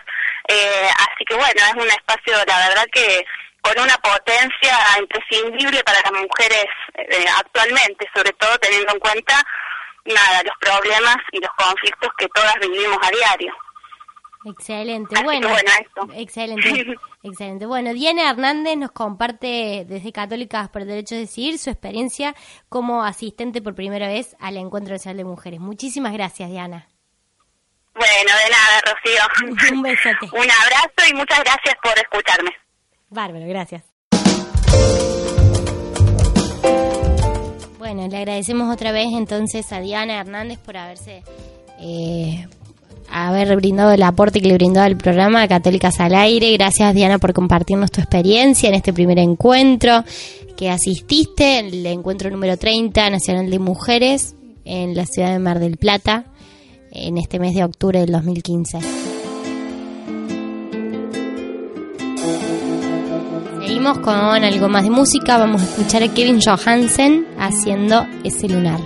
Eh, 0.47 0.89
así 0.97 1.25
que 1.25 1.35
bueno, 1.35 1.61
es 1.65 1.73
un 1.73 1.89
espacio, 1.89 2.33
la 2.45 2.67
verdad 2.69 2.85
que 2.91 3.25
con 3.61 3.79
una 3.79 3.95
potencia 3.97 4.75
imprescindible 4.99 5.83
para 5.83 5.99
las 6.03 6.11
mujeres 6.11 6.65
eh, 6.95 7.25
actualmente, 7.37 8.09
sobre 8.13 8.31
todo 8.33 8.57
teniendo 8.57 8.93
en 8.93 8.99
cuenta 8.99 9.43
nada 10.05 10.41
los 10.43 10.55
problemas 10.59 11.17
y 11.31 11.39
los 11.39 11.51
conflictos 11.55 12.09
que 12.17 12.27
todas 12.29 12.55
vivimos 12.59 12.97
a 13.01 13.11
diario. 13.11 13.53
Excelente, 14.43 15.13
Así 15.13 15.23
bueno. 15.23 15.49
bueno, 15.49 15.69
esto. 15.79 16.07
Excelente, 16.15 16.95
excelente. 17.23 17.65
Bueno, 17.67 17.93
Diana 17.93 18.31
Hernández 18.31 18.75
nos 18.75 18.91
comparte 18.91 19.85
desde 19.87 20.11
Católicas 20.11 20.69
por 20.69 20.81
el 20.81 20.87
Derecho 20.87 21.13
de 21.13 21.21
Decidir 21.21 21.59
su 21.59 21.69
experiencia 21.69 22.35
como 22.67 23.03
asistente 23.03 23.61
por 23.61 23.75
primera 23.75 24.07
vez 24.07 24.35
al 24.39 24.57
Encuentro 24.57 24.93
Nacional 24.93 25.17
de 25.17 25.25
Mujeres. 25.25 25.59
Muchísimas 25.59 26.13
gracias, 26.13 26.49
Diana. 26.49 26.87
Bueno, 27.93 28.31
de 28.43 28.49
nada, 28.49 28.81
Rocío. 28.85 29.73
Un 29.75 29.81
besote. 29.81 30.25
Un 30.31 30.49
abrazo 30.49 31.09
y 31.09 31.13
muchas 31.13 31.39
gracias 31.39 31.75
por 31.83 31.97
escucharme. 31.97 32.51
Bárbaro, 33.09 33.45
gracias. 33.47 33.83
Bueno, 37.77 38.07
le 38.07 38.17
agradecemos 38.17 38.73
otra 38.73 38.91
vez 38.91 39.07
entonces 39.11 39.71
a 39.73 39.81
Diana 39.81 40.19
Hernández 40.19 40.59
por 40.59 40.77
haberse 40.77 41.23
eh, 41.81 42.47
haber 43.11 43.55
brindado 43.57 43.91
el 43.91 44.03
aporte 44.03 44.39
que 44.39 44.47
le 44.47 44.53
brindó 44.53 44.81
al 44.81 44.95
programa 44.95 45.47
Católicas 45.47 45.99
al 45.99 46.15
Aire. 46.15 46.53
Gracias 46.53 46.93
Diana 46.93 47.19
por 47.19 47.33
compartirnos 47.33 47.91
tu 47.91 47.99
experiencia 47.99 48.69
en 48.69 48.75
este 48.75 48.93
primer 48.93 49.19
encuentro 49.19 50.05
que 50.55 50.69
asististe, 50.69 51.59
el 51.59 51.85
encuentro 51.85 52.29
número 52.29 52.55
30 52.55 53.09
Nacional 53.09 53.49
de 53.49 53.59
Mujeres 53.59 54.35
en 54.63 54.95
la 54.95 55.05
ciudad 55.05 55.31
de 55.31 55.39
Mar 55.39 55.59
del 55.59 55.77
Plata 55.77 56.30
en 56.91 57.17
este 57.17 57.39
mes 57.39 57.55
de 57.55 57.63
octubre 57.63 57.99
del 57.99 58.11
2015. 58.11 58.79
Seguimos 63.61 63.99
con 63.99 64.13
algo 64.13 64.69
más 64.69 64.83
de 64.83 64.89
música. 64.89 65.37
Vamos 65.37 65.61
a 65.61 65.65
escuchar 65.65 66.03
a 66.03 66.13
Kevin 66.13 66.39
Johansen 66.41 67.25
haciendo 67.39 68.05
ese 68.23 68.49
lunar. 68.49 68.79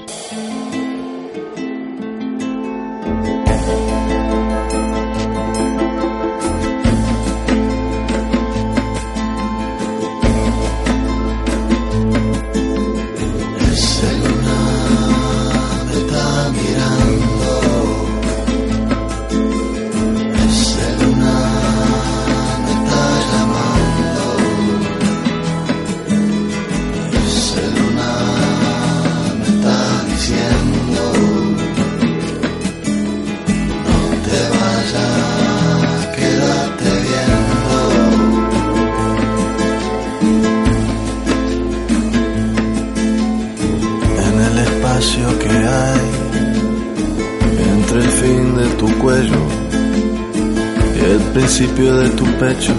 Principio 51.57 51.95
de 51.95 52.09
tu 52.09 52.25
pecho. 52.37 52.73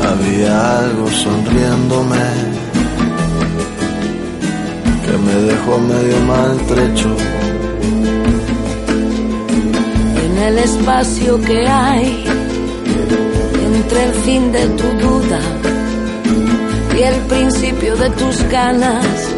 Había 0.00 0.78
algo 0.78 1.08
sonriéndome 1.08 2.26
que 5.04 5.14
me 5.26 5.34
dejó 5.50 5.78
medio 5.78 6.20
maltrecho. 6.20 7.16
en 10.24 10.38
el 10.38 10.58
espacio 10.58 11.40
que 11.42 11.66
hay 11.66 12.24
entre 13.74 14.04
el 14.04 14.14
fin 14.26 14.52
de 14.52 14.66
tu 14.68 14.88
duda 15.04 15.40
y 16.96 17.02
el 17.02 17.16
principio 17.32 17.96
de 17.96 18.10
tus 18.10 18.36
ganas. 18.50 19.34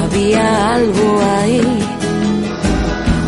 Había 0.00 0.74
algo 0.74 1.20
ahí 1.40 1.61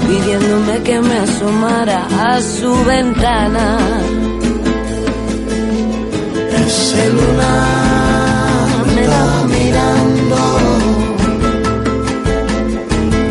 pidiéndome 0.07 0.83
que 0.83 1.01
me 1.01 1.19
asomara 1.19 2.07
a 2.29 2.41
su 2.41 2.73
ventana. 2.85 3.79
Ese 6.67 7.11
lunar 7.11 8.87
me 8.95 9.03
está 9.03 9.27
mirando. 9.55 10.41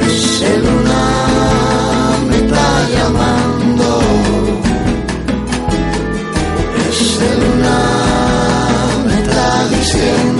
Ese 0.08 0.52
lunar 0.66 2.20
me 2.30 2.38
está 2.44 2.68
llamando. 2.96 3.90
Ese 6.90 7.28
lunar 7.42 8.88
me 9.08 9.16
está 9.22 9.68
diciendo. 9.70 10.33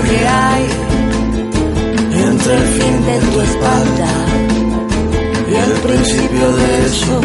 que 0.00 0.26
hay 0.26 0.66
entre 2.14 2.54
el 2.56 2.66
fin 2.78 3.04
de 3.04 3.18
tu 3.30 3.40
espalda 3.42 4.12
y 5.50 5.54
el 5.54 5.72
principio 5.80 6.52
de 6.56 6.86
eso. 6.86 7.20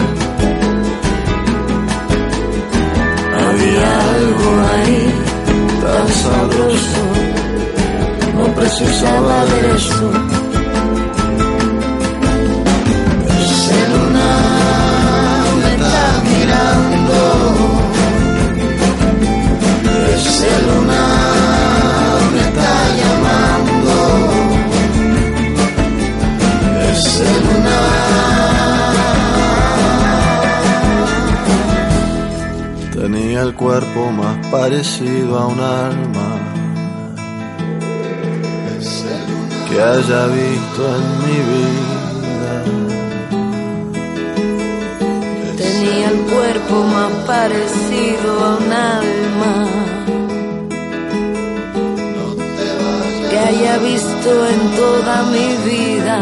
Había 3.48 3.90
algo 4.16 4.50
ahí 4.74 5.14
tan 5.82 6.08
sabroso, 6.24 7.04
no 8.36 8.46
precisaba 8.54 9.46
de 9.46 9.76
eso. 9.76 10.37
Cuerpo 33.54 34.12
más 34.12 34.46
parecido 34.48 35.38
a 35.38 35.48
un 35.48 35.60
alma 35.60 36.30
que 39.70 39.82
haya 39.82 40.28
visto 40.28 40.82
en 40.98 41.06
mi 41.24 41.38
vida. 41.54 42.64
Tenía 45.58 46.10
el 46.10 46.20
cuerpo 46.34 46.84
más 46.84 47.12
parecido 47.26 48.30
a 48.44 48.58
un 48.58 48.74
alma 48.74 49.68
que 53.30 53.40
haya 53.40 53.78
visto 53.78 54.48
en 54.48 54.76
toda 54.76 55.24
mi 55.24 55.70
vida. 55.70 56.20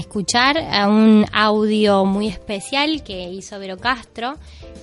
Escuchar 0.00 0.58
a 0.58 0.88
un 0.88 1.24
audio 1.32 2.04
muy 2.04 2.28
especial 2.28 3.02
que 3.04 3.30
hizo 3.30 3.58
Vero 3.58 3.76
Castro, 3.78 4.34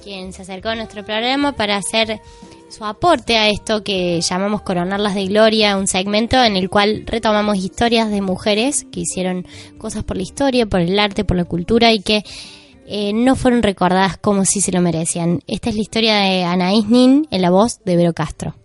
quien 0.03 0.31
se 0.33 0.43
acercó 0.43 0.69
a 0.69 0.75
nuestro 0.75 1.03
programa 1.03 1.51
para 1.51 1.75
hacer 1.75 2.21
su 2.69 2.85
aporte 2.85 3.37
a 3.37 3.49
esto 3.49 3.83
que 3.83 4.19
llamamos 4.21 4.61
Coronarlas 4.61 5.15
de 5.15 5.25
Gloria, 5.25 5.77
un 5.77 5.87
segmento 5.87 6.41
en 6.43 6.57
el 6.57 6.69
cual 6.69 7.03
retomamos 7.05 7.57
historias 7.57 8.09
de 8.09 8.21
mujeres 8.21 8.85
que 8.91 9.01
hicieron 9.01 9.45
cosas 9.77 10.03
por 10.03 10.17
la 10.17 10.23
historia, 10.23 10.65
por 10.65 10.81
el 10.81 10.99
arte, 10.99 11.23
por 11.23 11.37
la 11.37 11.45
cultura 11.45 11.91
y 11.91 11.99
que 11.99 12.23
eh, 12.87 13.11
no 13.13 13.35
fueron 13.35 13.63
recordadas 13.63 14.17
como 14.17 14.45
si 14.45 14.61
se 14.61 14.71
lo 14.71 14.81
merecían. 14.81 15.41
Esta 15.47 15.69
es 15.69 15.75
la 15.75 15.81
historia 15.81 16.15
de 16.17 16.43
Anaís 16.43 16.87
Nin 16.87 17.27
en 17.31 17.41
la 17.41 17.49
voz 17.49 17.79
de 17.83 17.95
Vero 17.95 18.13
Castro. 18.13 18.55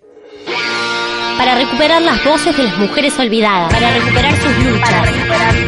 Para 1.39 1.57
recuperar 1.57 2.03
las 2.03 2.25
voces 2.25 2.57
de 2.57 2.63
las 2.65 2.79
mujeres 2.79 3.19
olvidadas, 3.19 3.73
para 3.73 3.93
recuperar 3.95 4.35
sus 4.37 4.65
luchas. 4.65 5.62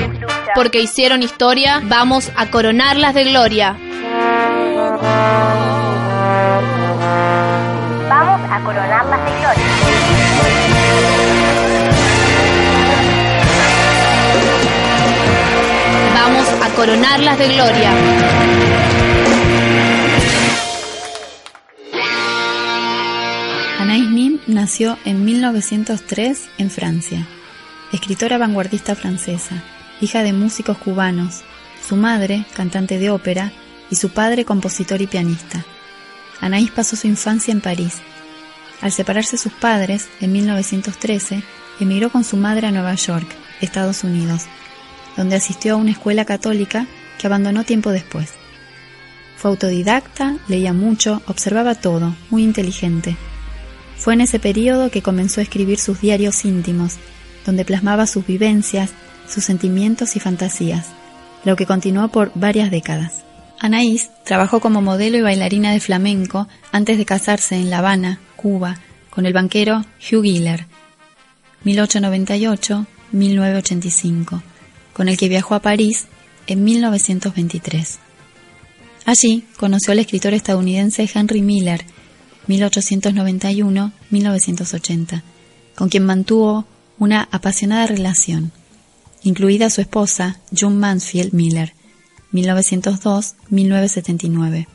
Porque 0.55 0.81
hicieron 0.81 1.23
historia, 1.23 1.81
vamos 1.85 2.31
a 2.37 2.51
coronarlas 2.51 3.15
de 3.15 3.25
gloria. 3.25 3.77
Vamos 8.09 8.41
a 8.51 8.61
coronarlas 8.65 9.25
de 9.25 9.31
gloria. 9.41 9.65
Vamos 16.15 16.49
a 16.63 16.69
coronarlas 16.77 17.39
de 17.39 17.49
gloria. 17.49 17.91
Anaïs 23.81 24.11
Nin 24.11 24.41
nació 24.47 24.99
en 25.05 25.25
1903 25.25 26.49
en 26.59 26.71
Francia. 26.71 27.27
Escritora 27.93 28.39
vanguardista 28.39 28.95
francesa, 28.95 29.63
hija 30.01 30.23
de 30.23 30.33
músicos 30.33 30.79
cubanos, 30.79 31.43
su 31.87 31.97
madre, 31.97 32.45
cantante 32.55 32.99
de 32.99 33.11
ópera, 33.11 33.53
y 33.91 33.97
su 33.97 34.11
padre, 34.11 34.45
compositor 34.45 35.03
y 35.03 35.07
pianista. 35.07 35.65
Anaïs 36.41 36.71
pasó 36.71 36.97
su 36.97 37.07
infancia 37.07 37.53
en 37.53 37.61
París. 37.61 38.01
Al 38.81 38.93
separarse 38.93 39.37
sus 39.37 39.53
padres, 39.53 40.09
en 40.21 40.33
1913, 40.33 41.43
emigró 41.81 42.11
con 42.11 42.25
su 42.25 42.37
madre 42.37 42.67
a 42.67 42.71
Nueva 42.71 42.95
York, 42.95 43.27
Estados 43.61 44.05
Unidos, 44.05 44.43
donde 45.17 45.37
asistió 45.37 45.75
a 45.75 45.77
una 45.77 45.93
escuela 45.93 46.25
católica 46.25 46.87
que 47.19 47.27
abandonó 47.27 47.65
tiempo 47.65 47.91
después. 47.91 48.31
Fue 49.37 49.51
autodidacta, 49.51 50.37
leía 50.49 50.73
mucho, 50.73 51.23
observaba 51.27 51.75
todo, 51.75 52.15
muy 52.31 52.43
inteligente. 52.43 53.17
Fue 53.97 54.15
en 54.15 54.23
ese 54.23 54.39
periodo 54.39 54.91
que 54.91 55.03
comenzó 55.03 55.41
a 55.41 55.45
escribir 55.45 55.79
sus 55.79 56.01
diarios 56.01 56.45
íntimos, 56.45 56.97
donde 57.47 57.65
plasmaba 57.65 58.07
sus 58.07 58.27
vivencias, 58.27 58.91
sus 59.29 59.45
sentimientos 59.45 60.16
y 60.16 60.20
fantasías, 60.20 60.87
lo 61.45 61.57
que 61.57 61.66
continuó 61.66 62.09
por 62.09 62.33
varias 62.35 62.70
décadas. 62.70 63.25
Anaís 63.61 64.09
trabajó 64.25 64.61
como 64.61 64.81
modelo 64.83 65.16
y 65.18 65.22
bailarina 65.22 65.72
de 65.72 65.81
flamenco 65.81 66.47
antes 66.72 66.99
de 66.99 67.05
casarse 67.05 67.57
en 67.57 67.70
La 67.70 67.79
Habana, 67.79 68.18
Cuba, 68.37 68.79
con 69.11 69.27
el 69.27 69.33
banquero 69.33 69.85
Hugh 70.01 70.25
Giller, 70.25 70.66
1898-1985, 71.64 74.43
con 74.93 75.09
el 75.09 75.16
que 75.16 75.29
viajó 75.29 75.55
a 75.55 75.61
París 75.61 76.07
en 76.47 76.64
1923. 76.64 78.01
Allí 79.07 79.45
conoció 79.57 79.93
al 79.93 79.99
escritor 79.99 80.33
estadounidense 80.35 81.09
Henry 81.12 81.43
Miller, 81.43 81.85
1891-1980, 82.49 85.22
con 85.75 85.89
quien 85.89 86.05
mantuvo 86.05 86.66
una 86.99 87.27
apasionada 87.31 87.87
relación, 87.87 88.53
incluida 89.25 89.70
su 89.70 89.81
esposa, 89.81 90.39
June 90.57 90.77
Mansfield 90.77 91.33
Miller, 91.33 91.72
1902-1979. 92.33 94.68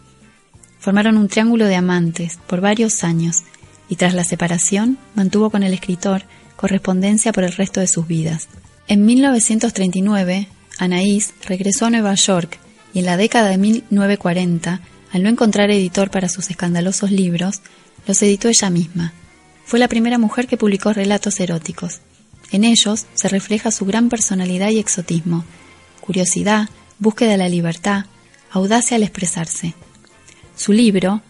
Formaron 0.79 1.15
un 1.17 1.29
triángulo 1.29 1.65
de 1.65 1.75
amantes 1.75 2.39
por 2.47 2.61
varios 2.61 3.03
años 3.03 3.43
y 3.87 3.95
tras 3.95 4.13
la 4.13 4.23
separación 4.23 4.99
mantuvo 5.15 5.49
con 5.49 5.63
el 5.63 5.73
escritor 5.73 6.21
correspondencia 6.55 7.31
por 7.31 7.45
el 7.45 7.53
resto 7.53 7.79
de 7.79 7.87
sus 7.87 8.05
vidas. 8.07 8.49
En 8.87 9.05
1939, 9.05 10.47
Anaís 10.77 11.33
regresó 11.45 11.85
a 11.85 11.89
Nueva 11.89 12.13
York 12.15 12.59
y 12.93 12.99
en 12.99 13.05
la 13.05 13.17
década 13.17 13.49
de 13.49 13.57
1940, 13.57 14.81
al 15.11 15.23
no 15.23 15.29
encontrar 15.29 15.71
editor 15.71 16.11
para 16.11 16.29
sus 16.29 16.49
escandalosos 16.49 17.11
libros, 17.11 17.61
los 18.07 18.21
editó 18.21 18.47
ella 18.47 18.69
misma. 18.69 19.13
Fue 19.65 19.79
la 19.79 19.87
primera 19.87 20.17
mujer 20.17 20.47
que 20.47 20.57
publicó 20.57 20.93
relatos 20.93 21.39
eróticos. 21.39 22.01
En 22.51 22.63
ellos 22.63 23.05
se 23.13 23.27
refleja 23.27 23.71
su 23.71 23.85
gran 23.85 24.09
personalidad 24.09 24.69
y 24.69 24.79
exotismo, 24.79 25.45
curiosidad, 26.01 26.69
búsqueda 26.97 27.31
de 27.31 27.37
la 27.37 27.49
libertad, 27.49 28.05
audacia 28.51 28.97
al 28.97 29.03
expresarse. 29.03 29.75
Su 30.55 30.73
libro, 30.73 31.21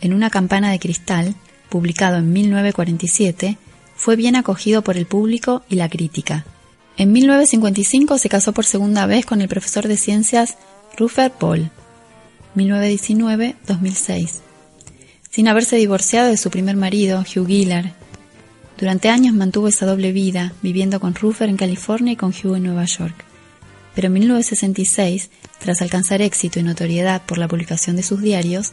En 0.00 0.12
una 0.12 0.28
campana 0.28 0.70
de 0.70 0.78
cristal, 0.78 1.34
publicado 1.70 2.18
en 2.18 2.32
1947, 2.32 3.56
fue 3.96 4.16
bien 4.16 4.36
acogido 4.36 4.82
por 4.82 4.98
el 4.98 5.06
público 5.06 5.62
y 5.70 5.76
la 5.76 5.88
crítica. 5.88 6.44
En 6.96 7.12
1955 7.12 8.18
se 8.18 8.28
casó 8.28 8.52
por 8.52 8.66
segunda 8.66 9.06
vez 9.06 9.24
con 9.24 9.40
el 9.40 9.48
profesor 9.48 9.88
de 9.88 9.96
ciencias 9.96 10.56
Rutherford 10.98 11.38
Paul. 11.38 11.70
1919-2006. 12.56 14.40
Sin 15.30 15.48
haberse 15.48 15.76
divorciado 15.76 16.28
de 16.28 16.36
su 16.36 16.50
primer 16.50 16.76
marido, 16.76 17.20
Hugh 17.20 17.46
Giller. 17.46 17.92
Durante 18.78 19.08
años 19.08 19.34
mantuvo 19.34 19.68
esa 19.68 19.86
doble 19.86 20.12
vida, 20.12 20.52
viviendo 20.62 21.00
con 21.00 21.14
Rutherford 21.14 21.50
en 21.50 21.56
California 21.56 22.12
y 22.12 22.16
con 22.16 22.30
Hugh 22.30 22.56
en 22.56 22.64
Nueva 22.64 22.84
York. 22.84 23.24
Pero 23.94 24.08
en 24.08 24.14
1966, 24.14 25.30
tras 25.60 25.80
alcanzar 25.80 26.20
éxito 26.22 26.58
y 26.58 26.64
notoriedad 26.64 27.22
por 27.22 27.38
la 27.38 27.46
publicación 27.46 27.96
de 27.96 28.02
sus 28.02 28.20
diarios, 28.20 28.72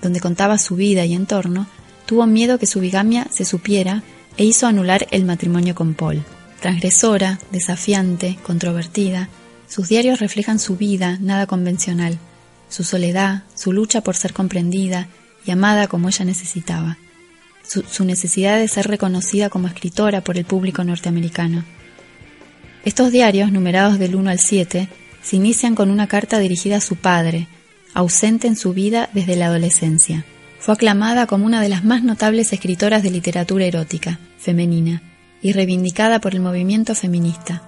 donde 0.00 0.20
contaba 0.20 0.58
su 0.58 0.76
vida 0.76 1.04
y 1.04 1.14
entorno, 1.14 1.66
tuvo 2.06 2.26
miedo 2.26 2.58
que 2.58 2.66
su 2.66 2.80
bigamia 2.80 3.26
se 3.30 3.44
supiera 3.44 4.02
e 4.36 4.44
hizo 4.44 4.66
anular 4.66 5.06
el 5.10 5.24
matrimonio 5.24 5.74
con 5.74 5.94
Paul. 5.94 6.22
Transgresora, 6.60 7.38
desafiante, 7.52 8.38
controvertida, 8.42 9.28
sus 9.68 9.88
diarios 9.88 10.20
reflejan 10.20 10.58
su 10.58 10.76
vida 10.76 11.18
nada 11.20 11.46
convencional, 11.46 12.18
su 12.68 12.84
soledad, 12.84 13.42
su 13.54 13.72
lucha 13.72 14.00
por 14.02 14.16
ser 14.16 14.32
comprendida 14.32 15.08
y 15.44 15.50
amada 15.50 15.86
como 15.88 16.08
ella 16.08 16.24
necesitaba. 16.24 16.96
Su, 17.66 18.04
necesidad 18.04 18.58
de 18.58 18.68
ser 18.68 18.86
reconocida 18.86 19.48
como 19.48 19.68
escritora 19.68 20.22
por 20.22 20.36
el 20.36 20.44
público 20.44 20.84
norteamericano. 20.84 21.64
Estos 22.84 23.10
diarios, 23.10 23.50
numerados 23.50 23.98
del 23.98 24.14
1 24.14 24.30
al 24.30 24.38
7, 24.38 24.88
se 25.22 25.36
inician 25.36 25.74
con 25.74 25.90
una 25.90 26.06
carta 26.06 26.38
dirigida 26.38 26.76
a 26.76 26.80
su 26.80 26.96
padre, 26.96 27.48
ausente 27.94 28.46
en 28.46 28.56
su 28.56 28.74
vida 28.74 29.08
desde 29.14 29.36
la 29.36 29.46
adolescencia. 29.46 30.24
Fue 30.58 30.74
aclamada 30.74 31.26
como 31.26 31.46
una 31.46 31.62
de 31.62 31.68
las 31.68 31.84
más 31.84 32.02
notables 32.02 32.52
escritoras 32.52 33.02
de 33.02 33.10
literatura 33.10 33.64
erótica, 33.64 34.18
femenina, 34.38 35.02
y 35.42 35.52
reivindicada 35.52 36.20
por 36.20 36.34
el 36.34 36.40
movimiento 36.40 36.94
feminista. 36.94 37.62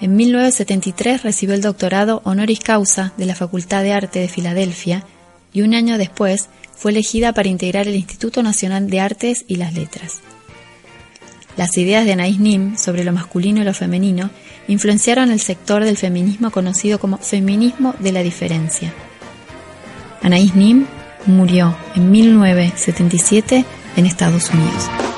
En 0.00 0.16
1973 0.16 1.22
recibió 1.22 1.54
el 1.54 1.62
doctorado 1.62 2.22
honoris 2.24 2.60
causa 2.60 3.12
de 3.16 3.26
la 3.26 3.34
Facultad 3.34 3.82
de 3.82 3.92
Arte 3.92 4.18
de 4.18 4.28
Filadelfia 4.28 5.04
y 5.52 5.62
un 5.62 5.74
año 5.74 5.98
después 5.98 6.48
fue 6.76 6.92
elegida 6.92 7.32
para 7.32 7.48
integrar 7.48 7.88
el 7.88 7.96
Instituto 7.96 8.42
Nacional 8.42 8.88
de 8.88 9.00
Artes 9.00 9.44
y 9.48 9.56
las 9.56 9.74
Letras. 9.74 10.20
Las 11.56 11.76
ideas 11.76 12.06
de 12.06 12.14
Anaïs 12.14 12.38
Nim 12.38 12.76
sobre 12.76 13.04
lo 13.04 13.12
masculino 13.12 13.60
y 13.60 13.64
lo 13.64 13.74
femenino 13.74 14.30
influenciaron 14.68 15.30
el 15.30 15.40
sector 15.40 15.84
del 15.84 15.96
feminismo 15.96 16.50
conocido 16.50 16.98
como 16.98 17.18
feminismo 17.18 17.94
de 17.98 18.12
la 18.12 18.22
diferencia. 18.22 18.94
Anaïs 20.22 20.54
Nim 20.54 20.86
murió 21.26 21.76
en 21.94 22.10
1977 22.10 23.64
en 23.96 24.06
Estados 24.06 24.50
Unidos. 24.50 25.09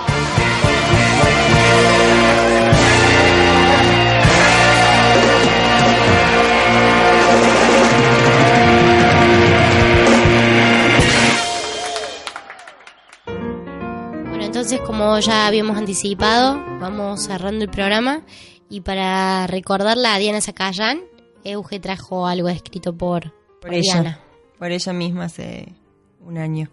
Entonces, 14.63 14.87
como 14.87 15.19
ya 15.19 15.49
habíamos 15.49 15.77
anticipado, 15.77 16.55
vamos 16.79 17.25
cerrando 17.25 17.65
el 17.65 17.69
programa 17.69 18.23
y 18.71 18.83
para 18.83 19.49
recordarla 19.49 20.15
a 20.15 20.19
Diana 20.19 20.41
Zacayán, 20.41 21.01
Euge 21.43 21.81
trajo 21.81 22.29
algo 22.29 22.49
escrito 22.49 22.97
por, 22.97 23.35
por, 23.61 23.75
ella, 23.75 24.21
por 24.61 24.71
ella 24.71 24.93
misma 24.93 25.25
hace 25.25 25.73
un 26.21 26.39
año. 26.39 26.71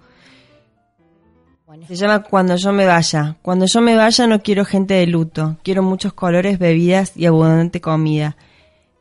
Se 1.88 1.96
llama 1.96 2.22
Cuando 2.22 2.58
yo 2.58 2.72
me 2.74 2.86
vaya. 2.86 3.38
Cuando 3.42 3.66
yo 3.66 3.82
me 3.82 3.96
vaya 3.96 4.28
no 4.28 4.44
quiero 4.44 4.66
gente 4.66 4.94
de 4.94 5.08
luto, 5.08 5.58
quiero 5.64 5.82
muchos 5.82 6.14
colores, 6.14 6.60
bebidas 6.60 7.14
y 7.16 7.26
abundante 7.26 7.82
comida. 7.82 8.38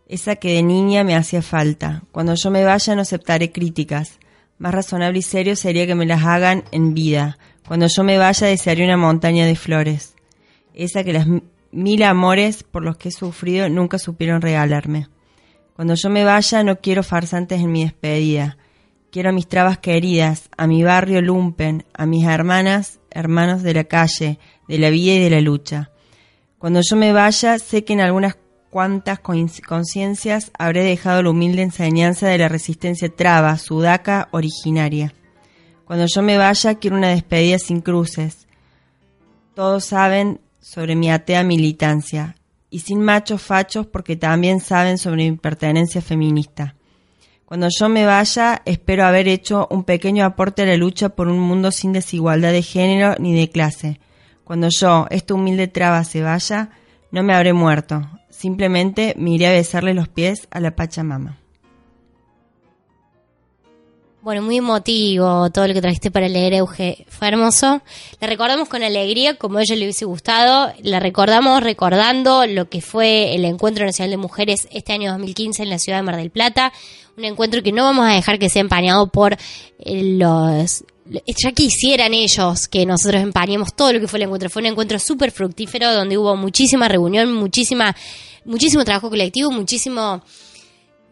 Esa 0.06 0.36
que 0.36 0.54
de 0.54 0.62
niña 0.62 1.04
me 1.04 1.14
hacía 1.14 1.42
falta. 1.42 2.04
Cuando 2.10 2.32
yo 2.36 2.50
me 2.50 2.64
vaya 2.64 2.94
no 2.94 3.02
aceptaré 3.02 3.52
críticas. 3.52 4.18
Más 4.56 4.74
razonable 4.74 5.18
y 5.18 5.22
serio 5.22 5.56
sería 5.56 5.86
que 5.86 5.94
me 5.94 6.06
las 6.06 6.24
hagan 6.24 6.64
en 6.72 6.94
vida, 6.94 7.38
cuando 7.68 7.86
yo 7.86 8.02
me 8.02 8.16
vaya 8.16 8.46
desearé 8.46 8.82
una 8.82 8.96
montaña 8.96 9.44
de 9.44 9.54
flores, 9.54 10.14
esa 10.72 11.04
que 11.04 11.12
las 11.12 11.26
mil 11.70 12.02
amores 12.02 12.62
por 12.62 12.82
los 12.82 12.96
que 12.96 13.10
he 13.10 13.12
sufrido 13.12 13.68
nunca 13.68 13.98
supieron 13.98 14.40
regalarme. 14.40 15.08
Cuando 15.76 15.92
yo 15.92 16.08
me 16.08 16.24
vaya 16.24 16.64
no 16.64 16.80
quiero 16.80 17.02
farsantes 17.02 17.60
en 17.60 17.70
mi 17.70 17.84
despedida, 17.84 18.56
quiero 19.12 19.28
a 19.28 19.32
mis 19.32 19.48
trabas 19.48 19.76
queridas, 19.76 20.48
a 20.56 20.66
mi 20.66 20.82
barrio 20.82 21.20
lumpen, 21.20 21.84
a 21.92 22.06
mis 22.06 22.24
hermanas, 22.24 23.00
hermanos 23.10 23.62
de 23.62 23.74
la 23.74 23.84
calle, 23.84 24.38
de 24.66 24.78
la 24.78 24.88
vida 24.88 25.16
y 25.16 25.18
de 25.18 25.30
la 25.30 25.42
lucha. 25.42 25.90
Cuando 26.56 26.80
yo 26.82 26.96
me 26.96 27.12
vaya 27.12 27.58
sé 27.58 27.84
que 27.84 27.92
en 27.92 28.00
algunas 28.00 28.38
cuantas 28.70 29.18
conciencias 29.20 30.52
habré 30.58 30.84
dejado 30.84 31.22
la 31.22 31.30
humilde 31.30 31.60
enseñanza 31.60 32.28
de 32.28 32.38
la 32.38 32.48
resistencia 32.48 33.14
traba, 33.14 33.58
sudaca, 33.58 34.28
originaria. 34.30 35.12
Cuando 35.88 36.04
yo 36.04 36.20
me 36.20 36.36
vaya, 36.36 36.74
quiero 36.74 36.98
una 36.98 37.08
despedida 37.08 37.58
sin 37.58 37.80
cruces. 37.80 38.46
Todos 39.54 39.86
saben 39.86 40.38
sobre 40.60 40.94
mi 40.94 41.10
atea 41.10 41.42
militancia, 41.42 42.36
y 42.68 42.80
sin 42.80 43.00
machos 43.00 43.40
fachos 43.40 43.86
porque 43.86 44.14
también 44.14 44.60
saben 44.60 44.98
sobre 44.98 45.30
mi 45.30 45.38
pertenencia 45.38 46.02
feminista. 46.02 46.74
Cuando 47.46 47.68
yo 47.70 47.88
me 47.88 48.04
vaya, 48.04 48.60
espero 48.66 49.06
haber 49.06 49.28
hecho 49.28 49.66
un 49.70 49.82
pequeño 49.82 50.26
aporte 50.26 50.60
a 50.60 50.66
la 50.66 50.76
lucha 50.76 51.08
por 51.08 51.26
un 51.26 51.38
mundo 51.38 51.70
sin 51.70 51.94
desigualdad 51.94 52.52
de 52.52 52.60
género 52.60 53.14
ni 53.18 53.34
de 53.34 53.48
clase. 53.48 53.98
Cuando 54.44 54.68
yo, 54.68 55.06
esta 55.08 55.32
humilde 55.32 55.68
traba, 55.68 56.04
se 56.04 56.20
vaya, 56.20 56.68
no 57.10 57.22
me 57.22 57.32
habré 57.32 57.54
muerto. 57.54 58.06
Simplemente 58.28 59.14
me 59.16 59.30
iré 59.30 59.46
a 59.46 59.52
besarle 59.52 59.94
los 59.94 60.08
pies 60.08 60.48
a 60.50 60.60
la 60.60 60.76
Pachamama. 60.76 61.38
Bueno, 64.28 64.42
muy 64.42 64.58
emotivo 64.58 65.48
todo 65.48 65.66
lo 65.66 65.72
que 65.72 65.80
trajiste 65.80 66.10
para 66.10 66.28
leer, 66.28 66.52
Euge. 66.52 67.06
Fue 67.08 67.28
hermoso. 67.28 67.80
La 68.20 68.28
recordamos 68.28 68.68
con 68.68 68.82
alegría, 68.82 69.38
como 69.38 69.56
a 69.56 69.62
ella 69.62 69.74
le 69.74 69.84
hubiese 69.84 70.04
gustado. 70.04 70.70
La 70.82 71.00
recordamos 71.00 71.62
recordando 71.62 72.44
lo 72.44 72.68
que 72.68 72.82
fue 72.82 73.34
el 73.34 73.46
Encuentro 73.46 73.86
Nacional 73.86 74.10
de 74.10 74.16
Mujeres 74.18 74.68
este 74.70 74.92
año 74.92 75.12
2015 75.12 75.62
en 75.62 75.70
la 75.70 75.78
ciudad 75.78 75.96
de 75.96 76.02
Mar 76.02 76.16
del 76.16 76.28
Plata. 76.28 76.74
Un 77.16 77.24
encuentro 77.24 77.62
que 77.62 77.72
no 77.72 77.84
vamos 77.84 78.04
a 78.04 78.10
dejar 78.10 78.38
que 78.38 78.50
sea 78.50 78.60
empañado 78.60 79.06
por 79.06 79.32
eh, 79.78 80.02
los 80.18 80.84
ya 81.24 81.52
quisieran 81.52 82.12
ellos 82.12 82.68
que 82.68 82.84
nosotros 82.84 83.22
empañemos 83.22 83.74
todo 83.74 83.94
lo 83.94 84.00
que 84.00 84.08
fue 84.08 84.18
el 84.18 84.24
encuentro. 84.24 84.50
Fue 84.50 84.60
un 84.60 84.66
encuentro 84.66 84.98
súper 84.98 85.30
fructífero 85.30 85.90
donde 85.94 86.18
hubo 86.18 86.36
muchísima 86.36 86.86
reunión, 86.86 87.32
muchísima, 87.32 87.96
muchísimo 88.44 88.84
trabajo 88.84 89.08
colectivo, 89.08 89.50
muchísimo 89.50 90.22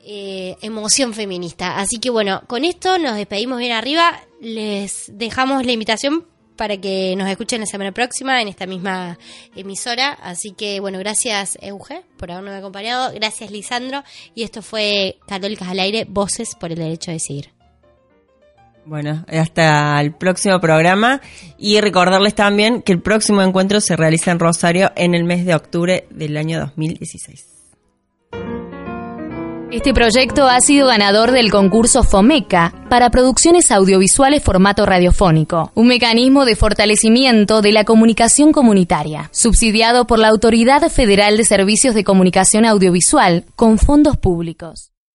eh, 0.08 0.56
emoción 0.62 1.12
feminista. 1.14 1.78
Así 1.78 1.98
que 1.98 2.10
bueno, 2.10 2.42
con 2.46 2.64
esto 2.64 2.96
nos 2.96 3.16
despedimos 3.16 3.58
bien 3.58 3.72
arriba. 3.72 4.20
Les 4.40 5.10
dejamos 5.12 5.66
la 5.66 5.72
invitación 5.72 6.24
para 6.56 6.76
que 6.76 7.14
nos 7.16 7.28
escuchen 7.28 7.60
la 7.60 7.66
semana 7.66 7.90
próxima 7.90 8.40
en 8.40 8.46
esta 8.46 8.66
misma 8.66 9.18
emisora. 9.56 10.12
Así 10.12 10.52
que 10.52 10.78
bueno, 10.78 11.00
gracias 11.00 11.58
Euge 11.60 12.02
por 12.18 12.30
habernos 12.30 12.54
acompañado. 12.54 13.12
Gracias 13.14 13.50
Lisandro. 13.50 14.04
Y 14.34 14.44
esto 14.44 14.62
fue 14.62 15.18
Católicas 15.26 15.68
al 15.68 15.80
Aire, 15.80 16.06
Voces 16.08 16.54
por 16.54 16.70
el 16.70 16.78
Derecho 16.78 17.10
a 17.10 17.14
Decidir. 17.14 17.50
Bueno, 18.84 19.24
hasta 19.26 20.00
el 20.00 20.14
próximo 20.14 20.60
programa 20.60 21.20
y 21.58 21.80
recordarles 21.80 22.36
también 22.36 22.82
que 22.82 22.92
el 22.92 23.02
próximo 23.02 23.42
encuentro 23.42 23.80
se 23.80 23.96
realiza 23.96 24.30
en 24.30 24.38
Rosario 24.38 24.92
en 24.94 25.16
el 25.16 25.24
mes 25.24 25.44
de 25.44 25.56
octubre 25.56 26.06
del 26.10 26.36
año 26.36 26.60
2016. 26.60 27.55
Este 29.72 29.92
proyecto 29.92 30.46
ha 30.46 30.60
sido 30.60 30.86
ganador 30.86 31.32
del 31.32 31.50
concurso 31.50 32.04
FOMECA 32.04 32.72
para 32.88 33.10
producciones 33.10 33.72
audiovisuales 33.72 34.44
formato 34.44 34.86
radiofónico, 34.86 35.72
un 35.74 35.88
mecanismo 35.88 36.44
de 36.44 36.54
fortalecimiento 36.54 37.62
de 37.62 37.72
la 37.72 37.84
comunicación 37.84 38.52
comunitaria, 38.52 39.28
subsidiado 39.32 40.06
por 40.06 40.20
la 40.20 40.28
Autoridad 40.28 40.88
Federal 40.88 41.36
de 41.36 41.44
Servicios 41.44 41.96
de 41.96 42.04
Comunicación 42.04 42.64
Audiovisual 42.64 43.44
con 43.56 43.78
fondos 43.78 44.16
públicos. 44.16 44.92